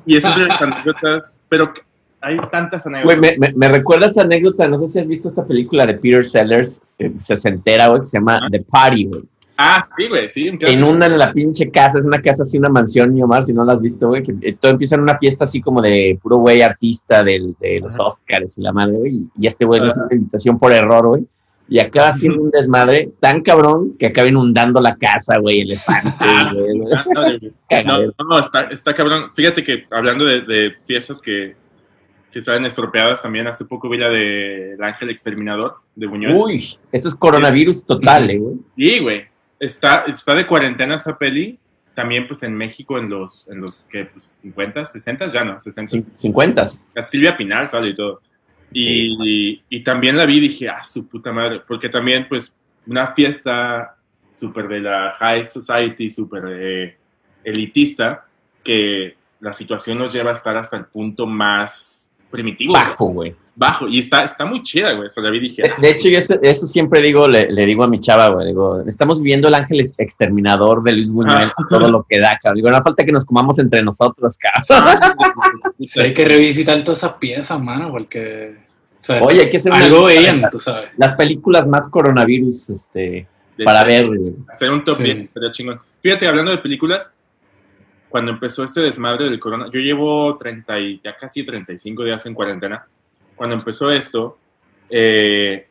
Y 0.06 0.16
esas 0.18 0.34
son 0.34 0.50
anécdotas, 0.50 1.40
pero 1.48 1.72
hay 2.20 2.36
tantas 2.50 2.84
Güey, 2.84 2.96
anécdotas. 2.96 3.38
me, 3.38 3.48
me, 3.48 3.54
me 3.56 3.68
recuerda 3.68 4.08
esa 4.08 4.22
anécdota, 4.22 4.68
no 4.68 4.78
sé 4.78 4.88
si 4.88 4.98
has 5.00 5.08
visto 5.08 5.28
esta 5.30 5.44
película 5.46 5.86
de 5.86 5.94
Peter 5.94 6.24
Sellers, 6.26 6.82
eh, 6.98 7.12
sesentera, 7.18 7.88
güey, 7.88 8.00
que 8.00 8.06
se 8.06 8.18
llama 8.18 8.38
Ah. 8.42 8.48
The 8.50 8.60
Party, 8.60 9.04
güey. 9.06 9.22
Ah, 9.56 9.86
sí, 9.96 10.08
güey, 10.08 10.28
sí. 10.28 10.48
un 10.48 10.58
inundan 10.68 11.16
la 11.18 11.32
pinche 11.32 11.70
casa, 11.70 11.98
es 11.98 12.04
una 12.04 12.20
casa 12.22 12.42
así, 12.42 12.58
una 12.58 12.70
mansión, 12.70 13.12
mi 13.14 13.22
Omar, 13.22 13.44
si 13.46 13.52
no 13.52 13.64
la 13.64 13.74
has 13.74 13.80
visto, 13.80 14.08
güey, 14.08 14.22
que 14.22 14.34
eh, 14.40 14.56
todo 14.58 14.72
empieza 14.72 14.94
en 14.96 15.02
una 15.02 15.18
fiesta 15.18 15.44
así 15.44 15.60
como 15.60 15.80
de 15.82 16.18
puro 16.20 16.38
güey 16.38 16.62
artista 16.62 17.22
del- 17.22 17.54
de 17.60 17.80
los 17.80 17.94
Ajá. 17.94 18.08
Oscars 18.08 18.58
y 18.58 18.62
la 18.62 18.72
madre, 18.72 18.96
güey, 18.96 19.28
y, 19.38 19.46
este 19.46 19.64
güey 19.64 19.80
le 19.80 19.88
hace 19.88 20.00
una 20.00 20.14
invitación 20.14 20.58
por 20.58 20.72
error, 20.72 21.06
güey, 21.06 21.24
y 21.68 21.78
acaba 21.78 22.08
haciendo 22.08 22.42
un 22.42 22.50
desmadre 22.50 23.10
tan 23.20 23.40
cabrón 23.42 23.96
que 23.98 24.06
acaba 24.06 24.26
inundando 24.28 24.80
la 24.80 24.96
casa, 24.96 25.38
güey, 25.38 25.60
elefante, 25.62 26.10
Ah, 26.18 26.50
güey, 26.52 27.52
ah. 27.70 27.82
No, 28.18 28.24
no, 28.28 28.40
está, 28.40 28.62
está 28.64 28.94
cabrón. 28.94 29.30
Fíjate 29.36 29.62
que 29.62 29.84
hablando 29.90 30.24
de, 30.24 30.40
de 30.42 30.72
piezas 30.86 31.20
que, 31.20 31.54
que 32.32 32.42
salen 32.42 32.64
estropeadas 32.64 33.22
también, 33.22 33.46
hace 33.46 33.64
poco 33.66 33.88
vi 33.88 33.98
la 33.98 34.08
de 34.08 34.72
El 34.74 34.82
Ángel 34.82 35.10
Exterminador 35.10 35.76
de 35.94 36.06
Buñuel. 36.06 36.34
Uy, 36.34 36.76
eso 36.90 37.08
es 37.08 37.14
coronavirus 37.14 37.84
total, 37.84 38.30
eh, 38.30 38.38
güey. 38.38 38.54
Sí, 38.76 38.98
güey. 39.00 39.31
Está, 39.62 40.04
está 40.08 40.34
de 40.34 40.44
cuarentena 40.44 40.96
esa 40.96 41.16
peli. 41.16 41.56
También, 41.94 42.26
pues, 42.26 42.42
en 42.42 42.54
México, 42.54 42.98
en 42.98 43.08
los, 43.08 43.46
en 43.48 43.60
los 43.60 43.84
¿qué? 43.90 44.06
Pues, 44.06 44.24
50, 44.42 44.86
60, 44.86 45.32
ya 45.32 45.44
no, 45.44 45.60
60. 45.60 45.96
Cin- 45.98 46.06
50. 46.18 46.64
La 46.94 47.04
Silvia 47.04 47.36
Pinal 47.36 47.68
sale 47.68 47.92
y 47.92 47.94
todo. 47.94 48.20
Y, 48.72 49.62
y 49.68 49.84
también 49.84 50.16
la 50.16 50.24
vi 50.26 50.38
y 50.38 50.40
dije, 50.40 50.68
ah, 50.68 50.82
su 50.82 51.06
puta 51.06 51.30
madre. 51.32 51.60
Porque 51.68 51.88
también, 51.88 52.26
pues, 52.28 52.56
una 52.86 53.12
fiesta 53.12 53.94
súper 54.34 54.66
de 54.66 54.80
la 54.80 55.14
high 55.18 55.46
society, 55.48 56.10
súper 56.10 56.42
eh, 56.48 56.96
elitista, 57.44 58.26
que 58.64 59.14
la 59.40 59.52
situación 59.52 59.98
nos 59.98 60.12
lleva 60.12 60.30
a 60.30 60.34
estar 60.34 60.56
hasta 60.56 60.76
el 60.78 60.86
punto 60.86 61.26
más 61.26 62.01
primitivo. 62.32 62.72
Bajo, 62.72 63.06
güey. 63.06 63.36
Bajo. 63.54 63.86
Y 63.86 63.98
está, 64.00 64.24
está 64.24 64.44
muy 64.44 64.62
chida, 64.62 64.92
güey. 64.94 65.06
O 65.06 65.10
sea, 65.10 65.22
la 65.22 65.30
vi 65.30 65.36
y 65.36 65.40
dije, 65.40 65.62
De, 65.62 65.70
de 65.80 65.88
hecho, 65.90 66.08
yo 66.08 66.18
eso, 66.18 66.34
eso 66.42 66.66
siempre 66.66 67.00
digo, 67.02 67.28
le, 67.28 67.52
le 67.52 67.66
digo 67.66 67.84
a 67.84 67.88
mi 67.88 68.00
chava, 68.00 68.28
güey, 68.30 68.46
digo, 68.48 68.80
estamos 68.86 69.18
viviendo 69.18 69.46
el 69.48 69.54
ángel 69.54 69.80
ex- 69.80 69.94
exterminador 69.98 70.82
de 70.82 70.92
Luis 70.94 71.12
Buñuel, 71.12 71.50
Ah. 71.56 71.66
todo 71.70 71.88
lo 71.90 72.04
que 72.08 72.18
da, 72.18 72.36
cabrón. 72.42 72.56
Digo, 72.56 72.70
no 72.70 72.82
falta 72.82 73.04
que 73.04 73.12
nos 73.12 73.24
comamos 73.24 73.58
entre 73.60 73.82
nosotros, 73.82 74.36
cabrón. 74.38 74.98
Sí, 75.86 76.00
hay 76.00 76.14
que 76.14 76.24
revisitar 76.24 76.82
todas 76.82 76.98
esas 76.98 77.12
piezas, 77.14 77.60
mano, 77.60 77.90
porque. 77.90 78.56
o 79.00 79.04
sea, 79.04 79.22
Oye, 79.22 79.42
hay 79.42 79.50
que 79.50 79.58
hacer 79.58 79.72
algo 79.72 80.04
veían, 80.04 80.42
tú 80.50 80.58
sabes. 80.58 80.88
Las 80.96 81.12
películas 81.14 81.68
más 81.68 81.88
coronavirus, 81.88 82.70
este, 82.70 83.26
de- 83.58 83.64
para 83.64 83.84
ver, 83.84 84.06
güey. 84.06 84.34
hacer 84.50 84.70
un 84.70 84.82
top 84.84 84.96
Sí. 84.96 85.02
10, 85.04 85.16
estaría 85.24 85.50
chingón. 85.52 85.80
Fíjate, 86.02 86.26
hablando 86.26 86.50
de 86.50 86.58
películas, 86.58 87.10
cuando 88.12 88.30
empezó 88.30 88.62
este 88.62 88.82
desmadre 88.82 89.30
del 89.30 89.40
corona, 89.40 89.70
yo 89.72 89.80
llevo 89.80 90.36
30 90.36 90.80
y 90.80 91.00
ya 91.02 91.16
casi 91.16 91.44
35 91.44 92.04
días 92.04 92.26
en 92.26 92.34
cuarentena. 92.34 92.86
Cuando 93.34 93.56
empezó 93.56 93.90
esto, 93.90 94.36
eh, 94.90 95.66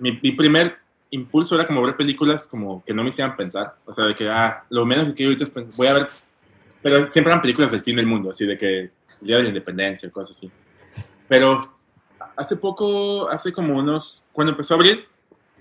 mi, 0.00 0.18
mi 0.20 0.32
primer 0.32 0.78
impulso 1.10 1.54
era 1.54 1.68
como 1.68 1.80
ver 1.82 1.96
películas 1.96 2.48
como 2.48 2.82
que 2.84 2.92
no 2.92 3.04
me 3.04 3.10
hicieran 3.10 3.36
pensar. 3.36 3.76
O 3.86 3.94
sea, 3.94 4.04
de 4.06 4.16
que, 4.16 4.28
ah, 4.28 4.64
lo 4.68 4.84
menos 4.84 5.06
que 5.06 5.14
quiero 5.14 5.30
ahorita 5.30 5.44
es 5.44 5.50
pensar, 5.52 5.72
voy 5.76 5.86
a 5.86 5.94
ver, 5.94 6.08
pero 6.82 7.04
siempre 7.04 7.30
eran 7.30 7.40
películas 7.40 7.70
del 7.70 7.82
fin 7.82 7.94
del 7.94 8.06
mundo, 8.06 8.30
así 8.30 8.44
de 8.44 8.58
que 8.58 8.80
el 8.80 8.90
Día 9.20 9.36
de 9.36 9.44
la 9.44 9.48
Independencia, 9.50 10.10
cosas 10.10 10.36
así. 10.36 10.50
Pero 11.28 11.72
hace 12.34 12.56
poco, 12.56 13.30
hace 13.30 13.52
como 13.52 13.78
unos, 13.78 14.24
cuando 14.32 14.50
empezó 14.50 14.74
a 14.74 14.76
abrir, 14.76 15.06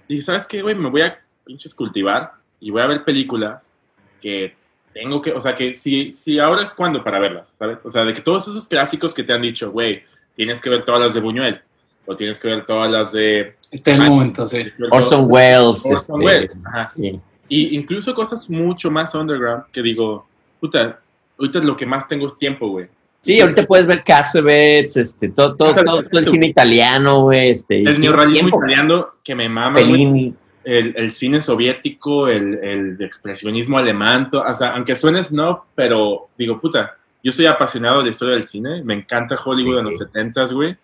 dije, 0.08 0.24
¿sabes 0.24 0.48
qué, 0.48 0.64
güey? 0.64 0.74
Me 0.74 0.90
voy 0.90 1.02
a 1.02 1.20
pinches 1.46 1.76
cultivar 1.76 2.32
y 2.60 2.72
voy 2.72 2.82
a 2.82 2.88
ver 2.88 3.04
películas 3.04 3.72
que 4.20 4.58
tengo 5.00 5.22
que, 5.22 5.32
o 5.32 5.40
sea, 5.40 5.56
que 5.56 5.76
si, 5.76 6.12
si 6.12 6.40
ahora 6.40 6.64
es 6.64 6.74
cuando 6.74 7.02
para 7.02 7.20
verlas, 7.20 7.56
¿sabes? 7.58 7.80
O 7.86 7.90
sea, 7.90 8.04
de 8.04 8.14
que 8.14 8.20
todos 8.22 8.48
esos 8.50 8.68
clásicos 8.68 9.14
que 9.14 9.24
te 9.24 9.32
han 9.32 9.42
dicho, 9.42 9.72
güey, 9.72 10.04
tienes 10.36 10.62
que 10.62 10.70
ver 10.70 10.84
todas 10.84 11.00
las 11.00 11.14
de 11.14 11.22
Buñuel, 11.22 11.62
o 12.06 12.18
tienes 12.18 12.38
que 12.38 12.50
ver 12.50 12.66
todas 12.66 12.92
las 12.92 13.14
de... 13.14 13.56
Este 13.72 13.92
es 13.92 13.98
el 13.98 14.10
momento, 14.10 14.46
sí. 14.46 14.66
Orson 14.92 15.26
Welles. 15.30 15.86
Orson 15.86 15.96
este, 15.96 16.14
Welles, 16.14 16.62
ajá. 16.66 16.92
sí. 16.98 17.20
Y 17.48 17.78
incluso 17.78 18.14
cosas 18.14 18.50
mucho 18.50 18.92
más 18.92 19.16
underground 19.16 19.64
que 19.72 19.82
digo, 19.82 20.28
puta, 20.60 21.00
ahorita 21.40 21.60
lo 21.60 21.78
que 21.78 21.86
más 21.86 22.06
tengo 22.08 22.28
es 22.28 22.38
tiempo, 22.38 22.68
güey. 22.68 22.88
Sí, 23.22 23.40
ahorita 23.40 23.66
puedes 23.66 23.88
ver 23.88 24.04
Casabets, 24.04 24.98
este, 24.98 25.30
todo, 25.30 25.56
todo, 25.56 25.74
todo, 25.74 26.04
todo 26.04 26.20
el 26.20 26.26
cine 26.26 26.48
italiano, 26.48 27.22
güey, 27.22 27.52
este. 27.52 27.80
El 27.84 28.00
neorrealismo 28.00 28.50
italiano 28.50 29.08
que 29.24 29.36
me 29.36 29.48
mama, 29.48 29.80
güey. 29.80 29.86
Fellini. 29.86 30.34
El, 30.78 30.94
el 30.98 31.12
cine 31.12 31.42
soviético, 31.42 32.28
el, 32.28 32.98
expresionismo 33.02 33.78
alemán, 33.78 34.30
to- 34.30 34.42
o 34.42 34.56
sea, 34.56 34.70
aunque 34.76 34.96
suene 34.96 35.24
snob, 35.24 35.62
pero 35.76 36.28
digo, 36.38 36.60
puta, 36.60 36.96
yo 37.24 37.32
soy 37.32 37.46
apasionado 37.48 38.00
de 38.00 38.06
la 38.06 38.10
historia 38.12 38.36
del 38.36 38.46
cine, 38.46 38.84
me 38.84 38.94
encanta 38.94 39.38
Hollywood 39.44 39.80
en 39.80 39.86
los 39.86 40.00
70s, 40.00 40.54
güey, 40.54 40.76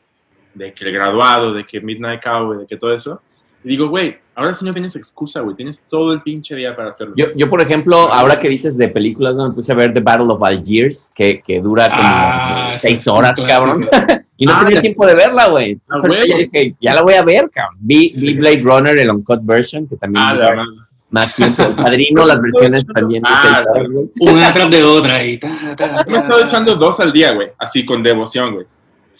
de 0.54 0.74
que 0.74 0.86
el 0.86 0.92
graduado, 0.94 1.54
de 1.54 1.66
que 1.66 1.80
Midnight 1.82 2.22
Cowboy, 2.24 2.60
de 2.60 2.68
que 2.68 2.78
todo 2.78 2.94
eso. 2.94 3.22
Y 3.66 3.70
digo, 3.70 3.90
güey, 3.90 4.16
ahora 4.36 4.54
sí 4.54 4.64
no 4.64 4.72
tienes 4.74 4.96
excusa, 4.96 5.42
güey, 5.42 5.56
tienes 5.56 5.84
todo 5.90 6.14
el 6.14 6.22
pinche 6.22 6.56
día 6.56 6.76
para 6.76 6.92
hacerlo. 6.92 7.16
Yo, 7.18 7.26
yo, 7.36 7.50
por 7.50 7.62
ejemplo, 7.62 7.98
ahora 8.14 8.40
que 8.40 8.48
dices 8.48 8.78
de 8.78 8.88
películas, 8.90 9.36
no 9.36 9.50
me 9.50 9.56
puse 9.56 9.72
a 9.72 9.76
ver 9.76 9.92
The 9.94 10.02
Battle 10.02 10.28
of 10.32 10.44
Algiers, 10.44 11.10
que, 11.16 11.42
que 11.42 11.60
dura 11.62 11.88
como 11.90 12.02
Ah, 12.04 12.76
seis 12.78 13.08
horas, 13.08 13.34
cabrón. 13.48 13.88
Y 14.38 14.46
no 14.46 14.52
Ah, 14.54 14.60
tenía 14.60 14.76
ya. 14.76 14.82
tiempo 14.82 15.06
de 15.08 15.16
verla, 15.16 15.48
güey. 15.48 15.80
Ah, 15.90 16.02
ya 16.28 16.38
dije, 16.38 16.76
ya 16.82 16.94
la 16.94 17.02
voy 17.04 17.14
a 17.14 17.24
ver, 17.24 17.50
cabrón. 17.50 17.78
Vi, 17.80 18.10
vi 18.10 18.12
Sí. 18.12 18.34
Blade 18.34 18.62
Runner, 18.64 19.00
el 19.00 19.10
Uncut 19.10 19.40
Version, 19.44 19.88
que 19.88 19.96
también 19.96 20.26
ah, 20.28 20.34
la 20.34 20.66
más 21.10 21.34
tiempo. 21.36 21.64
El 21.64 21.74
Padrino, 21.76 22.26
las 22.26 22.42
versiones 22.42 22.86
también 22.94 23.24
Ah, 23.26 23.64
horas. 23.66 23.90
Una 24.20 24.48
atrás 24.50 24.70
de 24.70 24.84
otra 24.84 25.24
y 25.26 25.38
ta, 25.38 25.48
ta, 25.78 26.04
me 26.06 26.14
ta. 26.14 26.20
estoy 26.20 26.44
echando 26.44 26.76
dos 26.76 27.00
al 27.00 27.14
día, 27.14 27.32
güey, 27.32 27.48
así 27.58 27.86
con 27.86 28.04
devoción, 28.04 28.54
güey. 28.56 28.66
O 28.66 28.68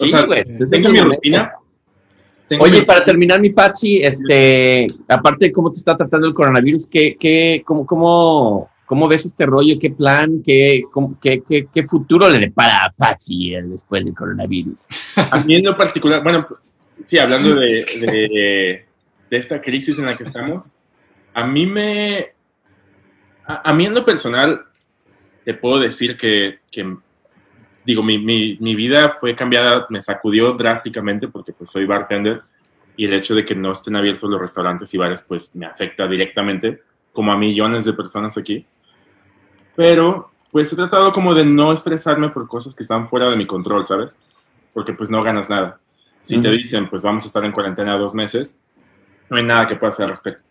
Sí, 0.06 0.10
sea, 0.10 0.24
güey. 0.26 0.44
tengo 0.44 0.90
mi 0.90 0.98
momento. 0.98 1.16
rutina. 1.16 1.52
Tengo 2.48 2.64
Oye, 2.64 2.84
para 2.84 3.04
terminar, 3.04 3.40
mi 3.42 3.50
Patsy, 3.50 4.02
este, 4.04 4.88
aparte 5.08 5.46
de 5.46 5.52
cómo 5.52 5.72
te 5.72 5.80
está 5.80 5.98
tratando 5.98 6.28
el 6.28 6.34
coronavirus, 6.34 6.86
¿qué, 6.86 7.16
qué, 7.20 7.64
cómo, 7.66 7.86
cómo, 7.86 8.70
cómo 8.86 9.08
ves 9.08 9.26
este 9.26 9.46
rollo? 9.48 9.80
¿Qué 9.80 9.90
plan? 9.90 10.44
¿Qué, 10.46 10.84
cómo- 10.92 11.18
qué, 11.20 11.42
qué, 11.48 11.68
qué 11.74 11.88
futuro 11.88 12.30
le 12.30 12.38
depara 12.38 12.78
a 12.86 12.92
Patsy 12.92 13.56
eh, 13.56 13.64
después 13.64 14.06
del 14.06 14.14
coronavirus? 14.14 14.86
A 15.32 15.44
mí 15.44 15.56
en 15.56 15.66
lo 15.66 15.76
particular, 15.76 16.22
bueno, 16.24 16.48
sí, 17.04 17.18
hablando 17.18 17.56
de, 17.56 17.84
de, 18.00 18.86
de 19.30 19.38
esta 19.38 19.60
crisis 19.60 19.98
en 19.98 20.06
la 20.06 20.16
que 20.16 20.24
estamos, 20.26 20.76
a 21.34 21.46
mí 21.48 21.66
me. 21.66 22.28
A, 23.48 23.70
a 23.72 23.74
mí 23.74 23.86
en 23.86 23.94
lo 23.96 24.06
personal, 24.06 24.62
te 25.44 25.54
puedo 25.56 25.80
decir 25.80 26.16
que, 26.16 26.60
que, 26.72 26.96
digo, 27.86 28.02
mi, 28.02 28.18
mi, 28.18 28.58
mi 28.60 28.76
vida 28.76 29.18
fue 29.20 29.36
cambiada, 29.36 29.86
me 29.90 30.02
sacudió 30.02 30.54
drásticamente 30.54 31.28
porque 31.28 31.54
pues 31.54 31.70
soy 31.70 31.86
bartender 31.86 32.42
y 32.98 33.06
el 33.06 33.14
hecho 33.14 33.36
de 33.36 33.46
que 33.46 33.56
no 33.56 33.72
estén 33.72 33.96
abiertos 33.96 34.30
los 34.30 34.40
restaurantes 34.40 34.94
y 34.94 34.98
bares 34.98 35.22
pues 35.22 35.56
me 35.56 35.66
afecta 35.66 36.08
directamente, 36.08 36.82
como 37.14 37.32
a 37.32 37.38
millones 37.38 37.86
de 37.86 37.94
personas 37.94 38.38
aquí. 38.38 38.66
Pero 39.76 40.32
pues 40.52 40.72
he 40.72 40.76
tratado 40.76 41.12
como 41.12 41.34
de 41.34 41.46
no 41.46 41.74
estresarme 41.74 42.30
por 42.30 42.48
cosas 42.48 42.74
que 42.74 42.84
están 42.84 43.08
fuera 43.08 43.30
de 43.30 43.36
mi 43.36 43.46
control, 43.46 43.86
¿sabes? 43.86 44.18
Porque 44.74 44.94
pues 44.94 45.10
no 45.10 45.22
ganas 45.22 45.50
nada. 45.50 45.80
Si 46.22 46.40
te 46.40 46.48
Ujú. 46.48 46.58
dicen, 46.58 46.90
pues 46.90 47.04
vamos 47.04 47.24
a 47.24 47.28
estar 47.28 47.44
en 47.46 47.52
cuarentena 47.52 47.98
dos 47.98 48.16
meses, 48.16 48.60
no 49.30 49.38
hay 49.38 49.44
nada 49.44 49.66
que 49.68 49.76
pueda 49.76 49.90
hacer 49.90 50.06
al 50.06 50.10
respecto. 50.10 50.44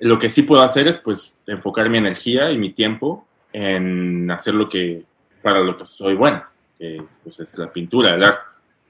Lo 0.00 0.18
que 0.18 0.30
sí 0.30 0.42
puedo 0.42 0.62
hacer 0.62 0.86
es 0.86 0.98
pues 0.98 1.40
enfocar 1.46 1.88
mi 1.88 1.98
energía 1.98 2.50
y 2.50 2.58
mi 2.58 2.72
tiempo 2.72 3.26
en 3.52 4.30
hacer 4.30 4.54
lo 4.54 4.68
que, 4.68 5.04
para 5.42 5.60
lo 5.60 5.76
que 5.76 5.86
soy 5.86 6.14
bueno, 6.14 6.42
que 6.82 7.00
pues 7.22 7.38
es 7.38 7.56
la 7.58 7.72
pintura, 7.72 8.16
el 8.16 8.24
arte. 8.24 8.42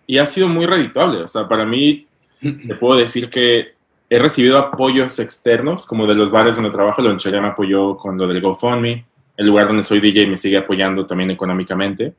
Y 0.07 0.17
ha 0.17 0.25
sido 0.25 0.49
muy 0.49 0.65
redituable, 0.65 1.23
o 1.23 1.29
sea, 1.29 1.47
para 1.47 1.67
mí 1.67 2.07
te 2.41 2.75
puedo 2.75 2.99
decir 2.99 3.29
que 3.29 3.75
he 4.09 4.19
recibido 4.19 4.57
apoyos 4.59 5.19
externos, 5.19 5.87
como 5.87 6.07
de 6.07 6.15
los 6.15 6.31
bares 6.31 6.57
donde 6.57 6.71
trabajo, 6.71 7.03
Lonchería 7.03 7.43
me 7.43 7.49
apoyó 7.49 7.97
con 7.99 8.17
lo 8.17 8.27
del 8.27 8.41
GoFundMe, 8.41 9.05
el 9.37 9.47
lugar 9.47 9.67
donde 9.67 9.83
soy 9.83 10.01
DJ 10.01 10.27
me 10.27 10.37
sigue 10.39 10.57
apoyando 10.57 11.05
también 11.05 11.31
económicamente. 11.31 12.15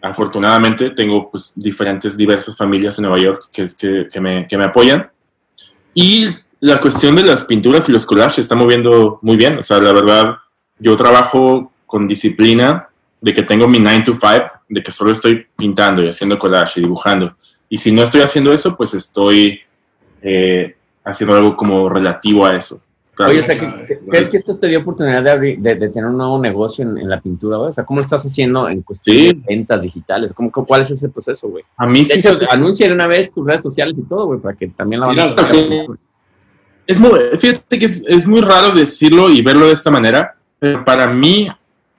Afortunadamente 0.00 0.90
tengo 0.90 1.30
pues, 1.30 1.52
diferentes, 1.56 2.16
diversas 2.16 2.56
familias 2.56 2.98
en 2.98 3.02
Nueva 3.02 3.20
York 3.20 3.42
que, 3.52 3.66
que, 3.78 4.06
que, 4.10 4.20
me, 4.20 4.46
que 4.46 4.56
me 4.56 4.64
apoyan. 4.64 5.10
Y 5.92 6.28
la 6.60 6.80
cuestión 6.80 7.16
de 7.16 7.24
las 7.24 7.44
pinturas 7.44 7.88
y 7.88 7.92
los 7.92 8.06
collages 8.06 8.38
está 8.38 8.54
moviendo 8.54 9.18
muy 9.22 9.36
bien. 9.36 9.58
O 9.58 9.62
sea, 9.62 9.78
la 9.80 9.92
verdad, 9.92 10.36
yo 10.78 10.96
trabajo 10.96 11.72
con 11.84 12.06
disciplina 12.06 12.88
de 13.20 13.32
que 13.32 13.42
tengo 13.42 13.68
mi 13.68 13.78
9 13.78 14.02
to 14.04 14.12
5 14.14 14.59
de 14.70 14.82
que 14.82 14.90
solo 14.92 15.12
estoy 15.12 15.46
pintando 15.56 16.02
y 16.02 16.08
haciendo 16.08 16.38
collage 16.38 16.80
y 16.80 16.84
dibujando. 16.84 17.34
Y 17.68 17.76
si 17.76 17.92
no 17.92 18.02
estoy 18.02 18.22
haciendo 18.22 18.52
eso, 18.52 18.74
pues 18.76 18.94
estoy 18.94 19.60
eh, 20.22 20.74
haciendo 21.04 21.36
algo 21.36 21.56
como 21.56 21.88
relativo 21.88 22.46
a 22.46 22.56
eso. 22.56 22.80
Claro. 23.14 23.32
Oye, 23.32 23.42
o 23.42 23.46
sea, 23.46 23.58
¿qué- 23.58 23.84
qué- 23.86 23.98
¿crees 24.08 24.28
que 24.30 24.36
esto 24.38 24.56
te 24.56 24.68
dio 24.68 24.78
oportunidad 24.80 25.22
de, 25.22 25.30
abrir- 25.30 25.58
de, 25.58 25.74
de 25.74 25.88
tener 25.90 26.06
un 26.08 26.16
nuevo 26.16 26.38
negocio 26.40 26.82
en, 26.84 26.96
en 26.96 27.08
la 27.10 27.20
pintura? 27.20 27.58
güey? 27.58 27.68
O 27.68 27.72
sea, 27.72 27.84
¿cómo 27.84 28.00
lo 28.00 28.04
estás 28.04 28.24
haciendo 28.24 28.66
en 28.68 28.80
cuestión 28.82 29.16
Sí. 29.16 29.26
de 29.26 29.34
ventas 29.46 29.82
digitales? 29.82 30.32
¿Cómo, 30.32 30.50
cómo- 30.50 30.66
¿Cuál 30.66 30.82
es 30.82 30.90
ese 30.92 31.08
proceso, 31.10 31.48
güey? 31.48 31.64
a 31.76 31.86
mí 31.86 32.04
De 32.04 32.14
sí 32.14 32.20
hecho, 32.20 32.38
anuncia 32.50 32.86
de 32.86 32.94
una 32.94 33.06
vez 33.06 33.30
tus 33.30 33.44
redes 33.46 33.62
sociales 33.62 33.98
y 33.98 34.02
todo, 34.02 34.26
güey, 34.26 34.40
para 34.40 34.56
que 34.56 34.68
también 34.68 35.00
la 35.00 35.08
van 35.08 35.16
Tíralo, 35.16 35.48
tíralo. 35.48 35.96
Es 36.86 36.98
muy, 36.98 37.10
fíjate 37.38 37.78
que 37.78 37.84
es, 37.86 38.04
es 38.06 38.26
muy 38.26 38.40
raro 38.40 38.72
decirlo 38.72 39.28
y 39.28 39.42
verlo 39.42 39.66
de 39.66 39.72
esta 39.72 39.90
manera, 39.90 40.36
pero 40.58 40.84
para 40.84 41.06
mí, 41.06 41.48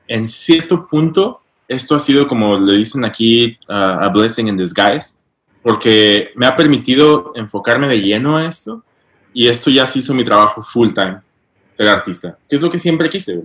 en 0.07 0.27
cierto 0.27 0.85
punto, 0.87 1.40
esto 1.75 1.95
ha 1.95 1.99
sido 1.99 2.27
como 2.27 2.59
le 2.59 2.77
dicen 2.77 3.03
aquí, 3.05 3.57
uh, 3.69 3.73
a 4.05 4.09
blessing 4.09 4.47
in 4.47 4.57
disguise, 4.57 5.17
porque 5.63 6.29
me 6.35 6.45
ha 6.47 6.55
permitido 6.55 7.31
enfocarme 7.35 7.87
de 7.87 8.01
lleno 8.01 8.37
a 8.37 8.45
esto 8.45 8.83
y 9.33 9.47
esto 9.47 9.69
ya 9.69 9.85
se 9.85 9.99
hizo 9.99 10.13
mi 10.13 10.23
trabajo 10.23 10.61
full 10.61 10.89
time, 10.93 11.19
ser 11.73 11.87
artista, 11.87 12.37
que 12.49 12.55
es 12.55 12.61
lo 12.61 12.69
que 12.69 12.77
siempre 12.79 13.09
quise. 13.09 13.43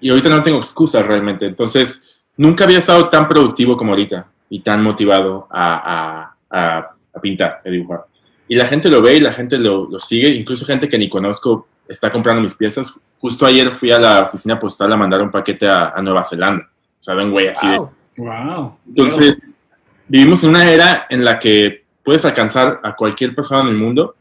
Y 0.00 0.10
ahorita 0.10 0.28
no 0.28 0.42
tengo 0.42 0.58
excusas 0.58 1.06
realmente, 1.06 1.46
entonces 1.46 2.02
nunca 2.36 2.64
había 2.64 2.78
estado 2.78 3.08
tan 3.08 3.26
productivo 3.28 3.76
como 3.76 3.92
ahorita 3.92 4.26
y 4.50 4.60
tan 4.60 4.82
motivado 4.82 5.48
a, 5.50 5.74
a- 5.94 6.36
a- 6.50 6.90
a 7.16 7.20
pintar, 7.20 7.62
a 7.64 7.68
dibujar. 7.70 8.04
Y 8.46 8.56
la 8.56 8.66
gente 8.66 8.90
lo 8.90 9.00
ve 9.00 9.16
y 9.16 9.20
la 9.20 9.32
gente 9.32 9.56
lo, 9.58 9.88
lo 9.88 9.98
sigue, 9.98 10.28
incluso 10.28 10.66
gente 10.66 10.86
que 10.88 10.98
ni 10.98 11.08
conozco 11.08 11.66
está 11.88 12.12
comprando 12.12 12.42
mis 12.42 12.54
piezas. 12.54 12.98
Justo 13.20 13.46
ayer 13.46 13.72
fui 13.74 13.90
a 13.90 13.98
la 13.98 14.22
oficina 14.22 14.58
postal 14.58 14.92
a 14.92 14.96
mandar 14.96 15.22
un 15.22 15.30
paquete 15.30 15.66
a, 15.66 15.90
a 15.96 16.02
Nueva 16.02 16.22
Zelanda. 16.24 16.68
O 17.04 17.06
sea, 17.06 17.14
ven, 17.16 17.30
güey, 17.30 17.48
así 17.48 17.68
de- 17.68 17.76
Wow. 17.76 17.90
Wow. 18.16 18.76
Entonces, 18.88 19.58
vivimos 20.08 20.42
en 20.42 20.48
una 20.50 20.70
era 20.70 21.06
en 21.10 21.22
la 21.22 21.38
que 21.38 21.84
puedes 22.02 22.24
alcanzar 22.24 22.80
a 22.82 22.96
cualquier 22.96 23.34
persona 23.34 23.60
en 23.60 23.68
el 23.68 23.74
mundo 23.76 24.14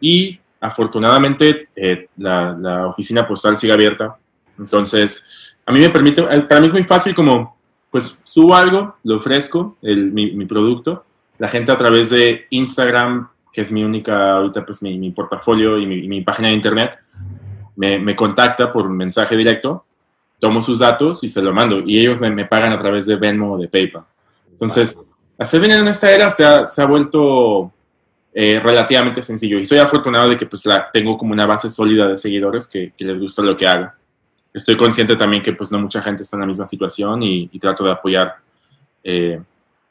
y 0.00 0.40
afortunadamente 0.60 1.68
eh, 1.76 2.08
la, 2.16 2.52
la 2.58 2.86
oficina 2.88 3.24
postal 3.28 3.56
sigue 3.56 3.72
abierta. 3.74 4.16
Entonces, 4.58 5.24
a 5.64 5.70
mí 5.70 5.78
me 5.78 5.90
permite, 5.90 6.20
para 6.22 6.60
mí 6.60 6.66
es 6.66 6.72
muy 6.72 6.82
fácil 6.82 7.14
como, 7.14 7.56
pues 7.92 8.20
subo 8.24 8.56
algo, 8.56 8.96
lo 9.04 9.18
ofrezco, 9.18 9.76
el, 9.82 10.10
mi, 10.10 10.32
mi 10.32 10.46
producto. 10.46 11.04
La 11.38 11.48
gente 11.48 11.70
a 11.70 11.76
través 11.76 12.10
de 12.10 12.46
Instagram, 12.50 13.28
que 13.52 13.60
es 13.60 13.70
mi 13.70 13.84
única, 13.84 14.32
ahorita 14.38 14.66
pues 14.66 14.82
mi, 14.82 14.98
mi 14.98 15.12
portafolio 15.12 15.78
y 15.78 15.86
mi, 15.86 16.08
mi 16.08 16.22
página 16.22 16.48
de 16.48 16.54
internet, 16.54 16.98
me, 17.76 18.00
me 18.00 18.16
contacta 18.16 18.72
por 18.72 18.86
un 18.86 18.96
mensaje 18.96 19.36
directo, 19.36 19.84
tomo 20.38 20.60
sus 20.62 20.78
datos 20.80 21.22
y 21.24 21.28
se 21.28 21.42
lo 21.42 21.52
mando. 21.52 21.80
Y 21.80 21.98
ellos 21.98 22.18
me, 22.20 22.30
me 22.30 22.44
pagan 22.46 22.72
a 22.72 22.78
través 22.78 23.06
de 23.06 23.16
Venmo 23.16 23.52
o 23.54 23.58
de 23.58 23.68
PayPal. 23.68 24.04
Entonces, 24.50 24.96
hacer 25.38 25.60
dinero 25.60 25.82
en 25.82 25.88
esta 25.88 26.10
era 26.10 26.30
se 26.30 26.44
ha, 26.44 26.66
se 26.66 26.82
ha 26.82 26.86
vuelto 26.86 27.72
eh, 28.34 28.60
relativamente 28.60 29.22
sencillo. 29.22 29.58
Y 29.58 29.64
soy 29.64 29.78
afortunado 29.78 30.28
de 30.28 30.36
que 30.36 30.46
pues 30.46 30.64
la, 30.66 30.90
tengo 30.92 31.16
como 31.16 31.32
una 31.32 31.46
base 31.46 31.70
sólida 31.70 32.08
de 32.08 32.16
seguidores 32.16 32.68
que, 32.68 32.92
que 32.96 33.04
les 33.04 33.18
gusta 33.18 33.42
lo 33.42 33.56
que 33.56 33.66
haga. 33.66 33.94
Estoy 34.52 34.76
consciente 34.76 35.16
también 35.16 35.42
que 35.42 35.52
pues 35.52 35.70
no 35.70 35.78
mucha 35.78 36.00
gente 36.02 36.22
está 36.22 36.36
en 36.36 36.40
la 36.40 36.46
misma 36.46 36.64
situación 36.64 37.22
y, 37.22 37.48
y 37.52 37.58
trato 37.58 37.84
de 37.84 37.92
apoyar. 37.92 38.36
Eh, 39.04 39.40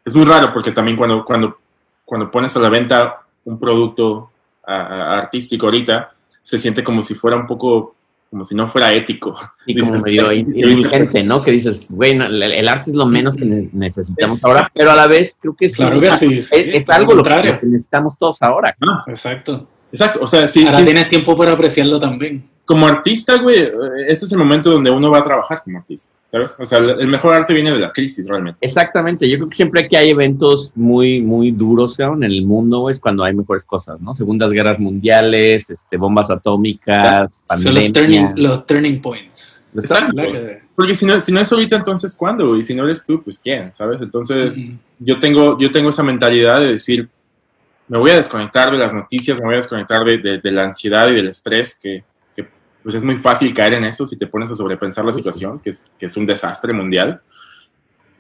es 0.04 0.16
muy 0.16 0.26
raro 0.26 0.52
porque 0.54 0.72
también 0.72 0.98
cuando, 0.98 1.24
cuando, 1.24 1.58
cuando 2.04 2.30
pones 2.32 2.56
a 2.56 2.60
la 2.60 2.70
venta 2.70 3.22
un 3.46 3.60
producto 3.60 4.32
a- 4.66 4.76
a- 4.76 5.18
artístico 5.20 5.68
ahorita, 5.68 6.12
se 6.42 6.58
siente 6.58 6.84
como 6.84 7.02
si 7.04 7.14
fuera 7.16 7.38
un 7.38 7.46
poco, 7.48 7.96
como 8.36 8.44
si 8.44 8.54
no 8.54 8.68
fuera 8.68 8.92
ético. 8.92 9.34
Y 9.66 9.80
como 9.80 10.02
medio 10.02 10.28
"Ay, 10.28 10.40
in- 10.40 10.54
indigente, 10.58 11.24
¿no? 11.24 11.42
Que 11.42 11.52
dices, 11.52 11.88
güey, 11.90 12.16
no, 12.18 12.26
el, 12.26 12.44
el 12.44 12.68
arte 12.68 12.90
es 12.90 12.94
lo 12.94 13.06
menos 13.06 13.38
que 13.38 13.46
ne- 13.46 13.70
necesitamos 13.72 14.40
Exacto. 14.40 14.58
ahora, 14.58 14.72
pero 14.74 14.92
a 14.92 14.96
la 14.96 15.08
vez 15.08 15.38
creo 15.40 15.56
que 15.56 15.70
sí, 15.70 15.78
Claro 15.78 16.02
que 16.02 16.12
sí, 16.12 16.36
es, 16.40 16.50
sí, 16.50 16.56
es 16.58 16.90
al 16.90 16.98
algo 16.98 17.14
lo 17.14 17.24
que, 17.24 17.30
contrario. 17.30 17.54
lo 17.54 17.60
que 17.62 17.66
necesitamos 17.68 18.18
todos 18.18 18.42
ahora. 18.42 18.76
Ah, 18.86 19.06
Exacto. 19.08 19.70
Exacto, 19.96 20.20
o 20.22 20.28
sea, 20.28 20.48
sí, 20.48 20.66
Ahora 20.66 20.78
sí, 20.80 20.84
tienes 20.86 21.08
tiempo 21.08 21.36
para 21.38 21.52
apreciarlo 21.52 21.98
también. 22.00 22.44
como 22.66 22.88
artista, 22.88 23.38
güey, 23.38 23.64
este 24.08 24.26
es 24.26 24.32
el 24.32 24.38
momento 24.40 24.70
donde 24.72 24.90
uno 24.90 25.10
va 25.12 25.20
a 25.20 25.22
trabajar 25.22 25.62
como 25.64 25.78
artista, 25.78 26.16
¿sabes? 26.32 26.56
O 26.60 26.66
sea, 26.66 26.80
el 26.80 27.08
mejor 27.08 27.34
arte 27.36 27.54
viene 27.54 27.72
de 27.72 27.80
la 27.80 27.92
crisis, 27.92 28.28
realmente. 28.28 28.58
Exactamente, 28.62 29.30
yo 29.30 29.38
creo 29.38 29.50
que 29.50 29.56
siempre 29.56 29.88
que 29.88 29.98
hay 29.98 30.10
eventos 30.10 30.72
muy, 30.76 31.22
muy 31.22 31.52
duros 31.52 31.96
cabrón, 31.96 32.24
en 32.24 32.32
el 32.32 32.44
mundo 32.46 32.90
es 32.90 33.00
cuando 33.00 33.24
hay 33.24 33.34
mejores 33.34 33.64
cosas, 33.66 34.02
¿no? 34.02 34.14
Segundas 34.16 34.52
guerras 34.52 34.80
mundiales, 34.80 35.70
este, 35.70 35.98
bombas 35.98 36.30
atómicas, 36.32 37.44
Son 37.48 37.74
los 37.74 37.84
turning, 37.92 37.94
pandemias. 37.94 38.34
los 38.36 38.66
turning 38.66 39.02
points. 39.02 39.66
Exacto. 39.76 40.16
¿verdad 40.16 40.32
que- 40.32 40.66
Porque 40.76 40.94
si 40.96 41.06
no, 41.06 41.20
si 41.22 41.32
no 41.32 41.40
es 41.40 41.50
ahorita, 41.52 41.76
entonces 41.78 42.16
¿cuándo? 42.16 42.58
Y 42.58 42.64
si 42.64 42.74
no 42.76 42.84
eres 42.84 43.04
tú, 43.06 43.22
pues 43.24 43.40
¿quién? 43.40 43.74
¿Sabes? 43.74 44.02
Entonces, 44.02 44.58
Ujú. 44.58 44.72
yo 45.00 45.20
tengo, 45.20 45.58
yo 45.60 45.72
tengo 45.72 45.88
esa 45.90 46.04
mentalidad 46.04 46.60
de 46.60 46.66
decir, 46.74 47.08
me 47.88 47.98
voy 47.98 48.12
a 48.12 48.16
desconectar 48.16 48.72
de 48.72 48.78
las 48.78 48.94
noticias, 48.94 49.40
me 49.40 49.46
voy 49.46 49.54
a 49.56 49.58
desconectar 49.58 50.04
de, 50.04 50.18
de- 50.18 50.38
de 50.40 50.52
la 50.52 50.64
ansiedad 50.64 51.08
y 51.10 51.16
del 51.16 51.28
estrés, 51.28 51.80
que, 51.82 52.04
que, 52.36 52.48
pues 52.84 52.96
es 52.96 53.04
muy 53.04 53.18
fácil 53.18 53.54
caer 53.54 53.76
en 53.76 53.84
eso 53.86 54.06
si 54.08 54.18
te 54.18 54.28
pones 54.28 54.50
a 54.52 54.56
sobrepensar 54.56 55.06
la 55.06 55.14
situación, 55.14 55.60
que 55.60 55.70
es, 55.72 55.92
que 56.00 56.06
es 56.08 56.18
un 56.18 56.26
desastre 56.26 56.74
mundial. 56.74 57.22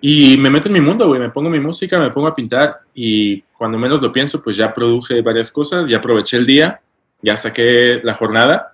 Y 0.01 0.38
me 0.38 0.49
meto 0.51 0.68
en 0.70 0.74
mi 0.74 0.82
mundo, 0.82 1.07
güey, 1.07 1.20
me 1.20 1.30
pongo 1.30 1.49
mi 1.49 1.59
música, 1.59 1.97
me 1.97 2.11
pongo 2.11 2.28
a 2.28 2.36
pintar 2.36 2.82
y 2.93 3.41
cuando 3.57 3.78
menos 3.80 4.01
lo 4.01 4.11
pienso, 4.11 4.43
pues 4.43 4.55
ya 4.57 4.74
produje 4.74 5.22
varias 5.22 5.51
cosas, 5.51 5.88
ya 5.88 5.97
aproveché 5.97 6.38
el 6.38 6.45
día, 6.45 6.80
ya 7.22 7.36
saqué 7.38 8.01
la 8.03 8.13
jornada. 8.13 8.74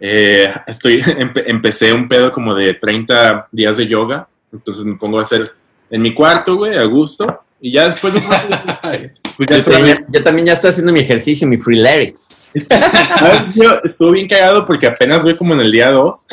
Eh, 0.00 0.46
estoy, 0.66 0.94
empe- 1.00 1.44
empecé 1.46 1.92
un 1.92 2.08
pedo 2.08 2.32
como 2.32 2.54
de 2.54 2.74
30 2.74 3.48
días 3.52 3.76
de 3.76 3.86
yoga, 3.86 4.26
entonces 4.52 4.84
me 4.84 4.96
pongo 4.96 5.18
a 5.18 5.22
hacer 5.22 5.52
en 5.90 6.02
mi 6.02 6.12
cuarto, 6.12 6.56
güey, 6.56 6.76
a 6.76 6.84
gusto, 6.84 7.42
y 7.60 7.70
ya 7.70 7.84
después 7.84 8.14
de 9.38 9.44
pues 9.46 9.48
ya 9.48 9.56
Yo, 9.58 9.70
también- 9.78 10.06
yo 10.10 10.22
también 10.24 10.46
ya 10.46 10.52
estoy 10.54 10.70
haciendo 10.70 10.92
mi 10.92 11.00
ejercicio, 11.00 11.46
mi 11.48 11.58
free 11.58 11.78
lyrics. 11.80 12.46
Yo 13.54 13.78
estuve 13.84 14.12
bien 14.12 14.28
cagado 14.28 14.64
porque 14.64 14.86
apenas 14.86 15.22
voy 15.22 15.36
como 15.36 15.54
en 15.54 15.60
el 15.60 15.70
día 15.72 15.90
2. 15.90 16.26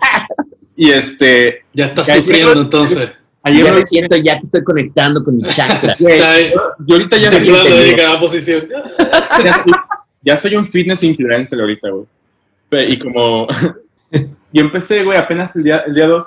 y 0.76 0.90
este, 0.90 1.64
ya 1.72 1.86
estás 1.86 2.06
Ya 2.06 2.16
sufriendo 2.16 2.60
entonces. 2.60 3.10
ayer 3.42 3.64
Ya 3.66 3.72
me- 3.72 3.86
siento 3.86 4.16
ya 4.16 4.34
que 4.34 4.40
estoy 4.42 4.64
conectando 4.64 5.22
con 5.22 5.36
mi 5.36 5.44
chakra. 5.48 5.96
yo 5.98 6.94
ahorita 6.94 7.16
ya 7.18 7.28
entendido. 7.28 7.66
en 7.66 7.96
cada 7.96 8.18
posición. 8.20 8.68
ya 8.98 9.52
soy- 9.62 9.72
ya 10.24 10.36
soy 10.36 10.56
un 10.56 10.64
fitness 10.66 11.02
influencer 11.02 11.60
ahorita, 11.60 11.88
güey. 11.90 12.92
Y 12.92 12.98
como 12.98 13.46
yo 14.52 14.62
empecé, 14.62 15.04
güey, 15.04 15.18
apenas 15.18 15.54
el 15.56 15.64
día, 15.64 15.84
el 15.86 15.94
día 15.94 16.06
2, 16.06 16.24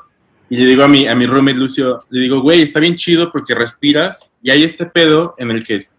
y 0.49 0.57
le 0.57 0.65
digo 0.67 0.83
a 0.83 0.87
mi, 0.87 1.07
a 1.07 1.15
mi 1.15 1.25
roommate 1.25 1.57
Lucio, 1.57 2.03
le 2.09 2.21
digo, 2.21 2.39
güey, 2.41 2.61
está 2.61 2.79
bien 2.79 2.95
chido 2.95 3.31
porque 3.31 3.55
respiras 3.55 4.29
y 4.43 4.51
hay 4.51 4.63
este 4.63 4.85
pedo 4.85 5.33
en 5.39 5.49
el 5.49 5.63
que 5.65 5.77
es 5.77 5.93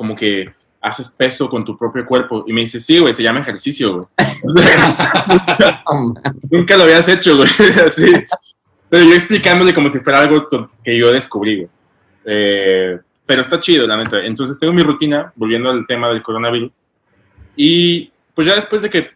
como 0.00 0.16
que 0.16 0.50
haces 0.80 1.10
peso 1.10 1.46
con 1.50 1.62
tu 1.62 1.76
propio 1.76 2.06
cuerpo. 2.06 2.42
Y 2.46 2.54
me 2.54 2.62
dice, 2.62 2.80
sí, 2.80 2.98
güey, 2.98 3.12
se 3.12 3.22
llama 3.22 3.40
ejercicio, 3.40 3.96
güey. 3.96 4.06
Nunca 6.50 6.78
lo 6.78 6.84
habías 6.84 7.06
hecho, 7.06 7.36
güey. 7.36 7.48
Así. 7.84 8.10
Pero 8.88 9.04
yo 9.04 9.12
explicándole 9.14 9.74
como 9.74 9.90
si 9.90 10.00
fuera 10.00 10.20
algo 10.20 10.48
que 10.82 10.98
yo 10.98 11.12
descubrí, 11.12 11.56
güey. 11.56 11.68
Eh, 12.24 12.98
pero 13.26 13.42
está 13.42 13.60
chido, 13.60 13.86
la 13.86 13.98
neta. 13.98 14.24
Entonces 14.24 14.58
tengo 14.58 14.72
mi 14.72 14.82
rutina, 14.82 15.30
volviendo 15.36 15.68
al 15.68 15.86
tema 15.86 16.08
del 16.08 16.22
coronavirus. 16.22 16.72
Y 17.54 18.10
pues 18.34 18.48
ya 18.48 18.54
después 18.54 18.80
de 18.80 18.88
que 18.88 19.10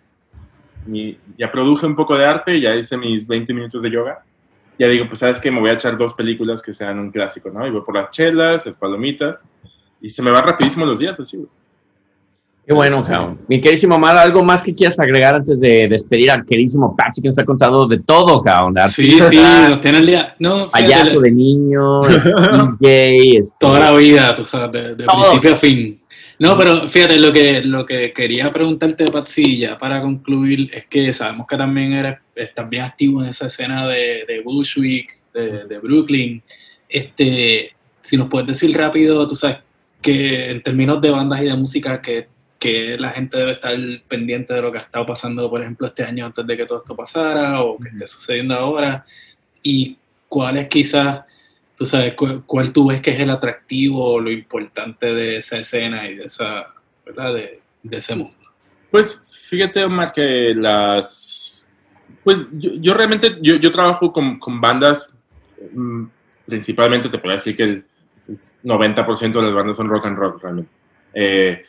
mi- 0.85 1.17
ya 1.39 1.51
produje 1.51 1.87
un 1.87 1.97
poco 1.97 2.15
de 2.15 2.27
arte, 2.27 2.61
ya 2.61 2.77
hice 2.77 2.99
mis 2.99 3.27
20 3.27 3.55
minutos 3.55 3.83
de 3.83 3.91
yoga, 3.91 4.23
ya 4.79 4.87
digo, 4.87 5.07
pues 5.09 5.21
sabes 5.21 5.41
que 5.41 5.51
me 5.51 5.61
voy 5.61 5.71
a 5.71 5.75
echar 5.75 5.97
dos 5.97 6.13
películas 6.13 6.61
que 6.61 6.75
sean 6.75 6.99
un 6.99 7.11
clásico, 7.11 7.49
¿no? 7.49 7.67
Y 7.67 7.71
voy 7.71 7.81
por 7.81 7.95
las 7.95 8.11
chelas, 8.11 8.67
las 8.67 8.77
palomitas, 8.77 9.47
y 10.05 10.11
se 10.11 10.23
me 10.23 10.31
va 10.31 10.43
rapidísimo 10.43 10.85
los 10.85 10.99
días, 10.99 11.19
así, 11.19 11.39
güey. 11.39 11.49
Qué 12.67 12.73
bueno, 12.73 13.03
cabrón. 13.03 13.41
Mi 13.49 13.61
queridísimo 13.61 13.95
Omar, 13.95 14.17
¿algo 14.19 14.43
más 14.43 14.63
que 14.63 14.75
quieras 14.75 14.99
agregar 14.99 15.35
antes 15.35 15.61
de 15.61 15.87
despedir 15.89 16.31
al 16.31 16.45
queridísimo 16.45 16.95
Patsy 16.97 17.23
que 17.23 17.29
nos 17.29 17.39
ha 17.39 17.45
contado 17.45 17.87
de 17.87 18.01
todo, 18.01 18.43
cabrón? 18.43 18.75
De 18.75 18.87
Sí, 18.89 19.19
sí, 19.21 19.37
nos 19.37 19.81
tiene 19.81 19.99
el 19.99 20.07
día. 20.07 20.35
No, 20.39 20.69
Payaso 20.69 21.21
de 21.21 21.31
niño, 21.31 22.03
DJ, 22.81 23.39
este, 23.39 23.57
toda 23.59 23.81
la 23.81 23.93
vida, 23.93 24.35
tú 24.35 24.45
sabes, 24.45 24.73
de, 24.73 24.95
de 24.95 25.07
principio 25.07 25.53
a 25.53 25.57
fin. 25.57 26.01
No, 26.39 26.59
pero 26.59 26.87
fíjate, 26.89 27.19
lo 27.19 27.33
que, 27.33 27.63
lo 27.63 27.87
que 27.87 28.13
quería 28.13 28.51
preguntarte, 28.51 29.11
Patsy, 29.11 29.59
ya 29.59 29.79
para 29.79 30.03
concluir, 30.03 30.71
es 30.73 30.87
que 30.87 31.13
sabemos 31.15 31.47
que 31.47 31.57
también 31.57 31.93
eres, 31.93 32.19
estás 32.35 32.69
bien 32.69 32.83
activo 32.83 33.23
en 33.23 33.29
esa 33.29 33.47
escena 33.47 33.87
de, 33.89 34.25
de 34.27 34.41
Bushwick, 34.43 35.09
de, 35.33 35.65
de 35.65 35.79
Brooklyn. 35.79 36.43
Este, 36.89 37.75
si 38.03 38.17
nos 38.19 38.29
puedes 38.29 38.47
decir 38.47 38.77
rápido, 38.77 39.27
tú 39.27 39.35
sabes, 39.35 39.59
que 40.05 40.51
en 40.51 40.63
términos 40.63 41.01
de 41.01 41.11
bandas 41.11 41.41
y 41.41 41.47
de 41.47 41.57
música, 41.57 42.01
que, 42.03 42.29
que 42.59 42.97
la 42.99 43.11
gente 43.11 43.39
debe 43.39 43.53
estar 43.53 43.75
pendiente 44.07 44.53
de 44.55 44.61
lo 44.63 44.71
que 44.71 44.79
ha 44.79 44.83
estado 44.83 45.07
pasando, 45.07 45.49
por 45.51 45.63
ejemplo, 45.63 45.87
este 45.87 46.05
año 46.05 46.27
antes 46.27 46.47
de 46.47 46.57
que 46.57 46.67
todo 46.67 46.79
esto 46.79 46.95
pasara, 46.95 47.63
o 47.63 47.79
que 47.79 47.89
esté 47.89 48.07
sucediendo 48.07 48.55
ahora, 48.55 49.05
y 49.63 49.97
cuál 50.29 50.59
es 50.59 50.69
quizás 50.69 51.25
tú 51.77 51.85
sabes, 51.85 52.15
cu- 52.15 52.43
cuál 52.47 52.73
tú 52.73 52.87
ves 52.89 53.01
que 53.01 53.11
es 53.11 53.19
el 53.19 53.31
atractivo 53.31 54.13
o 54.13 54.21
lo 54.21 54.31
importante 54.31 55.13
de 55.13 55.39
esa 55.39 55.57
escena 55.59 56.09
y 56.09 56.17
de 56.17 56.25
esa, 56.27 56.67
¿verdad? 57.05 57.35
De, 57.35 57.61
de 57.83 57.97
ese 57.97 58.15
mundo. 58.15 58.37
Pues 58.91 59.23
fíjate, 59.49 59.83
Omar, 59.85 60.13
que 60.13 60.55
las... 60.55 61.67
Pues 62.23 62.47
yo, 62.53 62.71
yo 62.75 62.95
realmente, 62.95 63.39
yo, 63.43 63.57
yo 63.57 63.71
trabajo 63.73 64.13
con, 64.13 64.39
con 64.39 64.61
bandas 64.61 65.13
mm, 65.73 66.05
principalmente 66.47 67.09
te 67.09 67.19
podría 67.19 67.35
decir 67.35 67.57
que 67.57 67.63
el 67.65 67.85
90% 68.29 69.33
de 69.33 69.43
las 69.43 69.55
bandas 69.55 69.77
son 69.77 69.89
rock 69.89 70.07
and 70.07 70.19
roll 70.19 70.41
realmente. 70.41 70.71
Eh, 71.13 71.63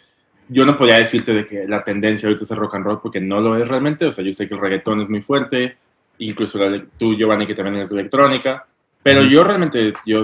yo 0.47 0.65
no 0.65 0.77
podría 0.77 0.97
decirte 0.97 1.33
de 1.33 1.45
que 1.45 1.67
la 1.67 1.83
tendencia 1.83 2.27
ahorita 2.27 2.43
es 2.43 2.51
el 2.51 2.57
rock 2.57 2.75
and 2.75 2.85
roll 2.85 2.99
porque 3.01 3.19
no 3.19 3.41
lo 3.41 3.57
es 3.57 3.67
realmente. 3.67 4.05
O 4.05 4.11
sea, 4.11 4.23
yo 4.23 4.33
sé 4.33 4.47
que 4.47 4.55
el 4.55 4.61
reggaetón 4.61 5.01
es 5.01 5.09
muy 5.09 5.21
fuerte, 5.21 5.77
incluso 6.19 6.59
la, 6.59 6.83
tú, 6.97 7.15
Giovanni, 7.15 7.47
que 7.47 7.55
también 7.55 7.77
es 7.77 7.91
electrónica. 7.91 8.65
Pero 9.01 9.23
yo 9.23 9.43
realmente, 9.43 9.93
yo 10.05 10.23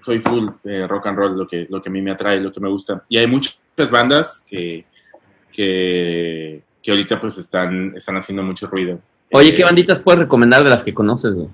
soy 0.00 0.20
full 0.20 0.48
rock 0.88 1.06
and 1.06 1.18
roll, 1.18 1.36
lo 1.36 1.46
que, 1.46 1.66
lo 1.68 1.80
que 1.80 1.88
a 1.88 1.92
mí 1.92 2.00
me 2.00 2.12
atrae, 2.12 2.40
lo 2.40 2.52
que 2.52 2.60
me 2.60 2.68
gusta. 2.68 3.04
Y 3.08 3.18
hay 3.18 3.26
muchas 3.26 3.56
bandas 3.90 4.44
que, 4.48 4.84
que, 5.52 6.62
que 6.82 6.90
ahorita 6.90 7.20
pues 7.20 7.38
están, 7.38 7.92
están 7.96 8.16
haciendo 8.16 8.42
mucho 8.42 8.66
ruido. 8.68 9.00
Oye, 9.32 9.54
¿qué 9.54 9.62
eh, 9.62 9.64
banditas 9.64 10.00
puedes 10.00 10.20
recomendar 10.20 10.62
de 10.62 10.70
las 10.70 10.84
que 10.84 10.94
conoces, 10.94 11.34
güey? 11.34 11.48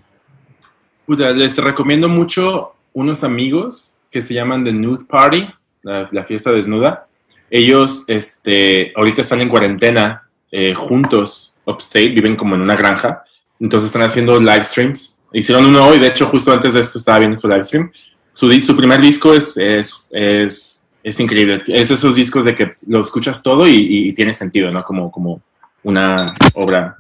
les 1.35 1.59
recomiendo 1.59 2.09
mucho 2.09 2.75
unos 2.93 3.25
amigos 3.25 3.97
que 4.13 4.23
se 4.23 4.35
llaman 4.35 4.63
The 4.63 4.73
Nude 4.73 5.07
Party, 5.07 5.49
la, 5.83 6.09
la 6.13 6.25
fiesta 6.25 6.53
desnuda 6.53 7.07
ellos 7.53 8.05
este, 8.07 8.95
ahorita 8.97 9.21
están 9.21 9.43
en 9.43 9.51
cuarentena 9.51 10.23
eh, 10.51 10.73
juntos, 10.75 11.55
upstate, 11.67 12.09
viven 12.09 12.35
como 12.35 12.55
en 12.55 12.63
una 12.63 12.75
granja, 12.75 13.23
entonces 13.61 13.89
están 13.89 14.03
haciendo 14.03 14.41
live 14.41 14.63
streams. 14.63 15.19
Hicieron 15.35 15.67
uno 15.67 15.87
hoy, 15.87 15.99
de 15.99 16.07
hecho, 16.07 16.27
justo 16.27 16.51
antes 16.51 16.73
de 16.73 16.81
esto 16.81 16.97
estaba 16.97 17.19
viendo 17.19 17.37
su 17.37 17.47
live 17.49 17.63
stream. 17.63 17.93
Su, 18.33 18.51
su 18.59 18.75
primer 18.75 19.03
disco 19.03 19.35
es, 19.35 19.59
es, 19.59 20.09
es, 20.13 20.83
es, 21.03 21.21
increíble. 21.21 21.63
Es 21.67 21.91
esos 21.91 22.17
discos 22.17 22.47
de 22.47 22.55
que 22.55 22.71
lo 22.89 23.01
escuchas 23.01 23.43
todo 23.43 23.69
y, 23.69 24.09
y 24.09 24.15
tiene 24.15 24.33
sentido, 24.33 24.71
¿no? 24.71 24.83
Como, 24.83 25.13
como 25.13 25.43
una 25.83 26.35
obra 26.55 26.97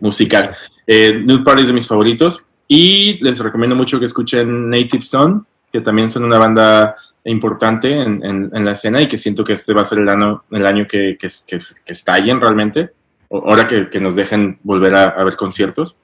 musical. 0.00 0.56
Eh, 0.84 1.22
Nude 1.24 1.44
Party 1.44 1.62
es 1.62 1.68
de 1.68 1.74
mis 1.74 1.86
favoritos. 1.86 2.44
Y 2.66 3.22
les 3.22 3.38
recomiendo 3.38 3.76
mucho 3.76 4.00
que 4.00 4.06
escuchen 4.06 4.68
Native 4.68 5.02
Son, 5.04 5.46
que 5.72 5.80
también 5.80 6.10
son 6.10 6.24
una 6.24 6.38
banda 6.38 6.96
importante 7.24 7.90
en, 7.90 8.22
en, 8.24 8.64
la 8.64 8.72
escena 8.72 9.00
y 9.00 9.06
que 9.06 9.16
siento 9.16 9.44
que 9.44 9.52
este 9.52 9.72
va 9.72 9.82
a 9.82 9.84
ser 9.84 10.00
el 10.00 10.08
año, 10.08 10.42
el 10.50 10.66
año 10.66 10.86
que, 10.88 11.16
que, 11.18 11.28
que, 11.46 11.58
que 11.58 11.92
estallen 11.92 12.40
realmente, 12.40 12.90
ahora 13.30 13.66
que, 13.66 13.88
que 13.88 14.00
nos 14.00 14.16
dejen 14.16 14.58
volver 14.62 14.94
a, 14.94 15.04
a 15.04 15.24
ver 15.24 15.36
conciertos. 15.36 15.96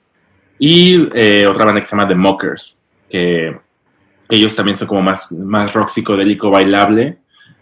Y 0.59 1.09
eh, 1.15 1.47
otra 1.49 1.65
banda 1.65 1.81
que 1.81 1.87
se 1.87 1.97
llama 1.97 2.09
The 2.09 2.15
Mockers, 2.15 2.83
que 3.11 3.57
ellos 4.29 4.57
también 4.57 4.77
son 4.77 4.89
como 4.89 5.03
más, 5.03 5.33
más 5.33 5.73
rock 5.73 5.89
psicodélico 5.89 6.51
bailable, 6.51 7.19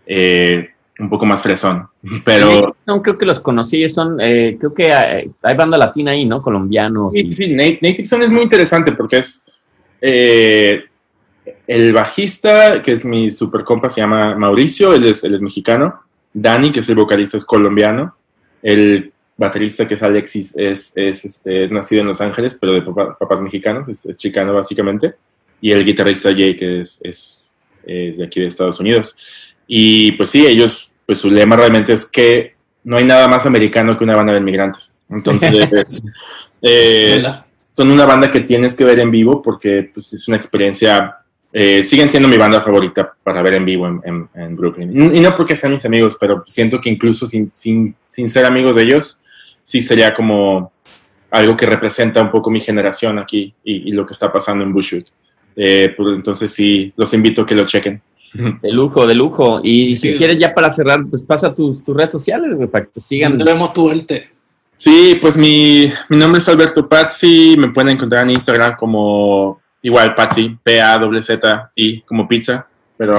eh, 0.07 0.70
un 0.98 1.11
poco 1.11 1.26
más 1.26 1.42
fresón, 1.42 1.88
pero... 2.24 2.76
No, 2.86 3.02
creo 3.02 3.18
que 3.18 3.26
los 3.26 3.40
conocí, 3.40 3.88
son, 3.88 4.18
eh, 4.20 4.57
creo 4.59 4.72
que 4.72 4.92
hay, 4.92 5.30
hay, 5.42 5.57
banda 5.57 5.76
latina 5.76 6.12
ahí, 6.12 6.24
¿no? 6.24 6.40
Colombianos. 6.40 7.12
Sí, 7.12 7.20
y... 7.20 7.32
sí 7.32 7.48
Nate, 7.48 7.78
Nate 7.82 8.24
es 8.24 8.30
muy 8.30 8.42
interesante 8.42 8.92
porque 8.92 9.18
es... 9.18 9.44
Eh, 11.47 11.57
el 11.66 11.92
bajista, 11.92 12.82
que 12.82 12.92
es 12.92 13.05
mi 13.05 13.30
super 13.30 13.64
compa, 13.64 13.88
se 13.88 14.01
llama 14.01 14.36
Mauricio, 14.36 14.92
él 14.92 15.05
es, 15.05 15.24
él 15.24 15.34
es 15.34 15.42
mexicano. 15.42 16.03
Dani, 16.32 16.70
que 16.70 16.80
es 16.80 16.88
el 16.88 16.97
vocalista, 16.97 17.36
es 17.36 17.44
colombiano. 17.44 18.14
El 18.62 19.12
baterista, 19.36 19.86
que 19.86 19.94
es 19.94 20.03
Alexis, 20.03 20.55
es, 20.57 20.92
es, 20.97 21.24
este, 21.24 21.64
es 21.64 21.70
nacido 21.70 22.03
en 22.03 22.09
Los 22.09 22.20
Ángeles, 22.20 22.57
pero 22.61 22.72
de 22.72 22.82
papá, 22.82 23.16
papás 23.18 23.40
mexicanos, 23.42 23.88
es, 23.88 24.05
es, 24.07 24.18
chicano 24.18 24.55
básicamente. 24.55 25.14
Y 25.61 25.72
el 25.72 25.84
guitarrista 25.84 26.30
Jay, 26.30 26.57
que 26.57 26.80
es, 26.80 27.01
es, 27.03 27.55
es, 27.86 28.18
de 28.18 28.24
aquí 28.24 28.40
de 28.40 28.47
Estados 28.47 28.80
Unidos. 28.80 29.16
Y 29.66 30.12
pues 30.12 30.30
sí, 30.30 30.47
ellos, 30.47 30.97
pues 31.07 31.18
su 31.18 31.30
lema 31.30 31.57
realmente 31.57 31.92
es 31.92 32.07
que 32.07 32.55
no 32.84 32.97
hay 32.97 33.05
nada 33.05 33.28
más 33.28 33.47
americano 33.47 33.97
que 33.97 34.05
una 34.05 34.16
banda 34.16 34.32
de 34.32 34.40
inmigrantes. 34.40 34.94
Entonces, 35.09 35.53
eh, 36.62 37.22
son 37.61 37.90
una 37.90 38.07
banda 38.07 38.30
que 38.30 38.40
tienes 38.40 38.74
que 38.74 38.84
ver 38.84 38.99
en 39.01 39.11
vivo 39.11 39.42
porque 39.42 39.90
pues, 39.92 40.12
es 40.12 40.28
una 40.28 40.36
experiencia 40.36 41.16
eh, 41.59 41.82
siguen 41.84 42.11
siendo 42.11 42.28
mi 42.28 42.36
banda 42.36 42.61
favorita 42.61 43.14
para 43.22 43.40
ver 43.40 43.54
en 43.54 43.64
vivo 43.64 43.86
en, 43.86 44.00
en, 44.04 44.28
en, 44.34 44.57
Brooklyn. 44.57 45.16
Y 45.16 45.20
no 45.20 45.34
porque 45.34 45.57
sean 45.57 45.72
mis 45.72 45.86
amigos, 45.86 46.14
pero 46.20 46.44
siento 46.46 46.78
que 46.78 46.90
incluso 46.90 47.26
sin, 47.26 47.50
sin, 47.50 47.94
sin 48.04 48.28
ser 48.28 48.44
amigos 48.44 48.76
de 48.76 48.82
ellos, 48.82 49.18
sí 49.62 49.80
sería 49.80 50.12
como 50.12 50.70
algo 51.30 51.57
que 51.57 51.64
representa 51.64 52.20
un 52.20 52.30
poco 52.30 52.50
mi 52.50 52.61
generación 52.61 53.18
aquí 53.18 53.54
y, 53.64 53.88
y 53.88 53.92
lo 53.92 54.04
que 54.04 54.12
está 54.12 54.30
pasando 54.30 54.64
en 54.64 54.72
Bushwick. 54.74 55.07
Eh, 55.57 55.94
pues 55.96 56.16
entonces 56.16 56.52
sí, 56.52 56.92
los 56.94 57.14
invito 57.14 57.40
a 57.40 57.46
que 57.46 57.54
lo 57.54 57.64
chequen. 57.64 58.02
De 58.61 58.70
lujo, 58.70 59.07
de 59.07 59.14
lujo. 59.14 59.61
Y 59.64 59.96
si 59.96 60.12
sí. 60.12 60.18
quieres 60.18 60.38
ya 60.38 60.52
para 60.52 60.70
cerrar, 60.70 61.07
pues 61.09 61.22
pasa 61.22 61.54
tus, 61.54 61.82
tus 61.82 61.96
redes 61.96 62.12
sociales, 62.12 62.54
para 62.70 62.84
que 62.84 62.90
te 62.92 63.00
sigan. 63.00 63.38
Vemos 63.38 63.72
tu 63.72 63.88
arte. 63.88 64.28
Sí, 64.76 65.16
pues 65.22 65.38
mi, 65.38 65.90
mi 66.11 66.18
nombre 66.18 66.40
es 66.40 66.48
Alberto 66.50 66.86
Pazzi, 66.86 67.57
me 67.57 67.70
pueden 67.70 67.94
encontrar 67.94 68.24
en 68.24 68.32
Instagram 68.32 68.76
como 68.76 69.62
igual 69.87 70.14
Patsy, 70.14 70.59
P-A-Z-I, 70.64 72.03
como 72.03 72.26
pizza, 72.26 72.66
pero 72.97 73.18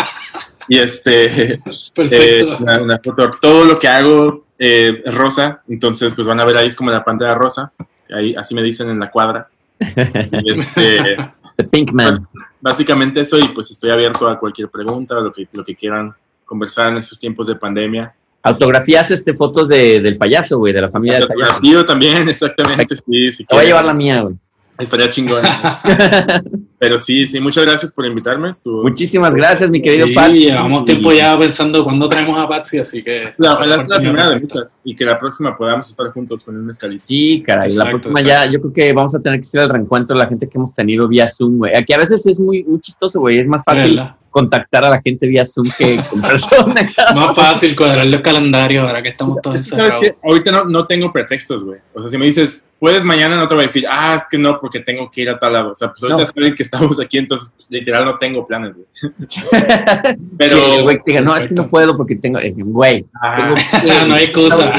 y 0.68 0.78
este, 0.78 1.60
eh, 1.96 2.44
una, 2.58 2.80
una, 2.80 2.98
foto, 2.98 3.30
todo 3.38 3.64
lo 3.66 3.78
que 3.78 3.88
hago 3.88 4.46
eh, 4.58 5.02
es 5.04 5.14
rosa, 5.14 5.60
entonces 5.68 6.14
pues 6.14 6.26
van 6.26 6.40
a 6.40 6.46
ver 6.46 6.56
ahí 6.56 6.66
es 6.66 6.76
como 6.76 6.90
la 6.90 7.04
pantalla 7.04 7.34
rosa, 7.34 7.72
ahí 8.10 8.34
así 8.34 8.54
me 8.54 8.62
dicen 8.62 8.88
en 8.88 8.98
la 8.98 9.06
cuadra. 9.08 9.48
Y 9.80 10.60
este, 10.60 11.16
The 11.56 11.64
Pink 11.64 11.92
Man. 11.92 12.26
Básicamente 12.60 13.20
eso 13.20 13.38
y 13.38 13.48
pues 13.48 13.70
estoy 13.70 13.90
abierto 13.90 14.28
a 14.28 14.38
cualquier 14.38 14.70
pregunta, 14.70 15.14
lo 15.16 15.30
que, 15.30 15.46
lo 15.52 15.62
que 15.62 15.76
quieran 15.76 16.14
conversar 16.44 16.88
en 16.88 16.96
estos 16.96 17.18
tiempos 17.20 17.46
de 17.46 17.56
pandemia. 17.56 18.14
Autografías 18.42 19.10
este, 19.10 19.34
fotos 19.34 19.68
de, 19.68 20.00
del 20.00 20.16
payaso, 20.16 20.56
güey, 20.58 20.72
de 20.72 20.80
la 20.80 20.88
familia 20.88 21.18
del 21.18 21.28
payaso. 21.28 21.84
también, 21.84 22.28
exactamente, 22.28 22.96
sí. 22.96 23.30
Si 23.30 23.44
Te 23.44 23.54
voy 23.54 23.64
a 23.64 23.66
llevar 23.66 23.84
la 23.84 23.94
mía, 23.94 24.22
güey. 24.22 24.36
Estaría 24.78 25.08
chingón. 25.08 25.42
Pero 26.78 26.98
sí, 27.00 27.26
sí, 27.26 27.40
muchas 27.40 27.66
gracias 27.66 27.92
por 27.92 28.06
invitarme. 28.06 28.50
Estuvo... 28.50 28.84
Muchísimas 28.84 29.34
gracias, 29.34 29.68
mi 29.68 29.82
querido 29.82 30.06
sí, 30.06 30.14
Patsy. 30.14 30.38
Llevamos 30.46 30.84
tiempo 30.84 31.12
ya 31.12 31.36
pensando 31.36 31.82
cuándo 31.82 32.08
traemos 32.08 32.38
a 32.38 32.48
Patsy, 32.48 32.78
así 32.78 33.02
que. 33.02 33.34
La, 33.36 33.58
la, 33.66 33.74
es 33.74 33.88
la 33.88 33.96
primera 33.96 34.30
de 34.30 34.40
muchas. 34.40 34.72
Y 34.84 34.94
que 34.94 35.04
la 35.04 35.18
próxima 35.18 35.56
podamos 35.56 35.90
estar 35.90 36.08
juntos 36.12 36.44
con 36.44 36.56
un 36.56 36.66
mezcalito. 36.66 37.04
Sí, 37.04 37.42
caray. 37.44 37.72
Exacto, 37.72 37.84
la 37.84 37.90
próxima 37.90 38.20
exacto. 38.20 38.46
ya, 38.46 38.52
yo 38.52 38.60
creo 38.60 38.72
que 38.72 38.92
vamos 38.94 39.14
a 39.16 39.20
tener 39.20 39.40
que 39.40 39.42
hacer 39.42 39.62
el 39.62 39.70
reencuentro 39.70 40.16
de 40.16 40.22
la 40.22 40.28
gente 40.28 40.48
que 40.48 40.56
hemos 40.56 40.72
tenido 40.72 41.08
vía 41.08 41.26
Zoom, 41.26 41.58
güey. 41.58 41.72
Aquí 41.76 41.92
a 41.92 41.98
veces 41.98 42.24
es 42.26 42.38
muy, 42.38 42.62
muy 42.62 42.78
chistoso, 42.80 43.18
güey. 43.18 43.40
Es 43.40 43.48
más 43.48 43.64
fácil. 43.64 44.00
Contactar 44.38 44.84
a 44.84 44.90
la 44.90 45.00
gente 45.00 45.26
vía 45.26 45.44
Zoom 45.44 45.68
que 45.76 45.98
con 46.10 46.22
persona. 46.22 46.74
más 47.14 47.36
fácil 47.36 47.74
cuadrar 47.74 48.06
los 48.06 48.20
calendarios 48.20 48.86
ahora 48.86 49.02
que 49.02 49.08
estamos 49.08 49.38
todos 49.42 49.56
encerrados. 49.56 50.04
Ahorita 50.22 50.52
no, 50.52 50.64
no 50.64 50.86
tengo 50.86 51.12
pretextos, 51.12 51.64
güey. 51.64 51.80
O 51.92 52.00
sea, 52.00 52.08
si 52.08 52.18
me 52.18 52.26
dices, 52.26 52.64
puedes 52.78 53.04
mañana, 53.04 53.36
no 53.36 53.48
te 53.48 53.54
voy 53.54 53.64
a 53.64 53.66
decir, 53.66 53.84
ah, 53.90 54.14
es 54.14 54.24
que 54.30 54.38
no, 54.38 54.60
porque 54.60 54.80
tengo 54.80 55.10
que 55.10 55.22
ir 55.22 55.30
a 55.30 55.38
tal 55.38 55.52
lado. 55.52 55.72
O 55.72 55.74
sea, 55.74 55.88
pues 55.88 56.02
ahorita 56.04 56.20
no. 56.20 56.26
saben 56.26 56.54
que 56.54 56.62
estamos 56.62 57.00
aquí, 57.00 57.18
entonces 57.18 57.52
pues, 57.56 57.70
literal 57.70 58.04
no 58.04 58.18
tengo 58.18 58.46
planes, 58.46 58.76
güey. 58.76 58.86
Pero. 60.38 60.56
Sí, 60.56 60.62
el 60.76 60.82
güey 60.82 60.96
te 61.02 61.12
diga, 61.12 61.22
no, 61.22 61.36
es 61.36 61.46
que 61.46 61.54
no 61.54 61.68
puedo 61.68 61.96
porque 61.96 62.14
tengo. 62.14 62.38
Es 62.38 62.54
un 62.54 62.72
güey. 62.72 63.04
Ah, 63.20 63.54
no 64.08 64.14
hay 64.14 64.30
cosa. 64.30 64.72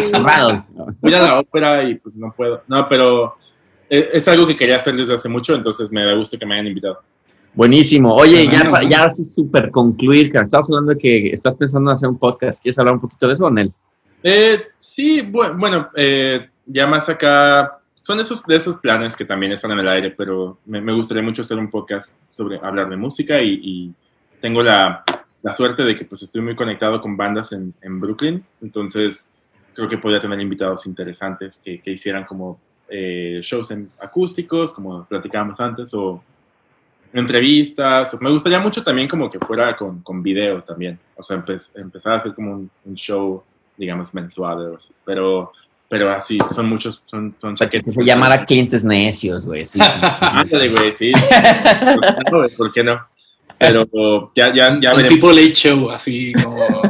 Voy 1.01 1.13
a 1.13 1.19
la 1.19 1.39
ópera 1.39 1.83
y 1.83 1.95
pues 1.95 2.15
no 2.15 2.31
puedo. 2.31 2.63
No, 2.67 2.87
pero 2.87 3.35
eh, 3.89 4.09
es 4.13 4.27
algo 4.27 4.45
que 4.47 4.55
quería 4.55 4.77
hacer 4.77 4.95
desde 4.95 5.15
hace 5.15 5.27
mucho, 5.27 5.55
entonces 5.55 5.91
me 5.91 6.05
da 6.05 6.13
gusto 6.13 6.37
que 6.37 6.45
me 6.45 6.53
hayan 6.53 6.67
invitado. 6.67 7.01
Buenísimo. 7.53 8.13
Oye, 8.15 8.45
bueno, 8.45 8.73
ya, 8.83 8.89
ya 8.89 9.03
así 9.05 9.23
súper 9.23 9.71
concluir, 9.71 10.31
que 10.31 10.37
estabas 10.37 10.69
hablando 10.69 10.93
de 10.93 10.97
que 10.97 11.29
estás 11.29 11.55
pensando 11.55 11.89
en 11.89 11.95
hacer 11.95 12.09
un 12.09 12.17
podcast. 12.17 12.61
¿Quieres 12.61 12.77
hablar 12.79 12.95
un 12.95 13.01
poquito 13.01 13.27
de 13.27 13.33
eso, 13.33 13.49
Nel? 13.49 13.73
Eh, 14.23 14.63
sí, 14.79 15.21
bueno, 15.21 15.89
eh, 15.95 16.49
ya 16.65 16.87
más 16.87 17.09
acá, 17.09 17.79
son 18.01 18.19
esos, 18.19 18.43
de 18.45 18.55
esos 18.55 18.77
planes 18.77 19.15
que 19.15 19.25
también 19.25 19.51
están 19.51 19.71
en 19.71 19.79
el 19.79 19.87
aire, 19.87 20.11
pero 20.11 20.59
me, 20.65 20.81
me 20.81 20.93
gustaría 20.93 21.23
mucho 21.23 21.41
hacer 21.41 21.57
un 21.57 21.69
podcast 21.69 22.17
sobre 22.29 22.57
hablar 22.57 22.89
de 22.89 22.97
música 22.97 23.41
y, 23.41 23.59
y 23.61 23.93
tengo 24.41 24.61
la, 24.61 25.03
la, 25.41 25.53
suerte 25.53 25.83
de 25.83 25.95
que 25.95 26.05
pues 26.05 26.23
estoy 26.23 26.41
muy 26.41 26.55
conectado 26.55 27.01
con 27.01 27.15
bandas 27.15 27.51
en, 27.53 27.73
en 27.81 27.99
Brooklyn, 27.99 28.43
entonces 28.61 29.29
creo 29.73 29.87
que 29.87 29.97
podría 29.97 30.21
tener 30.21 30.39
invitados 30.39 30.85
interesantes 30.85 31.61
que, 31.63 31.81
que 31.81 31.91
hicieran 31.91 32.25
como 32.25 32.59
eh, 32.89 33.39
shows 33.43 33.71
en 33.71 33.89
acústicos, 34.01 34.73
como 34.73 35.05
platicábamos 35.05 35.59
antes, 35.59 35.93
o 35.93 36.23
entrevistas. 37.13 38.17
Me 38.21 38.29
gustaría 38.29 38.59
mucho 38.59 38.83
también 38.83 39.07
como 39.07 39.29
que 39.29 39.39
fuera 39.39 39.75
con, 39.75 40.01
con 40.01 40.21
video 40.21 40.61
también. 40.63 40.99
O 41.15 41.23
sea, 41.23 41.37
empe 41.37 41.57
empezar 41.75 42.13
a 42.13 42.17
hacer 42.17 42.33
como 42.33 42.53
un, 42.53 42.69
un, 42.85 42.95
show, 42.95 43.43
digamos, 43.77 44.13
mensual 44.13 44.71
o 44.71 44.75
así. 44.77 44.93
Pero, 45.05 45.51
pero 45.87 46.11
así, 46.11 46.37
son 46.51 46.67
muchos, 46.67 47.01
son, 47.05 47.35
son 47.39 47.55
que 47.55 47.91
se 47.91 48.03
llamara 48.03 48.45
clientes 48.45 48.83
necios, 48.83 49.45
güey. 49.45 49.65
Sí. 49.65 49.79
Ándale, 50.21 50.69
güey, 50.69 50.93
sí. 50.93 51.11
¿Por 52.57 52.71
qué 52.71 52.83
no? 52.83 52.99
Pero 53.57 54.31
ya, 54.35 54.53
ya, 54.53 54.79
ya 54.79 54.93
Un 54.95 55.03
tipo 55.03 55.31
late 55.31 55.53
show, 55.53 55.89
así 55.89 56.31
como... 56.33 56.81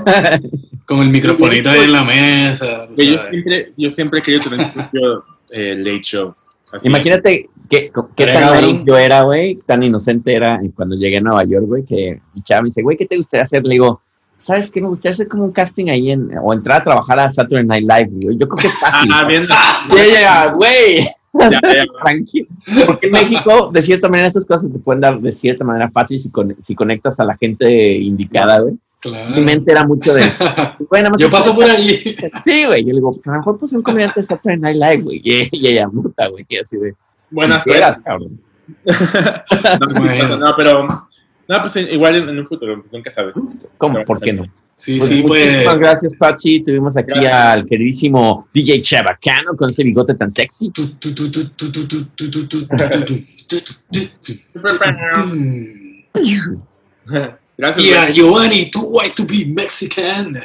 con 0.85 1.01
el 1.01 1.09
microfonito 1.09 1.69
ahí 1.69 1.81
en 1.81 1.91
la 1.91 2.03
mesa. 2.03 2.87
Yo 2.95 3.21
siempre, 3.23 3.71
yo 3.77 3.89
siempre 3.89 4.19
he 4.19 4.23
querido 4.23 4.49
tener 4.49 4.65
un 4.65 4.73
propio 4.73 5.23
eh, 5.51 5.75
late 5.75 6.01
show. 6.01 6.35
Así. 6.71 6.87
Imagínate 6.87 7.49
qué, 7.69 7.91
qué 8.15 8.25
tan 8.25 8.85
yo 8.85 8.97
era, 8.97 9.23
güey, 9.23 9.59
tan 9.65 9.83
inocente 9.83 10.33
era 10.33 10.59
cuando 10.75 10.95
llegué 10.95 11.17
a 11.17 11.21
Nueva 11.21 11.43
York, 11.43 11.65
güey, 11.65 11.83
que 11.85 12.19
mi 12.33 12.41
chava 12.41 12.61
me 12.63 12.67
dice, 12.67 12.81
güey, 12.81 12.97
¿qué 12.97 13.05
te 13.05 13.17
gustaría 13.17 13.43
hacer? 13.43 13.63
Le 13.63 13.75
digo, 13.75 14.01
¿sabes 14.37 14.71
qué? 14.71 14.81
Me 14.81 14.87
gustaría 14.87 15.13
hacer 15.13 15.27
como 15.27 15.45
un 15.45 15.51
casting 15.51 15.89
ahí 15.89 16.11
en, 16.11 16.31
o 16.41 16.53
entrar 16.53 16.81
a 16.81 16.83
trabajar 16.83 17.19
a 17.19 17.29
Saturday 17.29 17.65
Night 17.65 17.87
Live. 17.87 18.09
Digo, 18.11 18.31
yo 18.31 18.47
creo 18.47 18.57
que 18.61 18.67
es 18.67 18.77
fácil. 18.79 19.11
Ah, 19.13 19.25
bien. 19.25 19.45
Güey. 20.55 21.07
Ya, 21.33 21.59
Tranquilo. 22.03 22.47
Porque 22.87 23.05
en 23.07 23.11
México, 23.11 23.69
de 23.71 23.81
cierta 23.81 24.09
manera, 24.09 24.29
esas 24.29 24.45
cosas 24.45 24.71
te 24.71 24.79
pueden 24.79 25.01
dar 25.01 25.19
de 25.19 25.31
cierta 25.31 25.63
manera 25.63 25.89
fácil 25.91 26.19
si, 26.19 26.29
con- 26.31 26.55
si 26.63 26.75
conectas 26.75 27.19
a 27.19 27.25
la 27.25 27.37
gente 27.37 27.97
indicada, 27.97 28.59
güey. 28.61 28.75
Claro. 28.99 29.33
Mi 29.33 29.41
mente 29.41 29.71
era 29.71 29.85
mucho 29.85 30.13
de. 30.13 30.23
Güey, 30.89 31.03
más 31.03 31.19
Yo 31.19 31.29
paso 31.29 31.55
por 31.55 31.63
allí. 31.63 32.03
Sí, 32.43 32.65
güey. 32.65 32.81
Yo 32.83 32.89
le 32.89 32.95
digo, 32.95 33.13
pues 33.13 33.25
a 33.27 33.31
lo 33.31 33.37
mejor 33.37 33.57
pues 33.57 33.71
un 33.71 33.81
comediante 33.81 34.19
de 34.19 34.23
Saturday 34.25 34.59
Night 34.59 34.75
Live, 34.75 35.03
güey. 35.03 35.21
Y, 35.23 35.67
ella 35.67 35.87
muta, 35.87 36.27
güey. 36.27 36.45
Y 36.49 36.57
así 36.57 36.77
de. 36.77 36.95
Buenas 37.31 37.63
cabrón. 38.03 38.41
No, 39.79 40.01
Bueno. 40.01 40.37
no, 40.37 40.53
pero. 40.55 40.85
No, 41.47 41.55
pues 41.61 41.75
igual 41.77 42.15
en, 42.17 42.29
en 42.29 42.39
un 42.39 42.47
futuro, 42.47 42.79
pues 42.79 42.93
nunca 42.93 43.09
sabes. 43.11 43.35
¿Cómo? 43.79 44.03
¿Por 44.05 44.19
qué 44.19 44.33
no? 44.33 44.43
Sí, 44.75 44.97
Pues, 44.97 45.09
sí, 45.09 45.21
muchísimas 45.23 45.63
pues. 45.65 45.79
gracias, 45.79 46.15
Pachi. 46.15 46.63
Tuvimos 46.63 46.95
aquí 46.95 47.11
Gracias. 47.11 47.33
al 47.35 47.65
queridísimo 47.65 48.47
DJ 48.53 48.81
Chabacano 48.81 49.53
con 49.57 49.69
ese 49.69 49.83
bigote 49.83 50.13
tan 50.13 50.29
sexy. 50.31 50.71
Gracias. 57.57 57.85
Yeah. 57.85 58.09
Giovanni, 58.11 58.69
too 58.71 58.85
white 58.85 59.15
to 59.15 59.25
be 59.25 59.45
Mexican. 59.45 60.41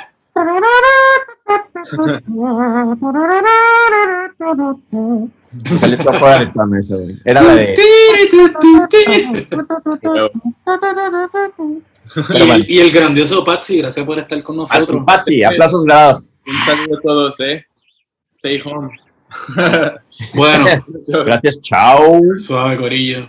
Salió 5.78 5.98
todo 5.98 6.14
fuera 6.14 6.38
de 6.38 6.46
tono 6.48 6.78
eso, 6.78 6.98
güey. 6.98 7.18
Era 7.24 7.42
la 7.42 7.54
de. 7.54 7.74
Y 12.16 12.50
el, 12.50 12.70
y 12.70 12.78
el 12.78 12.90
grandioso 12.90 13.42
Patsy, 13.42 13.78
gracias 13.78 14.04
por 14.06 14.18
estar 14.18 14.42
con 14.42 14.56
nosotros. 14.56 15.04
Pachi, 15.04 15.44
aplausos 15.44 15.84
grabados. 15.84 16.24
Un 16.46 16.54
saludo 16.64 16.98
a 16.98 17.00
todos, 17.00 17.40
¿eh? 17.40 17.64
Stay 18.30 18.62
home. 18.64 18.90
Bueno, 20.34 20.66
Gracias, 21.24 21.60
chao. 21.62 22.20
suave, 22.36 22.76
Corillo. 22.76 23.28